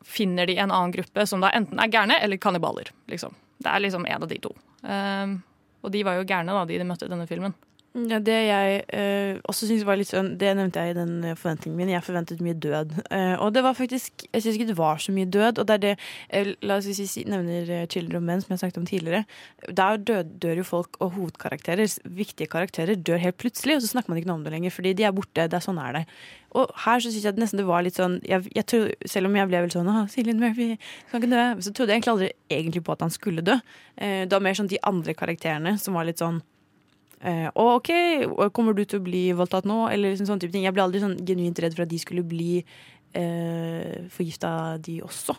[0.04, 2.90] finner de en annen gruppe som da enten er gærne eller kannibaler.
[3.10, 3.34] Liksom.
[3.62, 4.52] Det er liksom en av de to.
[4.82, 5.38] Um,
[5.84, 7.54] og de var jo gærne, da, de møtte denne filmen.
[7.94, 11.36] Ja, det jeg eh, også synes var litt sånn Det nevnte jeg i den eh,
[11.38, 11.92] forventningen min.
[11.92, 12.96] Jeg forventet mye død.
[13.14, 15.60] Eh, og det var faktisk Jeg syns ikke det var så mye død.
[15.62, 15.92] Og det er det
[16.34, 19.22] eh, La oss si, nevner eh, 'Children of Men', som jeg snakket om tidligere.
[19.70, 23.76] Der død, dør jo folk, og hovedkarakterer, viktige karakterer, dør helt plutselig.
[23.76, 25.46] Og så snakker man ikke noe om det lenger, fordi de er borte.
[25.46, 26.02] Det er sånn er det.
[26.50, 29.38] Og her så syns jeg nesten det var litt sånn jeg, jeg tror, Selv om
[29.38, 30.74] jeg ble vel sånn Å, Cillian Murphy
[31.12, 31.46] kan ikke dø.
[31.62, 33.54] Så trodde jeg egentlig aldri egentlig på at han skulle dø.
[33.94, 36.42] Eh, det var mer sånn de andre karakterene som var litt sånn
[37.24, 37.90] Eh, og OK,
[38.52, 39.86] kommer du til å bli voldtatt nå?
[39.92, 40.66] Eller liksom sånne type ting.
[40.66, 42.58] Jeg ble aldri sånn genuint redd for at de skulle bli
[43.16, 45.36] eh, forgifta, de også.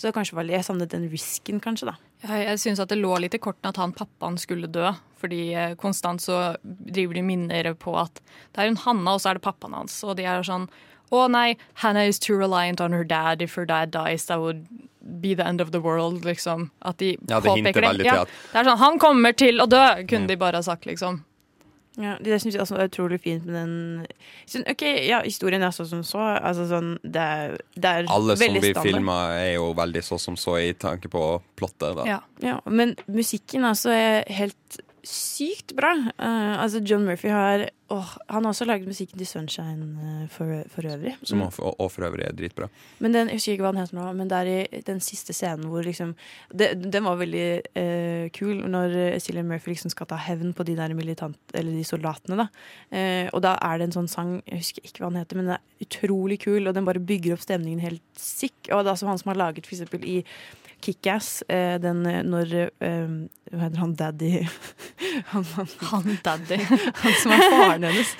[0.00, 1.98] Så det kanskje var, jeg savnet den risken, kanskje, da.
[2.24, 4.88] Jeg, jeg syns det lå litt i kortene at han pappaen skulle dø.
[5.20, 9.34] Fordi eh, konstant så driver de minner på at det er hun Hanna, og så
[9.34, 9.98] er det pappaen hans.
[10.06, 10.70] Og de er sånn
[11.10, 13.42] Å nei, Hannah is too reliant on her dad.
[13.42, 14.64] If her dad dies, that would
[15.00, 16.24] be the end of the world.
[16.24, 16.70] Liksom.
[16.78, 18.04] At de Ja, det påpeker det.
[18.04, 21.22] Ja, det er sånn Han kommer til å dø, kunne de bare ha sagt, liksom.
[21.98, 23.72] Ja, det syns jeg også var utrolig fint med den
[24.48, 26.22] sånn, OK, ja, historien er sånn som så.
[26.38, 30.38] Altså sånn Det er, det er Alle som blir filma, er jo veldig så som
[30.38, 31.24] så i tanke på
[31.58, 31.98] plottet.
[31.98, 32.20] Da.
[32.40, 32.60] Ja.
[32.70, 35.92] men musikken altså er helt sykt bra.
[36.18, 40.62] Uh, altså John Murphy har oh, Han har også laget musikken til Sunshine eh, for,
[40.70, 41.16] for øvrig.
[41.26, 42.68] Som og, og for øvrig er dritbra.
[42.98, 45.34] Men den, jeg husker ikke hva den heter nå, men det er i den siste
[45.36, 46.14] scenen hvor liksom
[46.54, 50.76] det, Den var veldig uh, kul når Cillian Murphy liksom skal ta hevn på de
[50.78, 51.38] der militant...
[51.54, 52.46] Eller de soldatene, da.
[52.94, 55.50] uh, og da er det en sånn sang, jeg husker ikke hva den heter, men
[55.50, 58.56] den er utrolig kul, og den bare bygger opp stemningen helt sick.
[58.70, 60.20] Og det er altså han som har laget for eksempel i
[60.80, 63.12] Kickass, eh, den eh, når eh,
[63.50, 64.30] Hva heter han daddy
[65.32, 65.46] han,
[65.90, 66.58] han, daddy.
[67.02, 68.12] han som er faren hennes.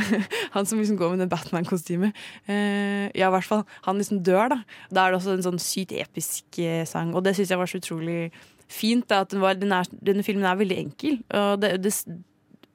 [0.54, 2.16] Han som liksom går med det Batman-kostymet.
[2.48, 3.64] Eh, ja, i hvert fall.
[3.86, 4.60] Han liksom dør, da.
[4.90, 7.70] Da er det også en sånn sykt episk eh, sang, og det syns jeg var
[7.70, 8.30] så utrolig
[8.72, 9.06] fint.
[9.10, 11.18] Da, at den var, den er, denne filmen er veldig enkel.
[11.34, 11.92] Og det, det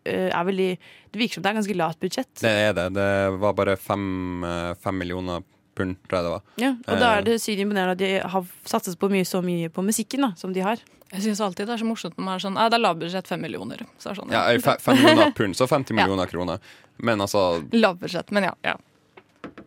[0.06, 2.34] eh, er veldig Det virker som det er ganske lavt budsjett.
[2.44, 2.90] Det er det.
[3.00, 3.10] Det
[3.42, 4.46] var bare fem,
[4.84, 5.48] fem millioner
[5.82, 6.42] pund, tror jeg det var.
[6.64, 9.42] Ja, og da Eh, er det sykt imponerende at de har satset på mye, så
[9.44, 10.78] mye på musikken da, som de har.
[11.12, 13.28] Jeg syns alltid det er så morsomt når man er sånn Nei, det er lavbudsjett
[13.28, 13.82] fem millioner.
[14.00, 16.06] Så er sånn, Ja, ja fe- fem millioner pund, så 50 Ja.
[16.06, 16.60] millioner kroner.
[17.04, 17.42] Men altså
[17.74, 18.54] Lavbudsjett, men ja.
[18.64, 18.78] ja.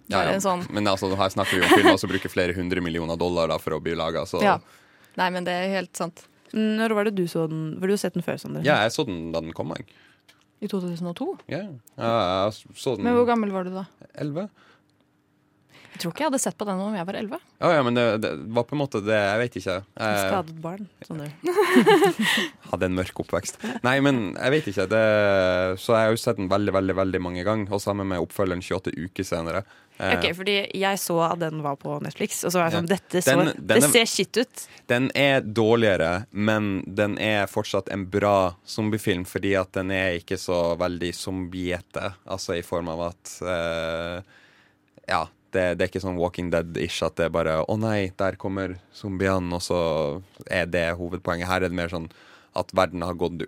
[0.09, 0.39] ja, ja.
[0.41, 3.59] sånn- Men altså, her snakker vi om filmer som bruker flere hundre millioner dollar da,
[3.61, 4.57] for å bli laga, så ja.
[5.21, 6.25] Nei, men det er helt sant.
[6.55, 7.75] Når var det du så den?
[7.83, 8.65] Var du sett den før, Sondre?
[8.65, 9.87] Ja, jeg så den da den kom, jeg.
[10.63, 11.27] I 2002?
[11.53, 11.61] Ja,
[11.99, 12.13] ja
[12.47, 13.85] jeg så den Men hvor gammel var du da?
[14.17, 14.49] 11.
[15.95, 17.39] Jeg tror ikke jeg hadde sett på den om jeg var 11.
[17.63, 19.77] Ja, ja, men det, det var på en måte det Jeg vet ikke.
[19.95, 21.29] Jeg skadet barn, Sondre.
[22.73, 23.61] hadde en mørk oppvekst.
[23.87, 24.87] Nei, men jeg vet ikke.
[24.91, 25.03] Det,
[25.81, 27.71] så jeg har jo sett den veldig, veldig veldig mange ganger.
[27.75, 29.63] Og sammen med oppfølgeren 28 uker senere.
[29.99, 32.89] Eh, Ok, fordi jeg så at den var på Netflix, og så var jeg sånn
[32.91, 32.97] Ja.
[32.97, 34.65] Dette så, Den- den det er- ser skitt ut.
[34.91, 40.37] Den er dårligere, men den er fortsatt en bra zombiefilm, fordi at den er ikke
[40.37, 42.15] så veldig zombiete.
[42.27, 44.23] Altså i form av at eh,
[45.07, 48.37] Ja, det, det er ikke sånn Walking Dead-ish at det er bare Å nei, der
[48.41, 49.79] kommer zombiene, og så
[50.51, 51.49] er det hovedpoenget.
[51.49, 52.09] Her er det mer sånn
[52.55, 53.41] at verden har gått,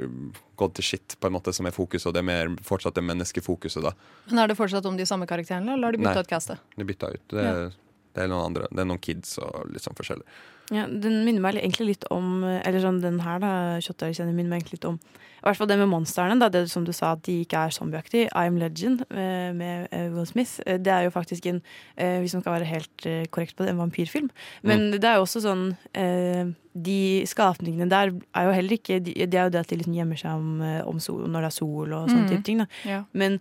[0.59, 3.05] gått til shit, på en måte, som er fokuset, og det er mer fortsatt det
[3.07, 3.93] menneskefokuset, da.
[4.31, 6.59] Men Er det fortsatt om de samme karakterene, eller har de bytta ut castet?
[6.75, 7.23] Er bytta ut.
[7.31, 7.69] Det, Ja.
[8.17, 8.67] det er noen andre.
[8.73, 10.27] Det er noen kids og litt sånn forskjellig.
[10.75, 13.51] Ja, den minner meg egentlig litt om Eller sånn den her, da,
[13.85, 16.83] kjøttdeigkjenner, minner meg egentlig litt om I hvert fall det med monstrene, da, det som
[16.85, 18.31] du sa at de ikke er zombieaktige.
[18.35, 20.59] I'm Legend eh, med eh, Will Smith.
[20.67, 21.61] Eh, Det er jo faktisk en,
[21.95, 24.31] hvis man skal være helt korrekt på det, en vampyrfilm.
[24.67, 29.15] Men det er jo også sånn eh, De skapningene der er jo heller ikke de,
[29.27, 31.51] Det er jo det at de liksom gjemmer seg om, eh, om sol, når det
[31.51, 32.29] er sol og sånne Mm.
[32.35, 32.59] type ting.
[32.59, 33.05] da Ja.
[33.15, 33.41] Men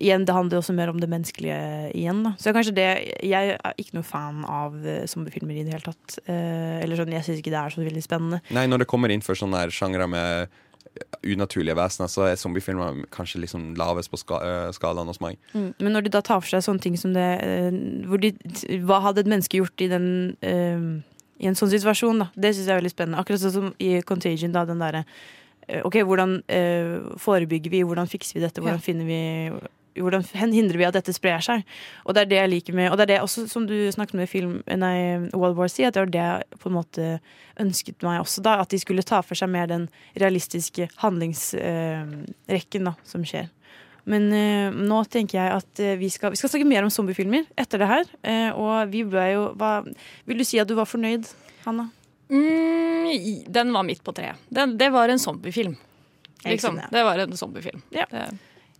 [0.00, 2.22] igjen, det handler også mer om det menneskelige igjen.
[2.24, 2.30] Da.
[2.38, 6.18] Så kanskje det Jeg er ikke noe fan av eh, zombiefilmer i det hele tatt.
[6.26, 8.40] Eh, eller sånn, Jeg syns ikke det er så veldig spennende.
[8.50, 10.48] Nei, når det kommer inn for sånne sjangre med
[11.24, 14.40] unaturlige vesener, så er zombiefilmer kanskje liksom lavest på ska
[14.76, 15.38] skalaen hos meg.
[15.54, 15.74] Mm.
[15.80, 17.70] Men når de da tar for seg sånne ting som det eh,
[18.08, 18.32] hvor de,
[18.84, 21.02] Hva hadde et menneske gjort i den eh,
[21.42, 22.30] I en sånn situasjon, da?
[22.38, 23.20] Det syns jeg er veldig spennende.
[23.22, 25.04] Akkurat sånn som i Contagion, da, den derre
[25.68, 27.80] eh, OK, hvordan eh, forebygger vi?
[27.86, 28.62] Hvordan fikser vi dette?
[28.62, 28.86] Hvordan Ja.
[28.86, 29.20] finner vi
[29.92, 31.66] hvordan hindrer vi at dette sprer seg?
[32.06, 34.14] Og det er det jeg liker med Og det er det også som du snakket
[34.16, 37.08] med film, nei, World War C, at det var det jeg på en måte
[37.60, 38.54] ønsket meg også da.
[38.62, 43.50] At de skulle ta for seg mer den realistiske handlingsrekken da, som skjer.
[44.10, 47.46] Men eh, nå tenker jeg at eh, vi, skal, vi skal snakke mer om zombiefilmer
[47.58, 48.12] etter det her.
[48.26, 49.74] Eh, og vi ble jo hva,
[50.26, 51.28] Vil du si at du var fornøyd,
[51.66, 51.88] Hanna?
[52.32, 54.40] Mm, den var midt på treet.
[54.50, 55.76] Den, det var en zombiefilm.
[56.42, 56.74] Liksom.
[56.74, 56.88] skjønner.
[56.90, 57.84] Det var en zombiefilm.
[57.94, 58.08] Ja.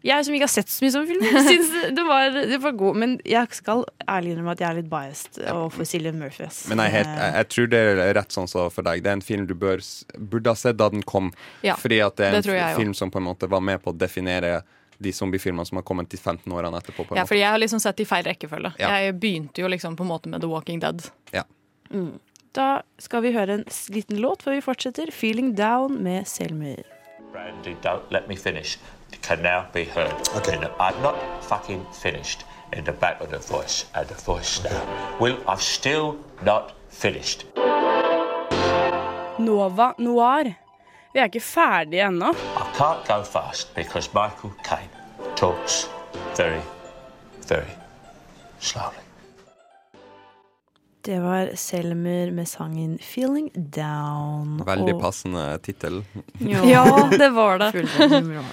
[0.02, 2.98] Jeg som ikke har sett så mye zombiefilmer, syns det var, det var god.
[2.98, 6.48] Men jeg skal ærlig innrømme at jeg er litt biased overfor Cillian Murphy.
[6.48, 6.64] ass.
[6.72, 9.04] Men jeg, helt, jeg, jeg tror det er rett sånn som for deg.
[9.04, 9.84] Det er en film du bør,
[10.18, 11.30] burde ha sett da den kom.
[11.62, 13.94] Ja, fordi at det er det en film som på en måte var med på
[13.94, 14.64] å definere
[15.02, 17.06] de zombiefilmene som har kommet de 15 årene etterpå.
[17.08, 18.74] På Ja, for jeg har liksom sett i feil rekkefølge.
[18.78, 18.92] Ja.
[19.02, 21.04] Jeg begynte jo liksom på en måte med The Walking Dead.
[21.34, 21.44] Ja.
[21.90, 22.18] Mm.
[22.52, 25.10] Da skal vi høre en liten låt før vi fortsetter.
[25.10, 26.84] 'Feeling Down' med Selmyr.
[27.32, 28.78] Brandy, don't let me finish.
[29.12, 30.12] It can now be heard.
[30.36, 30.56] Okay.
[30.78, 34.80] I'm not fucking finished in the back of the voice and the voice now.
[35.20, 37.46] Well, I'm still not finished.
[39.38, 40.54] Nova Noir.
[41.12, 42.30] Vi er ikke ferdige ennå.
[42.32, 44.90] I can't go fast because Michael Caine
[45.36, 45.86] talks
[46.38, 46.60] very,
[47.48, 47.68] very
[48.60, 48.98] slowly.
[51.04, 54.64] Det var Selmer med sangen 'Feeling Down'.
[54.64, 56.04] Veldig Og- passende tittel.
[56.38, 56.84] Ja,
[57.18, 57.72] det var det.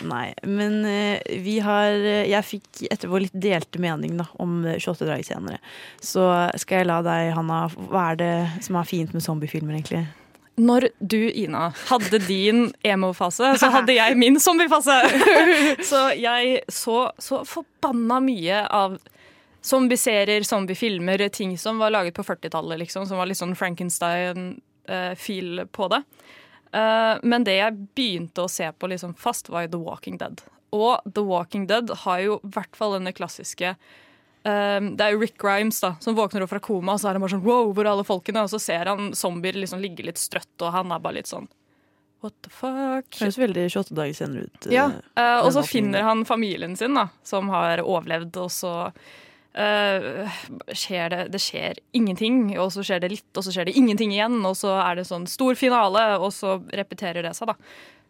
[0.02, 4.66] Nei, men uh, vi har eh, Jeg fikk etter vår litt delte mening da, om
[4.66, 5.60] eh, 28 dager senere.
[6.02, 6.26] Så
[6.58, 8.34] skal jeg la deg, Hanna, hva er det
[8.66, 10.08] som er fint med zombiefilmer, egentlig?
[10.60, 14.98] Når du, Ina, hadde din emo-fase, så hadde jeg min zombie-fase.
[15.90, 18.98] Så jeg så så forbanna mye av
[19.64, 25.88] zombieserier, zombiefilmer, ting som var laget på 40-tallet, liksom, som var litt sånn Frankenstein-feel på
[25.92, 26.02] det.
[26.74, 30.42] Eh, Men det jeg begynte å se på liksom fast, var The Walking Dead.
[30.76, 33.76] Og The Walking Dead har jo i hvert fall denne klassiske
[34.44, 37.18] um, Det er jo Rick Grimes da, som våkner opp fra koma, og så er
[37.18, 38.46] han bare sånn wow, hvor er alle folkene?
[38.46, 41.50] Og så ser han zombier liksom ligge litt strøtt, og han er bare litt sånn
[42.24, 43.08] what the fuck?
[43.22, 44.70] Høres veldig 28 dager senere ut.
[44.74, 50.42] Ja, uh, og så finner han familien sin, da, som har overlevd, og så uh,
[50.76, 54.14] skjer det Det skjer ingenting, og så skjer det litt, og så skjer det ingenting
[54.16, 57.58] igjen, og så er det sånn stor finale, og så repeterer det seg, da.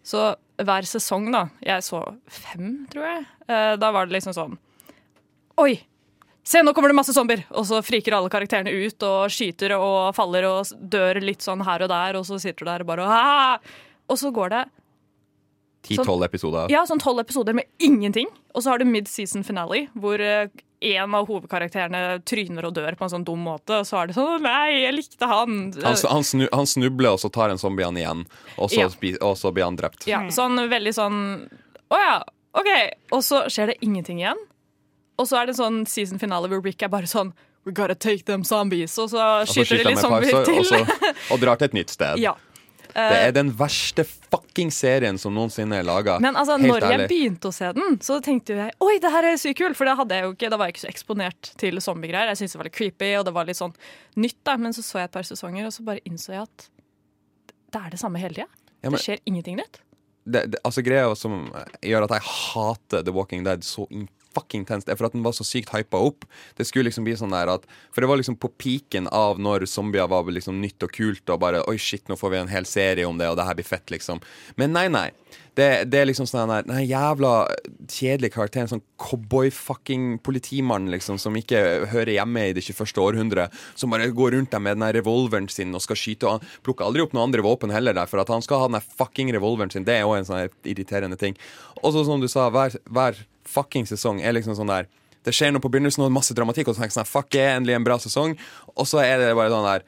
[0.10, 0.32] Så
[0.64, 2.00] hver sesong, da Jeg så
[2.32, 3.24] fem, tror jeg.
[3.50, 4.58] Uh, da var det liksom sånn
[5.60, 5.74] Oi!
[6.50, 7.44] Se, nå kommer det masse zombier!
[7.54, 11.84] Og så friker alle karakterene ut og skyter og faller og dør litt sånn her
[11.86, 13.76] og der, og så sitter du der bare og bare «Ah!»
[14.10, 14.64] Og så går det
[15.86, 16.72] Ti-tolv episoder.
[16.74, 18.28] ja, sånn tolv episoder med ingenting.
[18.58, 20.50] Og så har du mid-season finale, hvor eh,
[20.90, 23.78] en av hovedkarakterene tryner og dør på en sånn dum måte.
[23.80, 25.56] Og så er det sånn Nei, jeg likte han.
[25.80, 28.26] Han, han, snu, han snubler, og så tar en zombie han igjen,
[28.58, 28.90] og så, Ja.
[28.90, 30.08] spi- og så blir han drept.
[30.10, 31.22] Ja, sånn veldig sånn
[31.94, 32.18] Å ja,
[32.58, 32.70] OK.
[33.16, 34.38] Og så skjer det ingenting igjen.
[35.20, 37.34] Og så er det sånn season finale hvor Rick er bare sånn
[37.68, 38.94] We gotta take them zombies.
[39.04, 40.62] Og så skyter de litt zombier til.
[40.62, 40.80] og, så,
[41.36, 42.22] og drar til et nytt sted.
[42.24, 42.36] ja.
[42.90, 46.16] Det Eh, er den verste fucking serien som noensinne er laga.
[46.20, 49.38] Men altså, når jeg begynte å se den, så tenkte jeg oi, det her er
[49.38, 49.78] sykt kult.
[49.78, 52.32] For da var jeg ikke så eksponert til zombiegreier.
[52.34, 53.76] Jeg syntes det var litt creepy, og det var litt sånn
[54.18, 54.40] nytt.
[54.44, 56.66] da Men så så jeg et par sesonger, og så bare innså jeg at
[57.70, 58.50] det er det samme hele tida.
[58.82, 59.82] Ja, Det skjer ingenting nytt.
[60.26, 61.52] det, det, altså Greia som
[61.86, 65.36] gjør at jeg hater The Walking Dead så in fucking tenst, for at den var
[65.36, 66.26] så sykt hypa opp.
[66.58, 69.68] Det skulle liksom bli sånn der at For det var liksom på piken av når
[69.70, 72.68] zombier var liksom nytt og kult, og bare Oi, shit, nå får vi en hel
[72.70, 74.22] serie om det, og det her blir fett, liksom.
[74.60, 75.10] Men nei, nei.
[75.60, 77.32] Det, det er liksom sånn Den jævla
[77.90, 83.02] kjedelige karakteren, sånn cowboy-fucking politimann, liksom, som ikke hører hjemme i det 21.
[83.04, 83.56] århundret.
[83.76, 86.86] som bare går rundt der med den revolveren sin og skal skyte, og han plukker
[86.86, 89.74] aldri opp noen andre våpen heller, der, for at han skal ha den fucking revolveren
[89.74, 89.88] sin.
[89.88, 91.38] Det er òg en sånn irriterende ting.
[91.84, 93.20] Og så som du sa, hver, hver
[93.50, 94.88] fucking sesong er liksom sånn der
[95.26, 97.58] Det skjer noe på begynnelsen, og masse dramatikk, og så tenker jeg sånn Fuck, er
[97.58, 98.38] endelig en bra sesong.
[98.78, 99.84] Og så er det bare sånn der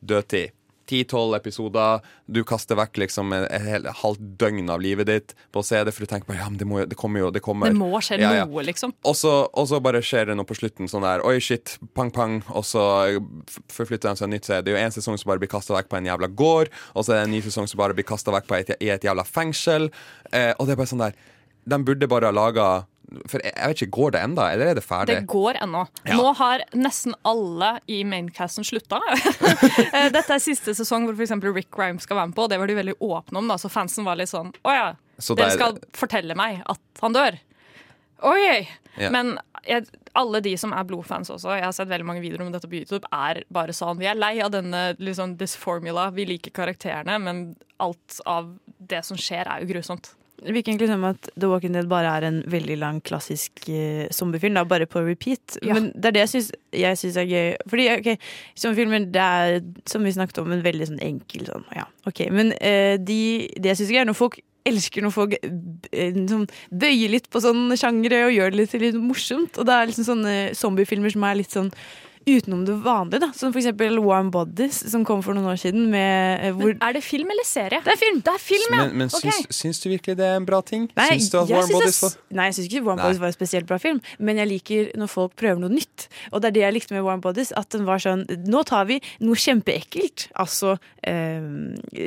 [0.00, 0.54] dødtid.
[0.90, 5.78] 10-12 episoder, du kaster vekk liksom et halvt døgn av livet ditt på å se
[5.86, 7.70] det, for du tenker bare ja, men det, må, det kommer jo det kommer.
[7.70, 8.46] Det må skje Ja, ja.
[8.48, 8.96] noe, liksom.
[9.06, 12.10] Og så, og så bare skjer det noe på slutten sånn der Oi, shit, pang,
[12.10, 12.40] pang.
[12.50, 12.82] Og så
[13.70, 14.66] forflytter de seg nytt sted.
[14.66, 17.06] Det er jo en sesong som bare blir kasta vekk på en jævla gård, og
[17.06, 19.06] så er det en ny sesong som bare blir kasta vekk på et, i et
[19.06, 19.90] jævla fengsel.
[20.32, 21.14] Eh, og det er bare sånn der
[21.70, 22.68] De burde bare ha laga
[23.26, 25.16] For jeg, vet ikke, går det enda, eller er det ferdig?
[25.18, 25.82] Det går ennå.
[26.06, 26.16] Ja.
[26.20, 29.00] Nå har nesten alle i maincasten slutta.
[29.90, 31.32] Eh, Dette er siste sesong hvor f.eks.
[31.54, 33.48] Rick Grimes skal være med på, og det var de veldig åpne om.
[33.50, 34.84] da, Så fansen var litt sånn Å ja,
[35.18, 37.38] Så dere er- skal fortelle meg at han dør.
[38.22, 38.68] Oi!
[39.00, 39.08] Ja.
[39.14, 39.86] Men jeg,
[40.18, 42.80] alle de som er blodfans også, jeg har sett veldig mange videoer om dette på
[42.82, 46.10] YouTube, er bare sånn Vi er lei av denne liksom, this formula.
[46.14, 47.42] Vi liker karakterene, men
[47.80, 50.12] alt av det som skjer, er jo grusomt.
[50.40, 54.06] Det virker egentlig som at The Walking Dead bare er en veldig lang, klassisk uh,
[54.14, 54.56] zombiefilm.
[54.56, 55.58] Da, bare på repeat.
[55.62, 55.76] Ja.
[55.76, 57.56] Men det er det jeg syns, er gøy.
[57.70, 58.12] Fordi ok,
[58.58, 59.58] zombiefilmer det er,
[59.90, 62.26] som vi snakket om, en veldig sånn enkel sånn Ja, ok.
[62.32, 63.20] Men uh, de,
[63.56, 67.40] det jeg syns er gøy, når folk elsker når folk eh, sånn, bøyer litt på
[67.42, 69.56] sånn sjangere og gjør det litt, litt morsomt.
[69.56, 71.70] Og det er liksom sånne zombiefilmer som er litt sånn
[72.26, 73.20] utenom det vanlige.
[73.20, 75.88] da Som eksempel Warm Bodies, som kom for noen år siden.
[75.90, 77.80] Med, eh, hvor, er det film eller serie?
[77.84, 78.20] Det er film!
[78.20, 78.84] Det er film, ja!
[78.84, 79.32] Men, men okay.
[79.32, 80.88] syns, syns du virkelig det er en bra ting?
[80.96, 83.06] Nei, syns du at Warm Bodies var Nei, jeg syns ikke Warm Nei.
[83.08, 86.08] Bodies var en spesielt bra film, men jeg liker når folk prøver noe nytt.
[86.30, 88.86] Og det er det jeg likte med Warm Bodies, at den var sånn Nå tar
[88.88, 91.40] vi noe kjempeekkelt, altså eh,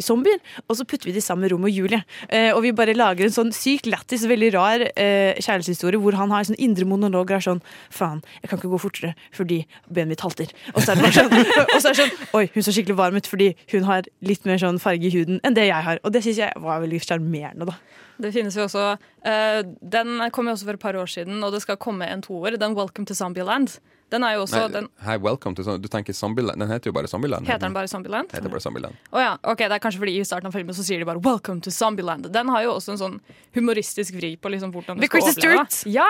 [0.04, 2.04] zombier, og så putter vi det i samme rom med Julie.
[2.30, 6.34] Eh, og vi bare lager en sånn sykt lættis, veldig rar eh, kjærlighetshistorie hvor han
[6.34, 9.64] har en sånn indre monolog og er sånn Faen, jeg kan ikke gå fortere fordi
[10.04, 10.52] benet mitt halter.
[10.76, 11.34] Og så er det bare sånn,
[11.64, 14.46] og så er det sånn Oi, hun så skikkelig varm ut fordi hun har litt
[14.50, 16.02] mer sånn farge i huden enn det jeg har.
[16.04, 17.80] Og det syns jeg var veldig sjarmerende, da.
[18.24, 21.56] Det finnes jo også uh, Den kom jo også for et par år siden, og
[21.56, 22.60] det skal komme en toer.
[22.62, 23.80] Den Welcome to Zombieland.
[24.14, 26.62] Den er jo også Nei, den, Hei, welcome to, Du tenker Zombieland?
[26.62, 27.48] Den heter jo bare Zombieland.
[27.50, 28.30] Heter den bare Zombieland?
[28.30, 29.00] Heter bare Zombieland.
[29.10, 31.22] Å ja, ok, Det er kanskje fordi i starten av filmen så sier de bare
[31.24, 32.30] 'Welcome to Zombieland'.
[32.30, 33.16] Den har jo også en sånn
[33.58, 35.42] humoristisk vri på liksom hvordan du skal overleve.
[35.42, 35.82] Stewart?
[35.90, 36.10] Ja.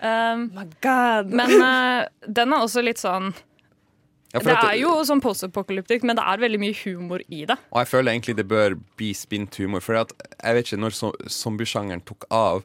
[0.00, 0.46] Um,
[1.28, 3.34] Men uh, den er også litt sånn
[4.32, 7.56] Ja, Det er jo sånn post-apocalyptic, men det er veldig mye humor i det.
[7.74, 9.82] Og jeg føler egentlig det bør bli spint humor.
[9.84, 10.96] For at, jeg vet ikke, når
[11.34, 12.62] zombiesjangeren tok av,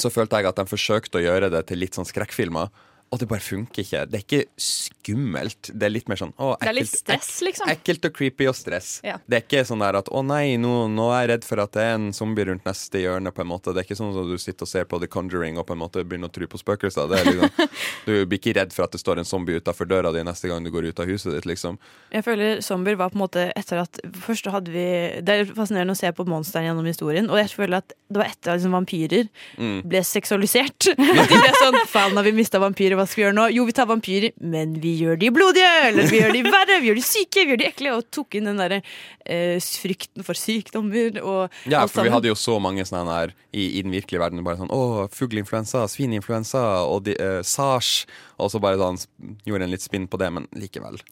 [0.00, 2.72] så følte jeg at de forsøkte å gjøre det til litt sånn skrekkfilmer.
[3.12, 4.06] Og det bare funker ikke.
[4.08, 5.68] Det er ikke skummelt.
[5.76, 7.68] Det er litt mer sånn å, Det er litt ekkelt, stress, liksom.
[7.72, 8.88] ekkelt og creepy og stress.
[9.04, 9.18] Ja.
[9.28, 11.72] Det er ikke sånn der at 'å nei, nå, nå er jeg redd for at
[11.76, 13.32] det er en zombie rundt neste hjørne'.
[13.32, 15.58] på en måte Det er ikke sånn at du sitter og ser på The Conjuring
[15.58, 17.08] og på en måte begynner å tro på spøkelser.
[17.08, 17.68] Det er liksom,
[18.06, 20.64] du blir ikke redd for at det står en zombie utafor døra di neste gang
[20.64, 21.78] du går ut av huset ditt, liksom.
[22.12, 25.92] Jeg føler zombier var på en måte etter at Først hadde vi Det er fascinerende
[25.92, 28.72] å se på monsteren gjennom historien, og jeg føler at det var etter at liksom,
[28.72, 29.28] vampyrer
[29.58, 29.82] Mm.
[29.88, 30.78] ble seksualisert.
[30.96, 33.44] De ble sånn Faen, har vi mista vampyrer, hva skal vi gjøre nå?
[33.50, 35.70] Jo, vi tar vampyrer, men vi gjør de blodige!
[35.88, 37.94] Eller vi gjør de verre, vi gjør de syke, vi gjør de ekle.
[37.96, 38.78] Og tok inn den derre
[39.26, 43.66] eh, frykten for sykdommer og Ja, for vi hadde jo så mange sånne her i,
[43.66, 44.44] i den virkelige verden.
[44.46, 48.04] Bare sånn å, fugleinfluensa, svineinfluensa og de, eh, sars.
[48.38, 49.02] Og så bare sånn
[49.48, 51.02] gjorde en litt spinn på det, men likevel.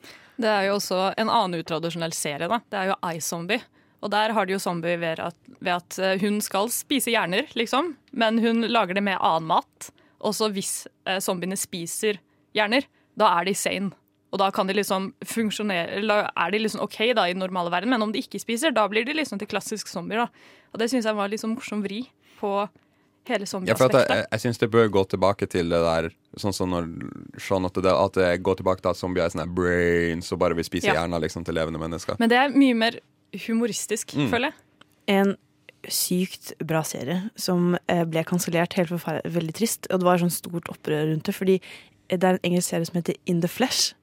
[0.41, 2.49] Det er jo også en annen utradisjonell serie.
[2.49, 2.63] da.
[2.71, 3.61] Det er jo iZombie.
[4.01, 7.51] Og der har de jo zombie ved at, ved at eh, hun skal spise hjerner,
[7.59, 7.95] liksom.
[8.17, 9.91] Men hun lager det med annen mat.
[10.21, 12.19] Og så hvis eh, zombiene spiser
[12.55, 12.85] hjerner,
[13.17, 13.93] da er de sane.
[14.31, 17.71] Og da kan de liksom funksjonere Da er de liksom OK da i den normale
[17.73, 20.27] verden, men om de ikke spiser, da blir de liksom til klassisk zombier.
[20.27, 20.29] da.
[20.73, 22.05] Og det syns jeg var sånn morsom vri
[22.39, 22.69] på
[23.27, 24.27] hele Ja, jeg, zombieaspektet.
[24.31, 26.87] jeg syns det bør gå tilbake til det der Sånn som når
[27.43, 30.55] Sean at det, at det går tilbake til at zombier er sånne brains og bare
[30.55, 30.95] vil spise Ja.
[30.95, 32.17] hjerner liksom, til levende mennesker.
[32.21, 33.01] Men det er mye mer
[33.47, 34.31] humoristisk, Mm.
[34.31, 34.55] føler jeg.
[35.09, 35.37] En
[35.89, 39.89] sykt bra serie som eh, ble kansellert helt forferdelig, veldig trist.
[39.89, 41.57] Og det var sånn stort opprør rundt det, fordi
[42.11, 43.95] det er en engelsk serie som heter In the Flesh,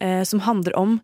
[0.00, 0.98] eh, som handler om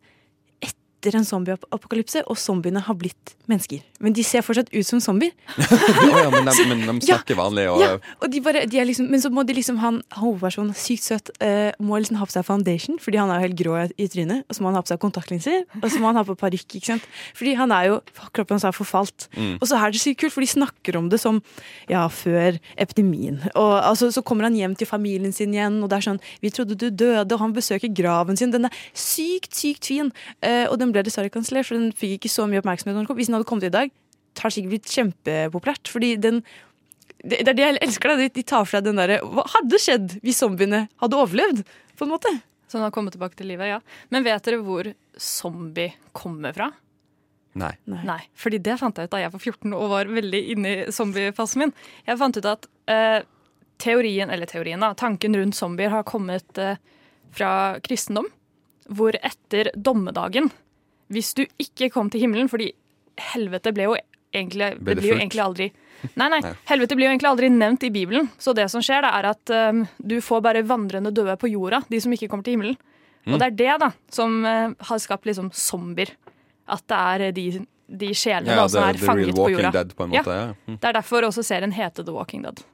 [1.03, 3.83] etter en zombieapokalypse, og zombiene har blitt mennesker.
[4.03, 5.33] Men de ser fortsatt ut som zombier.
[5.59, 8.85] oh, ja, men, de, men de Ja, snakker vanlig og Ja, og de bare, de
[8.87, 12.35] liksom, men så må de liksom han hovedpersonen, sykt søt, uh, må liksom ha på
[12.37, 14.47] seg foundation, fordi han er jo helt grå i, i trynet.
[14.47, 16.79] Og så må han ha på seg kontaktlinser, og så må han ha på parykk.
[16.79, 17.09] ikke sant?
[17.39, 17.99] Fordi han er jo,
[18.31, 19.29] kroppen hans er forfalt.
[19.35, 19.57] Mm.
[19.59, 21.43] Og så er det sykt kult, for de snakker om det som
[21.91, 23.41] ja, før epidemien.
[23.57, 26.53] Og altså, så kommer han hjem til familien sin igjen, og det er sånn Vi
[26.55, 28.55] trodde du døde, og han besøker graven sin.
[28.55, 30.13] Den er sykt, sykt fin.
[30.45, 32.95] Uh, og den ble dessverre kansellert, for den fikk ikke så mye oppmerksomhet.
[32.97, 33.19] når den kom.
[33.21, 33.91] Hvis den hadde kommet i dag,
[34.33, 35.91] det har sikkert blitt kjempepopulært.
[35.93, 36.43] Fordi den
[37.23, 38.13] det, er det jeg elsker.
[38.13, 38.19] Da.
[38.19, 41.63] De, de tar fra den derre Hva hadde skjedd hvis zombiene hadde overlevd?
[41.99, 42.33] På en måte.
[42.67, 43.79] Så den har kommet tilbake til livet, ja.
[44.11, 44.89] Men vet dere hvor
[45.21, 46.71] zombie kommer fra?
[47.61, 47.75] Nei.
[47.85, 48.21] Nei.
[48.39, 51.67] Fordi det fant jeg ut da jeg var 14 og var veldig inne i zombiefasen
[51.67, 51.75] min.
[52.09, 53.19] Jeg fant ut at eh,
[53.83, 56.81] teorien, eller teorien da, tanken rundt zombier har kommet eh,
[57.37, 57.53] fra
[57.85, 58.31] kristendom.
[58.93, 60.49] Hvor etter dommedagen,
[61.13, 62.71] hvis du ikke kom til himmelen Fordi
[63.33, 63.97] helvete ble jo
[64.33, 65.67] egentlig Ble det blir jo egentlig aldri
[66.19, 66.41] Nei, nei.
[66.67, 68.27] Helvete blir jo egentlig aldri nevnt i Bibelen.
[68.43, 71.79] Så det som skjer, da, er at um, du får bare vandrende døde på jorda,
[71.87, 72.75] de som ikke kommer til himmelen.
[73.23, 73.37] Mm.
[73.37, 76.11] Og det er det da som uh, har skapt liksom zombier.
[76.67, 77.45] At det er de,
[77.87, 79.71] de sjelene Ja, da, som er the real fanget på jorda.
[79.79, 80.49] Dead, på en måte, ja.
[80.67, 80.81] Mm.
[80.83, 82.65] Det er derfor også serien heter The Walking Dead.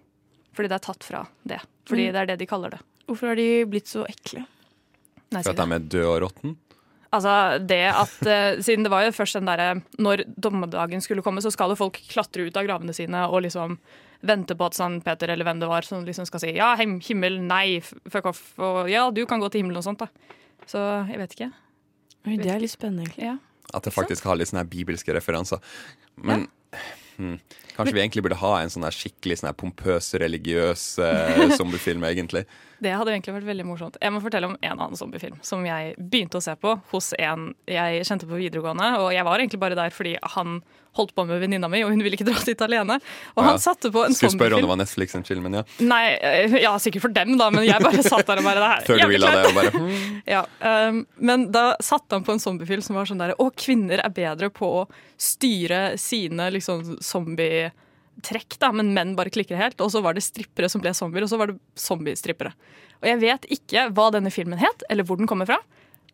[0.57, 1.61] Fordi det er tatt fra det.
[1.91, 2.13] Fordi Mm.
[2.17, 2.81] det er det de kaller det.
[3.09, 4.47] Hvorfor har de blitt så ekle?
[5.37, 6.57] Nei, For at de er døde og råtne?
[7.15, 7.33] Altså
[7.65, 11.53] det at eh, Siden det var jo først den derre Når dommedagen skulle komme, så
[11.55, 13.79] skal jo folk klatre ut av gravene sine og liksom
[14.21, 16.97] vente på at San Peter eller hvem det var, som liksom skal si ja, him
[17.05, 17.79] himmel, nei,
[18.11, 20.35] fuck off, og ja, du kan gå til himmelen og sånt, da.
[20.67, 21.49] Så jeg vet ikke.
[22.27, 23.29] Oi, det er litt spennende, egentlig.
[23.31, 23.37] Ja.
[23.79, 25.63] At det faktisk har litt sånne bibelske referanser.
[26.19, 26.49] Men
[27.17, 27.39] hmm,
[27.77, 32.43] kanskje vi egentlig burde ha en sånn skikkelig sånn pompøs, religiøs eh, zombiefilm, egentlig.
[32.83, 33.97] Det hadde egentlig vært veldig morsomt.
[34.03, 37.53] Jeg må fortelle om en annen zombiefilm som jeg begynte å se på hos en
[37.69, 38.91] jeg kjente på videregående.
[39.03, 40.61] Og jeg var egentlig bare der fordi han
[40.99, 42.99] holdt på med venninna mi, og hun ville ikke dra dit alene.
[43.37, 45.65] Og han satte på en Skulle spørre om det var Netflix en film, men ja.
[45.85, 48.71] Nei, eh, ja, sikkert for dem, da, men jeg bare satt der og bare det
[48.73, 48.87] her.
[48.89, 49.85] Third wheel av det og bare.
[50.29, 50.43] Ja,
[50.89, 54.13] um, men da satte han på en zombiefilm som var sånn der Å, kvinner er
[54.13, 54.87] bedre på å
[55.19, 56.99] styre sine liksom
[58.19, 59.81] zombietrekk, da, men menn bare klikker helt.
[59.81, 62.53] Og så var det strippere som ble zombier, og så var det zombiestrippere.
[63.01, 65.59] Og jeg vet ikke hva denne filmen het, eller hvor den kommer fra.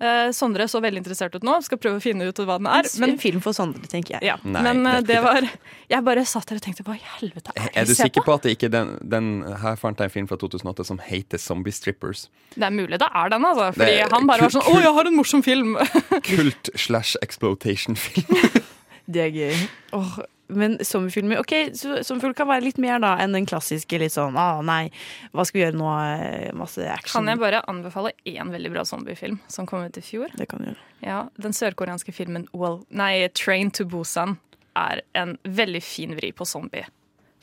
[0.02, 2.84] Eh, Sondre så veldig interessert ut nå, skal prøve å finne ut hva den er.
[3.06, 4.26] En film for Sondre, tenker jeg.
[4.26, 5.46] Ja, Nei, men det eh, det var
[5.88, 8.26] Jeg bare satt der og tenkte hva i helvete er det Er du sikker på?
[8.26, 9.28] på at det ikke den, den
[9.62, 12.26] Her fant jeg en film fra 2008 som heter Zombie Strippers.
[12.56, 13.70] Det er mulig det er den, altså.
[13.78, 15.78] Fordi er han bare var sånn Å, jeg har en morsom film!
[16.26, 18.60] Kult slash exploitation-film.
[19.14, 19.66] Det er gøy.
[19.92, 20.14] Åh,
[20.52, 24.60] men zombiefilmer Ok, zombiefilmer kan være litt mer da enn den klassiske litt sånn ah,
[24.64, 24.90] nei,
[25.32, 25.88] hva skal vi gjøre nå?
[26.04, 27.16] Eh, Masse action.
[27.16, 30.34] Kan jeg bare anbefale én veldig bra zombiefilm som kom ut i fjor?
[30.36, 30.84] Det kan du gjøre.
[31.04, 34.38] Ja, Den sørkoreanske filmen well, nei, 'Train to Busan'
[34.76, 36.86] er en veldig fin vri på zombie.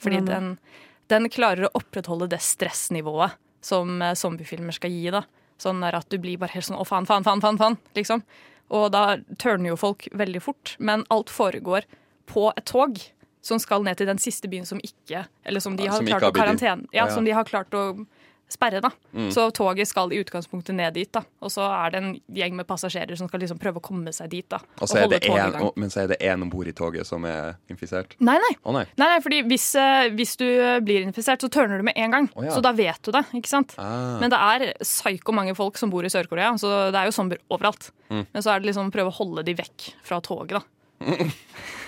[0.02, 0.58] Fordi Hvordan den,
[1.08, 5.10] den klarer å opprettholde det stressnivået som eh, zombiefilmer skal gi.
[5.14, 5.24] da.
[5.62, 8.24] Sånn at du blir bare helt sånn 'å, faen, faen, faen', faen, faen liksom.
[8.72, 10.76] Og da tørner jo folk veldig fort.
[10.80, 11.84] Men alt foregår
[12.32, 12.98] på et tog
[13.42, 16.28] som skal ned til den siste byen som ikke Eller som de har som klart
[16.28, 16.86] har karantene...
[16.94, 17.86] Ja, som de har klart å
[18.52, 18.82] sperre.
[18.84, 18.90] da.
[19.16, 19.30] Mm.
[19.32, 21.10] Så toget skal i utgangspunktet ned dit.
[21.12, 21.24] da.
[21.42, 24.30] Og så er det en gjeng med passasjerer som skal liksom prøve å komme seg
[24.34, 24.48] dit.
[24.52, 24.60] da.
[24.82, 27.26] Og så i en, og- men så er det én om bord i toget som
[27.26, 28.16] er infisert?
[28.20, 28.54] Nei, nei.
[28.66, 28.86] Oh, nei.
[28.98, 30.46] Nei, nei, fordi hvis, eh, hvis du
[30.84, 32.30] blir infisert, så tørner du med en gang.
[32.36, 32.52] Oh, ja.
[32.52, 33.26] Så da vet du det.
[33.34, 33.76] ikke sant?
[33.78, 34.20] Ah.
[34.20, 37.38] Men det er psyko mange folk som bor i Sør-Korea, så det er jo sommer
[37.50, 37.92] overalt.
[38.10, 38.28] Mm.
[38.34, 40.62] Men så er det liksom prøve å holde de vekk fra toget, da.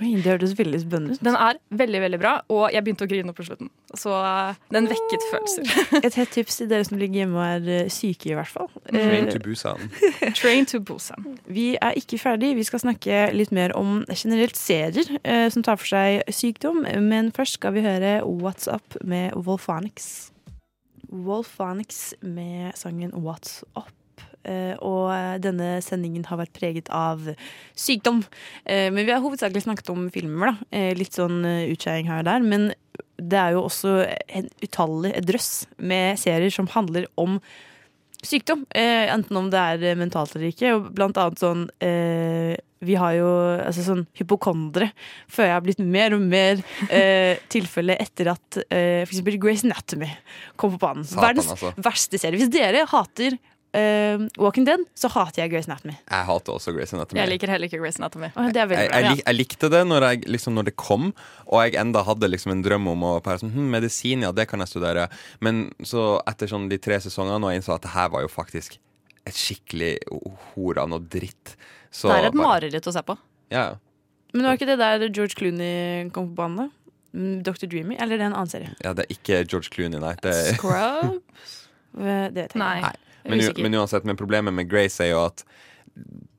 [0.00, 1.20] Oi, det hørtes veldig spennende ut.
[1.22, 3.68] Den er veldig, veldig bra, og jeg begynte å grine på slutten.
[3.92, 5.68] Så eh, den vekket følelser.
[6.08, 8.70] Et hett tips til dere som ligger hjemme og er eh, syke, i hvert fall.
[8.88, 9.92] Train Eh, to Busan.
[10.40, 11.28] Train to Busan.
[11.44, 12.54] Vi er ikke ferdig.
[12.56, 16.86] Vi skal snakke litt mer om generelt serier eh, som tar for seg sykdom.
[17.04, 20.30] Men først skal vi høre What's Up med Wolfonics.
[21.12, 23.92] Wolfonics med sangen What's Up.
[24.44, 25.10] Eh, og
[25.44, 27.24] denne sendingen har vært preget av
[27.78, 28.22] sykdom.
[28.64, 30.70] Eh, men vi har hovedsakelig snakket om filmer, da.
[30.78, 32.46] Eh, litt sånn utskeiing her og der.
[32.46, 32.70] Men
[33.22, 37.38] det er jo også en utallig drøss med serier som handler om
[38.22, 38.66] sykdom.
[38.70, 40.74] Eh, enten om det er eh, mentalt eller ikke.
[40.76, 43.30] Og blant annet sånn eh, Vi har jo
[43.62, 44.90] altså sånn hypokondere.
[45.30, 50.10] Føler jeg har blitt mer og mer eh, tilfelle etter at eh, eksempel Grace Anatomy
[50.56, 51.06] kom på banen.
[51.06, 51.74] Satan, Verdens altså.
[51.82, 52.40] verste serie.
[52.40, 53.38] Hvis dere hater
[53.76, 55.94] eh, Walking Dead, så hater jeg Grace Anatomy.
[55.98, 57.20] Jeg hater også Grace Anatomy.
[57.20, 58.30] Jeg liker heller ikke Grace Anatomy.
[58.36, 61.10] Oh, er jeg, jeg, lik, jeg likte det når, jeg, liksom, når det kom,
[61.46, 64.48] og jeg enda hadde liksom en drøm om å være sånn, hm, medisin, ja, det
[64.50, 65.08] kan jeg studere.
[65.44, 68.32] Men så etter sånn de tre sesongene, og jeg innså at det her var jo
[68.32, 68.78] faktisk
[69.28, 69.94] et skikkelig
[70.52, 71.56] horan noe dritt.
[71.94, 73.16] Så det er et mareritt å se på.
[73.52, 73.66] Ja.
[74.32, 76.68] Men var ikke det der George Clooney kom på banen, da?
[77.12, 77.66] Mm, Dr.
[77.68, 77.98] Dreamy?
[78.00, 78.70] Eller er det en annen serie?
[78.80, 80.14] ja, det er ikke George Clooney, nei.
[80.24, 81.58] Det, Scrubs?
[81.92, 82.78] Det vet jeg Nei.
[82.80, 83.11] ikke.
[83.24, 85.44] Men, men uansett, men problemet med Grace er jo at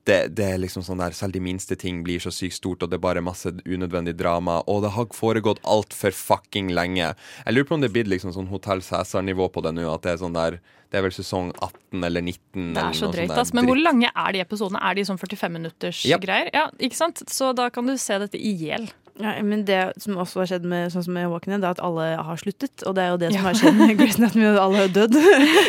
[0.04, 2.92] det, det er liksom sånn der Selv de minste ting blir så sykt stort, og
[2.92, 4.60] det er bare masse unødvendig drama.
[4.68, 7.14] Og det har foregått altfor fucking lenge.
[7.46, 9.86] Jeg lurer på om det er blitt liksom sånn Hotell Cæsar-nivå på det nå.
[9.94, 10.60] At det er sånn der
[10.94, 13.54] Det er vel sesong 18 eller 19 Det er så drøyt, ass.
[13.56, 14.82] Men hvor lange er de episodene?
[14.84, 16.22] Er de sånn 45 minutters yep.
[16.22, 16.52] greier?
[16.54, 17.24] Ja, ikke sant?
[17.32, 18.92] Så da kan du se dette i hjel.
[19.22, 21.76] Ja, men det som også har skjedd med, sånn som med Walking Dead, det er
[21.76, 22.82] at alle har sluttet.
[22.90, 25.18] Og det er jo det som har skjedd med Grace Anatomy, at alle har dødd.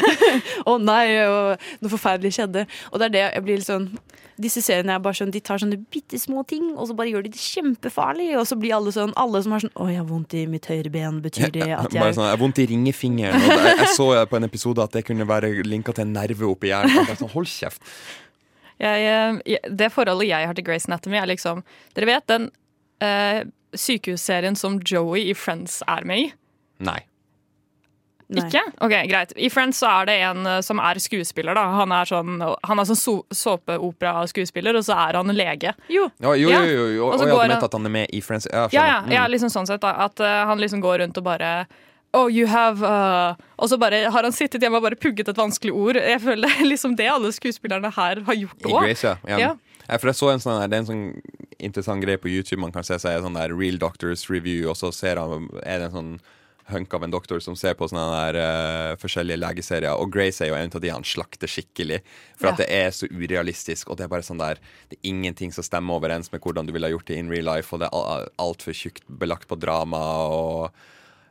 [0.71, 2.65] Å nei, og noe forferdelig skjedde.
[2.93, 3.91] Og det er det jeg blir litt sånn
[4.35, 7.23] Disse seriene er bare sånn, de tar sånne bitte små ting, og så bare gjør
[7.23, 8.33] de det kjempefarlig.
[8.41, 10.67] Og så blir alle sånn Alle som har sånn Å, jeg har vondt i mitt
[10.67, 13.39] høyre ben, betyr det at Bare jeg sånn, jeg har vondt i ringefingeren.
[13.45, 16.49] Og jeg, jeg så på en episode at det kunne være linka til en nerve
[16.51, 16.97] oppi hjernen.
[17.07, 17.95] Bare Sånn, Hold kjeft.
[18.83, 21.63] Jeg, eh, jeg- det forholdet jeg har til Grace Anatomy, er liksom
[21.95, 22.51] Dere vet den
[23.01, 23.45] eh,
[23.75, 26.33] sykehusserien som Joey i Friends er med i?
[26.85, 27.01] Nei.
[28.35, 28.61] Ikke?
[28.81, 29.33] Ok, Greit.
[29.37, 31.55] I Friends så er det en eh, som er skuespiller.
[31.55, 35.75] da Han er sånn, han er sånn so såpeopera-skuespiller, og så er han lege.
[35.93, 37.07] Jo, Ja, jo, jo, jo, jo.
[37.07, 38.47] Og Og så jeg går hadde han- ment at han er med i Friends.
[38.51, 39.13] Ja, Ja, ja, skjønner.
[39.13, 39.31] ja Mm.
[39.31, 41.67] liksom sånn sett da, At eh, han liksom går rundt og bare
[42.17, 45.37] Oh, you have uh, Og så bare har han sittet hjemme og bare pugget et
[45.37, 45.97] vanskelig ord.
[45.97, 48.83] Jeg føler det er liksom det alle skuespillerne her har gjort I òg.
[48.87, 49.17] Grace, ja.
[49.29, 49.39] ja.
[49.39, 49.55] Ja.
[49.89, 51.05] Ja, for jeg så en sånn der, Det er en sånn
[51.59, 52.61] interessant greie på YouTube.
[52.61, 55.91] Man kan se seg sånn der Real Doctors Review, og så ser han, er det
[55.91, 56.15] en sånn
[56.73, 59.93] hunk av en doktor som ser på sånne der uh, forskjellige legeserier.
[60.01, 61.99] Og Grace er jo en av de han slakter skikkelig.
[62.41, 64.57] For at det er så urealistisk, og det er bare sånn der
[64.89, 67.45] Det er ingenting som stemmer overens med hvordan du ville ha gjort det in real
[67.45, 70.01] life, og det er al- altfor tjukt belagt på drama,
[70.33, 70.73] og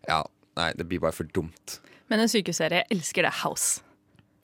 [0.08, 0.22] Ja,
[0.56, 1.80] nei, det blir bare for dumt.
[2.10, 3.34] Men en sykehusserie, jeg elsker det.
[3.42, 3.82] House.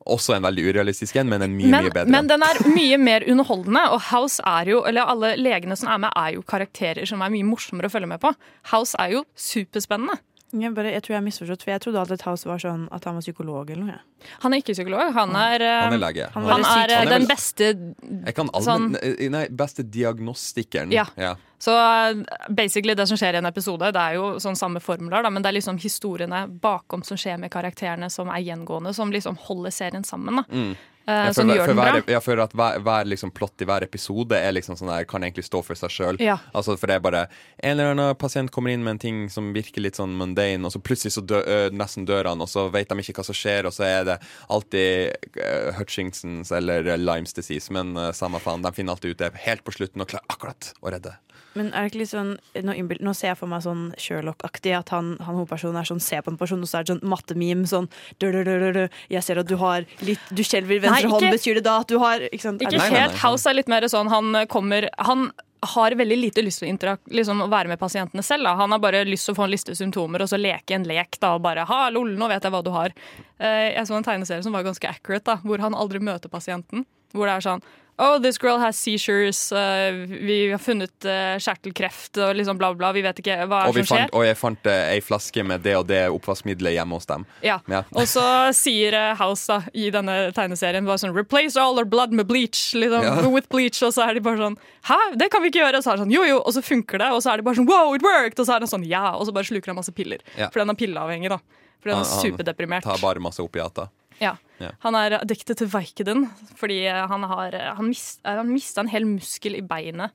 [0.08, 2.12] Også en veldig urealistisk en, men en mye, Men, mye bedre.
[2.14, 5.98] men den er mye mer underholdende, og House er jo Eller alle legene som er
[6.06, 8.32] med, er jo karakterer som er mye morsommere å følge med på.
[8.72, 10.16] House er jo superspennende.
[10.50, 12.88] Jeg, bare, jeg tror jeg har misforstått, for jeg trodde alltid at House var sånn
[12.96, 14.00] at han var psykolog eller noe.
[14.44, 15.12] Han er ikke psykolog.
[15.14, 16.30] Han er, eh, Han er lege.
[16.34, 16.96] Han, Han er.
[16.96, 18.96] Han er den beste Jeg kan sånn
[19.32, 20.92] Nei, beste diagnostikeren.
[20.96, 21.06] Ja.
[21.20, 21.36] ja.
[21.62, 25.22] Så uh, basically det som skjer i en episode, det er jo sånn samme formler,
[25.22, 29.12] da, men det er liksom historiene bakom som skjer med karakterene som er gjengående, som
[29.12, 30.42] liksom holder serien sammen.
[30.42, 30.46] da.
[30.50, 30.74] Mm.
[31.10, 32.14] Eh, Jeg som gjør for den hver, bra.
[32.14, 35.24] jeg føler at hver, hver liksom plott i hver episode er liksom sånn der, kan
[35.26, 36.20] egentlig stå for seg sjøl.
[36.22, 36.36] Ja.
[36.54, 37.24] Altså, for det er bare
[37.64, 40.76] en eller annen pasient kommer inn med en ting som virker litt sånn mundane, og
[40.76, 43.38] så plutselig så dø, ø, nesten dør han, og så vet de ikke hva som
[43.42, 44.20] skjer, og så er det
[44.54, 49.24] alltid uh, Hutchingsons eller eh, Limes disease, men eh, samme faen, de finner alltid ut
[49.26, 51.16] det helt på slutten og klarer akkurat å redde.
[51.58, 52.36] Men er det ikke litt sånn
[52.66, 56.02] Nå, innbild- nå ser jeg for meg sånn Sherlock-aktig, at han, han hovedpersonen er sånn
[56.04, 57.90] ser på en person, og så er det sånn mattememe, sånn
[58.22, 58.88] dør, dør, dør, dø, dø.
[59.10, 61.90] Jeg ser at du har litt Du skjelver venstre Nei, hånd, betyr det da at
[61.90, 62.62] du har Ikke sant?
[62.62, 65.32] Ikke Nei, nei, House er litt mer sånn han kommer Han
[65.74, 68.46] har veldig lite lyst til å, liksom, å være med pasientene selv.
[68.48, 68.54] Da.
[68.62, 71.18] Han har bare lyst til å få en liste symptomer og så leke en lek.
[71.20, 72.96] Da, og bare ha, lol, nå vet jeg hva du har.
[73.44, 76.86] Eh, jeg så en tegneserie som var ganske accurate, da, hvor han aldri møter pasienten.
[77.12, 77.66] Hvor det er sånn
[78.00, 79.52] Oh, this girl has seizures.
[79.52, 82.94] Uh, vi har funnet uh, kjertelkreft og liksom bla, bla.
[82.96, 84.06] Vi vet ikke hva Og, som skjer.
[84.06, 87.26] fant, og jeg fant uh, ei flaske med det og det oppvaskmiddelet hjemme hos dem.
[87.44, 87.58] Ja.
[87.68, 87.82] Ja.
[87.92, 88.24] Og så
[88.56, 92.70] sier uh, House da, i denne tegneserien bare sånn Replace all our blood med bleach.
[92.80, 93.20] Liksom, Ja.
[93.28, 94.56] with bleach Og så er de bare sånn
[94.88, 95.78] Hæ, det kan vi ikke gjøre!
[95.78, 97.12] Og så er det sånn, jo jo, og så funker det.
[97.12, 98.40] Og så er de bare sånn wow, it worked!
[98.40, 100.24] Og så er det sånn ja, og så bare sluker han masse piller.
[100.40, 100.48] Ja.
[100.50, 101.42] For den er pilleavhengig, da.
[101.84, 102.84] For den er superdeprimert.
[102.88, 103.92] tar bare masse opiater.
[104.20, 104.36] Ja.
[104.60, 104.74] Ja.
[104.84, 106.26] Han er addicted til Vicodin
[106.60, 110.12] fordi han har han mist, eh, han mista en hel muskel i beinet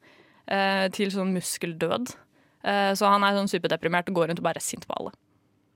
[0.47, 2.13] eh, til sånn muskeldød.
[2.65, 5.15] Eh, så han er sånn superdeprimert og går rundt og bare er sint på alle.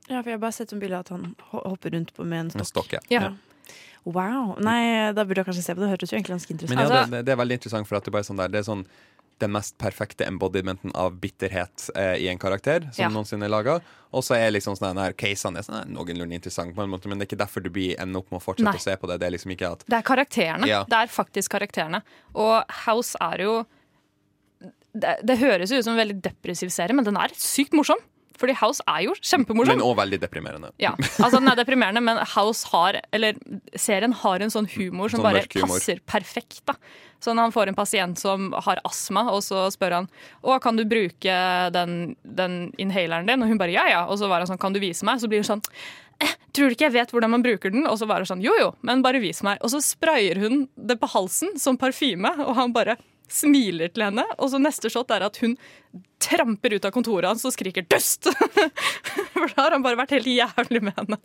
[0.09, 2.39] Ja, for jeg har bare sett en bilde av at han hopper rundt på med
[2.45, 2.89] en En stokk.
[2.89, 3.21] stokk, ja.
[3.29, 3.31] Ja.
[4.05, 4.55] Wow.
[4.63, 5.89] Nei, da burde jeg kanskje se på det.
[5.89, 6.93] Det hørtes jo egentlig ganske interessant ut.
[6.93, 8.65] det, det, det er veldig interessant, for at det, bare er sånn der, det er
[8.69, 8.85] sånn
[9.39, 13.09] den mest perfekte embodimenten av bitterhet eh, i en karakter som Ja.
[13.09, 13.79] noensinne er laga.
[14.11, 17.19] Og så er liksom sånn her casene er sånn, noenlunde interessant, på en måte, men
[17.19, 18.79] det er ikke derfor du blir ender opp med å fortsette Nei.
[18.81, 19.19] å se på det.
[19.21, 20.67] Det er liksom ikke at Det er karakterene.
[20.67, 20.83] Ja.
[20.89, 22.01] Det er faktisk karakterene.
[22.35, 23.65] Og House er jo
[24.93, 27.99] det, det høres jo ut som en veldig depressiv serie, men den er sykt morsom.
[28.39, 29.75] Fordi House er jo kjempemorsom.
[29.75, 30.71] Men òg veldig deprimerende.
[30.79, 33.35] Ja, altså Den er deprimerende, men House har Eller
[33.75, 35.75] serien har en sånn humor som Sånn bare humor.
[35.75, 36.61] passer perfekt.
[36.69, 36.75] da
[37.19, 40.07] Så når han får en pasient som har astma, og så spør han
[40.43, 41.35] Å, kan du bruke
[41.75, 44.05] den, den inhaleren din, og hun bare ja ja.
[44.07, 45.19] Og så var han sånn, kan du vise meg?
[45.19, 45.63] Så blir hun sånn
[46.23, 47.85] eh, Tror du ikke jeg vet hvordan man bruker den?
[47.91, 49.59] Og så var hun sånn, jo jo, men bare vis meg.
[49.61, 52.95] Og så sprayer hun det på halsen som parfyme, og han bare
[53.29, 54.23] smiler til henne.
[54.41, 55.53] Og så neste shot er at hun
[56.19, 58.27] tramper ut av kontoret hans og skriker 'dust'!
[59.39, 61.17] For da har han bare vært helt jævlig med henne.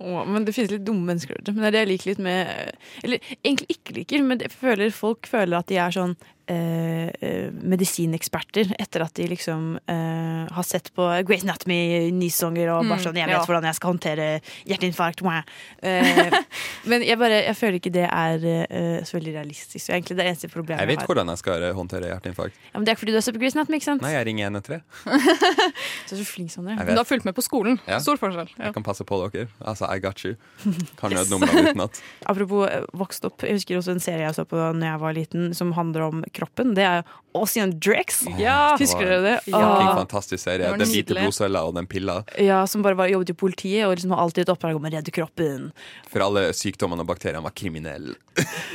[0.00, 1.52] Åh, men det finnes litt dumme mennesker der ute.
[1.52, 2.72] Men det er det jeg liker litt med
[3.04, 6.14] Eller egentlig ikke liker, men jeg føler folk føler at de er sånn
[6.48, 12.86] eh, eh, medisineksperter etter at de liksom eh, har sett på Grace Anatomy nysonger og
[12.88, 13.44] bare Mm, sånn 'Jeg vet ja.
[13.44, 14.26] hvordan jeg skal håndtere
[14.66, 15.22] hjerteinfarkt'.
[15.22, 15.42] mwah.
[15.82, 16.32] Eh,
[16.90, 18.38] men jeg bare Jeg føler ikke det er
[18.70, 19.84] eh, så veldig realistisk.
[19.86, 21.06] Så egentlig det er eneste problemet Jeg vet har.
[21.06, 22.54] hvordan jeg skal håndtere hjerteinfarkt.
[22.72, 23.97] Ja, men det er fordi du har sett på Grace Anatomy, ikke sant?
[24.02, 24.82] Nei, jeg ringer 113.
[26.08, 26.76] Du er så flink, Sondre.
[26.78, 27.78] Men du har fulgt med på skolen.
[27.88, 27.98] Ja.
[28.02, 28.48] Stor forskjell.
[28.56, 28.68] Ja.
[28.68, 29.48] Jeg kan passe på dere.
[29.60, 30.36] Altså, I got you.
[31.00, 32.00] Kan nødnumrene utenat.
[32.30, 35.16] Apropos eh, vokst opp, jeg husker også en serie jeg så på da jeg var
[35.16, 36.74] liten, som handler om kroppen.
[36.78, 37.02] Det er
[37.36, 38.22] Ossian Drex.
[38.40, 38.76] Ja.
[38.80, 39.34] Husker dere det?
[39.52, 39.60] Ja.
[39.82, 40.70] En fantastisk serie.
[40.80, 42.22] Den hvite blodcella og den pilla.
[42.40, 44.92] Ja, som bare var, jobbet i politiet og liksom har alltid et oppdrag om å
[44.92, 45.68] redde kroppen.
[46.08, 48.16] For alle sykdommene og bakteriene var kriminelle.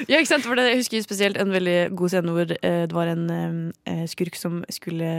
[0.09, 0.45] Ja, ikke sant?
[0.45, 3.25] For det, jeg husker spesielt en veldig god scene hvor eh, det var en
[3.87, 5.12] eh, skurk som skulle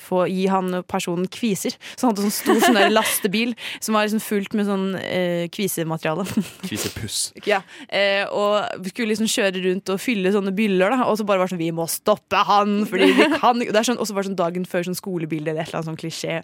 [0.00, 1.76] få gi han personen kviser.
[1.94, 6.26] Så han hadde sånn stor sånn lastebil som var liksom fullt med sånn eh, kvisemateriale.
[6.64, 7.20] Kvisepuss.
[7.50, 7.60] ja.
[7.88, 11.08] eh, og skulle liksom kjøre rundt og fylle sånne byller, da.
[11.08, 12.82] Og så bare var det sånn Vi må stoppe han!
[12.88, 15.72] Fordi vi kan Og sånn, så var det sånn dagen før sånn skolebilde eller et
[15.72, 16.40] eller annet sånn klisjé.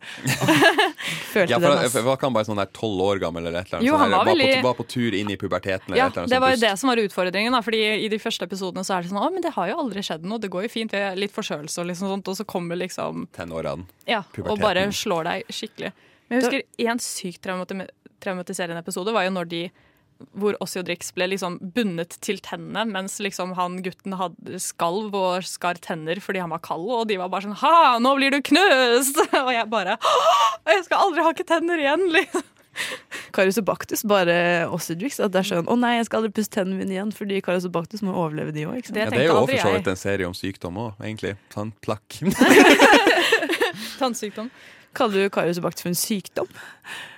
[1.34, 1.92] Følte Ja, for, ass.
[1.94, 3.88] for var ikke han bare sånn der tolv år gammel eller et eller annet?
[3.88, 6.16] Jo, han var, var var, på, var på tur inn i puberteten eller Ja, et
[6.16, 7.54] eller annet det var jo det som var utfordringen.
[7.54, 7.62] Da.
[7.64, 10.04] Fordi I de første episodene så er det sånn Å, men det har jo aldri
[10.06, 10.40] skjedd noe.
[10.42, 10.94] Det går jo fint.
[10.94, 12.30] Vi er litt forkjølelse og liksom sånt.
[12.30, 13.84] Og så kommer liksom Tenårene.
[14.08, 15.92] Ja, og bare slår deg skikkelig.
[16.28, 17.88] Men jeg husker én sykt traumati-
[18.24, 19.64] traumatiserende episode var jo når de
[20.38, 25.12] hvor Ossi og Drix ble liksom bundet til tennene, mens liksom han gutten hadde skalv
[25.18, 28.30] og skar tenner fordi han var kald, og de var bare sånn Ha, nå blir
[28.30, 29.18] du knust!
[29.44, 32.06] Og jeg bare «Åh, Jeg skal aldri hake tenner igjen!
[32.14, 32.46] Liksom.
[33.34, 33.58] Karius
[34.06, 34.36] bare
[34.72, 35.18] Ossidrix.
[35.22, 37.66] At det er sånn Å nei, jeg skal aldri pusse tennene mine igjen, fordi Karius
[38.02, 38.88] må overleve, de òg.
[38.88, 41.34] Det Ja, det er jo for så vidt en serie om sykdom òg, egentlig.
[41.54, 42.20] Sånn plakk.
[44.00, 44.50] Tannsykdom.
[44.94, 46.50] Kaller du Karius for en sykdom?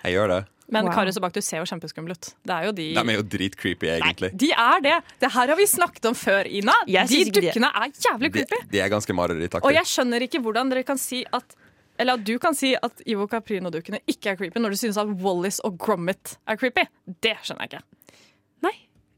[0.05, 0.45] Jeg gjør det.
[0.73, 0.95] Men Wow.
[0.97, 2.33] Karius og Baktus ser jo kjempeskumle ut.
[2.43, 4.33] Det er jo de De er jo dritcreepy, egentlig.
[4.35, 4.97] De er det!
[5.23, 6.75] Det her har vi snakket om før, Ina.
[6.91, 8.59] Jeg De dukkene er jævlig creepy.
[8.73, 9.15] de er ganske
[9.63, 11.55] Og jeg skjønner ikke hvordan dere kan si at
[11.99, 15.13] eller at du kan si at Ivo Caprino-dukkene ikke er creepy, når du synes at
[15.23, 16.87] Wallis og Gromit er creepy.
[17.25, 17.85] Det skjønner jeg ikke.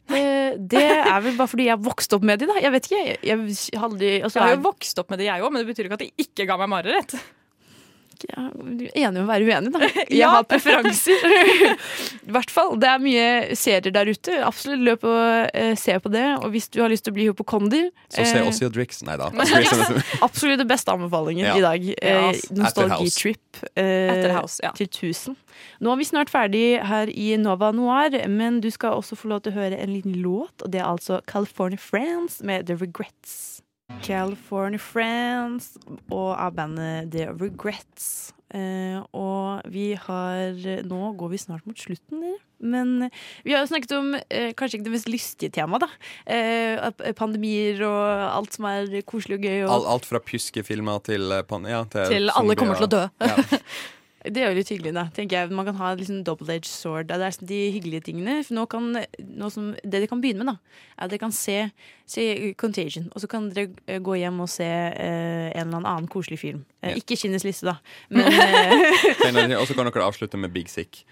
[0.08, 2.54] Eh, Det er vel bare fordi jeg vokste opp med de, da.
[2.62, 3.00] Jeg vet ikke.
[3.04, 5.68] Jeg, jeg, aldri altså, Jeg har jo vokst opp med de, jeg òg, men det
[5.68, 7.14] betyr ikke at de ikke ga meg mareritt.
[8.26, 9.80] Ja, Du er enig om å være uenig, da.
[10.08, 10.28] Jeg Ja.
[10.34, 11.24] har preferanser.
[12.28, 12.74] I hvert fall.
[12.80, 14.38] Det er mye serier der ute.
[14.44, 16.24] Absolutt løp og eh, se på det.
[16.42, 19.02] Og hvis du har lyst til å bli hypokonder Så se eh, Ossie og Drix.
[19.06, 19.30] Nei da.
[20.26, 21.56] Absolutt det beste anbefalingen Ja.
[21.58, 21.88] i dag.
[22.02, 22.40] Eh.
[22.58, 24.72] Nostalgitrip eh, ja.
[24.76, 25.36] til 1000.
[25.82, 29.42] Nå er vi snart ferdig her i Nova Noir, men du skal også få lov
[29.44, 33.62] til å høre en liten låt, og det er altså California Friends med The Regrets.
[34.04, 35.76] California Friends
[36.10, 38.32] og av bandet The Regrets.
[38.48, 40.54] Eh, og vi har
[40.88, 42.38] Nå går vi snart mot slutten, dere.
[42.58, 43.10] Men
[43.46, 45.90] vi har jo snakket om eh, kanskje ikke det mest lystige temaet, da.
[46.26, 49.60] Eh, pandemier og alt som er koselig og gøy.
[49.66, 53.04] Og alt, alt fra pjuskefilmer til ja, til, Til alle kommer til å dø.
[53.22, 53.62] Ja.
[54.18, 55.04] Det er jo litt hyggelig, da.
[55.14, 55.50] tenker jeg.
[55.54, 57.06] Man kan ha liksom double-edged sword.
[57.06, 58.40] Det er sånn de hyggelige tingene.
[58.42, 58.88] For nå kan,
[59.22, 61.56] nå som, det dere kan begynne med, da, er at dere kan se,
[62.10, 62.24] se
[62.58, 63.06] Contagion.
[63.14, 66.64] Og så kan dere eh, gå hjem og se eh, en eller annen koselig film.
[66.82, 67.78] Eh, ikke Kinnes liste, da.
[69.28, 71.04] Eh, Og så kan dere avslutte med Big Sick.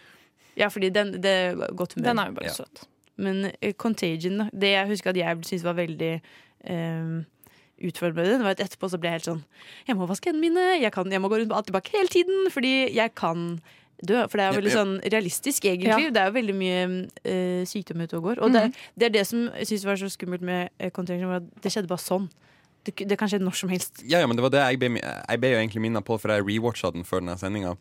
[0.59, 2.09] Ja, fordi den, det er godt humør.
[2.11, 2.57] Den er jo bare yeah.
[2.57, 2.85] søt.
[3.23, 6.13] Men uh, Contagion, da, det jeg husker at jeg syntes var veldig
[6.71, 7.25] um,
[7.77, 9.43] utfordrende, det var et etterpå så ble jeg helt sånn
[9.85, 12.47] Jeg må vaske hendene mine, jeg, kan, jeg må gå rundt alt tilbake hele tiden,
[12.53, 13.59] fordi jeg kan
[14.03, 14.23] dø.
[14.29, 16.09] For det er jo veldig sånn realistisk, egentlig.
[16.09, 16.13] Ja.
[16.13, 18.43] Det er jo veldig mye uh, sykdom ute og går.
[18.45, 18.67] Og det,
[18.97, 21.91] det er det som jeg syns var så skummelt med eh, var at det skjedde
[21.91, 22.29] bare sånn.
[22.87, 24.05] Det, det kan skje når som helst.
[24.05, 26.33] Ja, ja, men det var det jeg ble, jeg ble jo egentlig minna på, for
[26.33, 27.75] jeg rewatcha den før denne sendinga.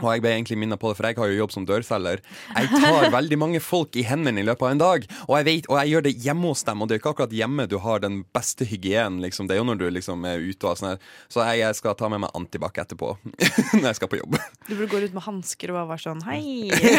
[0.00, 2.22] Og jeg ble egentlig minnet på det, for jeg har jo jobb som dørselger.
[2.56, 5.68] Jeg tar veldig mange folk i hendene i løpet av en dag, og jeg, vet,
[5.70, 6.82] og jeg gjør det hjemme hos dem.
[6.82, 9.48] Og det er jo ikke akkurat hjemme du har den beste hygienen, liksom.
[9.50, 11.02] Det er jo når du liksom er ute og sånn her.
[11.32, 13.12] Så jeg, skal ta med meg antibac etterpå
[13.80, 14.36] når jeg skal på jobb.
[14.66, 16.42] Du burde gå ut med hansker og bare være sånn hei.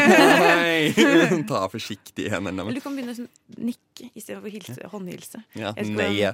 [0.52, 1.42] hei.
[1.48, 2.64] Ta forsiktig i hendene.
[2.66, 5.42] Eller du kan begynne å sånn, nikke istedenfor håndhilse.
[5.58, 6.32] Ja, Jeg skal- nei.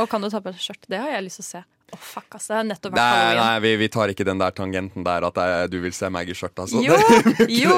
[0.00, 0.86] Og kan du ta på deg skjørt?
[0.88, 1.62] Det har jeg lyst til å se.
[1.92, 2.46] Å, fuck, ass.
[2.48, 3.40] Det har nettopp vært halloween.
[3.44, 6.30] nei vi, vi tar ikke den der tangenten der at jeg, du vil se meg
[6.32, 6.62] i skjørt.
[6.64, 6.80] Altså.
[6.84, 6.96] Jo,
[7.62, 7.74] jo!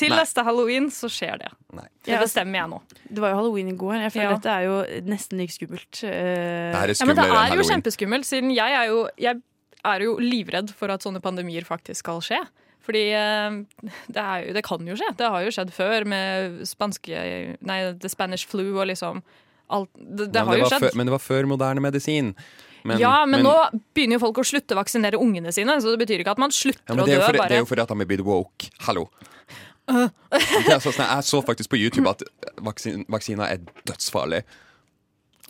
[0.00, 0.20] Til Nei.
[0.22, 1.50] neste halloween så skjer det.
[1.76, 1.84] Nei.
[2.08, 2.78] Det bestemmer jeg nå.
[3.10, 3.96] Det var jo halloween i går.
[4.06, 4.36] Jeg føler Ja.
[4.38, 4.78] dette er jo
[5.12, 6.00] nesten like skummelt.
[6.00, 9.42] Eh, Det er Ja, men det er jo kjempeskummelt, siden jeg er jo, jeg
[9.84, 12.40] er jo livredd for at sånne pandemier faktisk skal skje.
[12.88, 13.58] Fordi eh,
[14.08, 15.10] det, er jo, det kan jo skje.
[15.20, 17.20] Det har jo skjedd før med spanske
[17.60, 19.20] Nei, the Spanish flu og liksom
[19.68, 20.84] alt Det, det Men har jo var skjedd.
[20.88, 22.30] før, men det var før moderne medisin.
[22.88, 25.92] Men- ja, men, men- nå begynner jo folk å slutte å vaksinere ungene sine, så
[25.94, 27.26] det betyr ikke at man slutter Ja, å det, dø.
[27.38, 27.48] bare.
[27.52, 28.70] det er jo fordi at de er blitt woke.
[28.88, 29.08] Hallo.
[29.88, 32.22] Sånn, jeg så faktisk på YouTube at
[32.60, 33.58] vaksin, vaksiner er
[33.88, 34.42] dødsfarlig.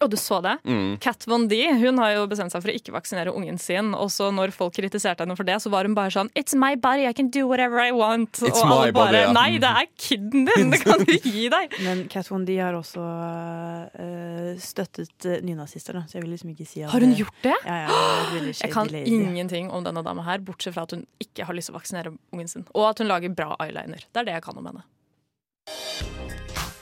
[0.05, 0.55] Og du så det?
[0.69, 0.99] Mm.
[1.03, 3.93] Kat Von D hun har jo bestemt seg for å ikke vaksinere ungen sin.
[3.99, 6.75] Og så når folk kritiserte henne for det, så var hun bare sånn It's my
[6.79, 8.41] body, I can do whatever I want.
[8.43, 9.33] It's og alle bare body, ja.
[9.35, 10.73] Nei, det er kiden din!
[10.75, 11.77] Det kan du gi deg!
[11.87, 16.53] Men Kat Von D har også uh, støttet uh, nynazister, da, så jeg vil liksom
[16.55, 17.57] ikke si at Har hun gjort det?
[17.65, 19.17] Ja, ja, hun et veldig Jeg kan lady.
[19.19, 22.15] ingenting om denne dama her, bortsett fra at hun ikke har lyst til å vaksinere
[22.35, 22.69] ungen sin.
[22.75, 24.07] Og at hun lager bra eyeliner.
[24.07, 24.87] Det er det jeg kan om henne.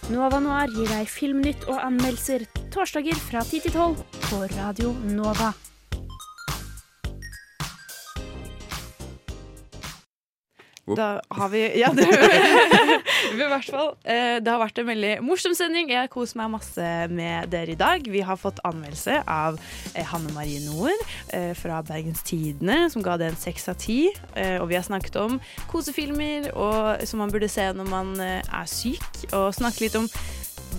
[0.06, 5.50] Nova Noir gir deg filmnytt og anmeldelser torsdager fra 10 til 12 på Radio Nova.
[10.86, 12.04] Da har vi Ja, det,
[13.32, 13.88] i hvert fall.
[14.04, 15.90] eh, det har vært en veldig morsom sending.
[15.90, 18.06] Jeg koser meg masse med dere i dag.
[18.06, 19.58] Vi har fått anmeldelse av
[19.94, 20.94] eh, Hanne Marie Noer
[21.34, 23.98] eh, fra Bergens Tidende, som ga det en seks av ti.
[24.60, 25.40] Og vi har snakket om
[25.70, 30.06] kosefilmer og, som man burde se når man er syk, og snakket litt om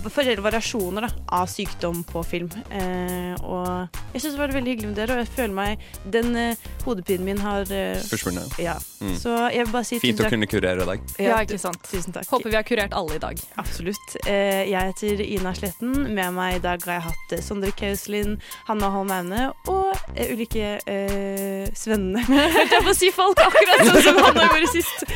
[0.04, 1.10] forskjellige variasjoner da,
[1.40, 2.50] av sykdom på film.
[2.70, 6.36] Eh, og jeg syns det var veldig hyggelig med dere, og jeg føler meg Den
[6.38, 8.58] eh, hodepinen min har eh, Forsvunnet.
[8.62, 8.76] Ja.
[9.00, 9.14] Mm.
[9.18, 11.04] Så jeg vil bare si Fint å kunne kurere deg.
[11.22, 11.80] Ja, ikke sant?
[11.86, 12.26] Tusen takk.
[12.32, 13.42] Håper vi har kurert alle i dag.
[13.60, 14.16] Absolutt.
[14.26, 15.94] Eh, jeg heter Ina Sletten.
[16.14, 18.38] Med meg i dag har jeg hatt eh, Sondre Kauslin,
[18.68, 22.24] Hanna Holm Aune og eh, ulike eh, svennene.
[22.58, 25.06] Hørte jeg på å si folk, akkurat sånn som Hanna gjorde sist.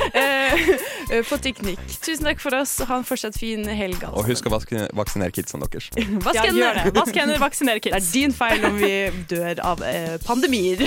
[1.28, 1.80] På teknikk.
[2.02, 2.78] Tusen takk for oss.
[2.88, 3.98] Ha en fortsatt fin helg.
[4.00, 4.16] altså.
[4.20, 5.90] Og husk å vaske, vaksinere kidsene deres.
[6.26, 7.96] Vask Ja, gjør Vask hender, vaksinere kids.
[7.96, 8.94] Det er din feil om vi
[9.30, 10.82] dør av eh, pandemier.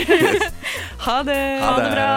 [1.07, 1.39] ha det.
[1.63, 1.89] Ha det.
[1.95, 2.11] bra.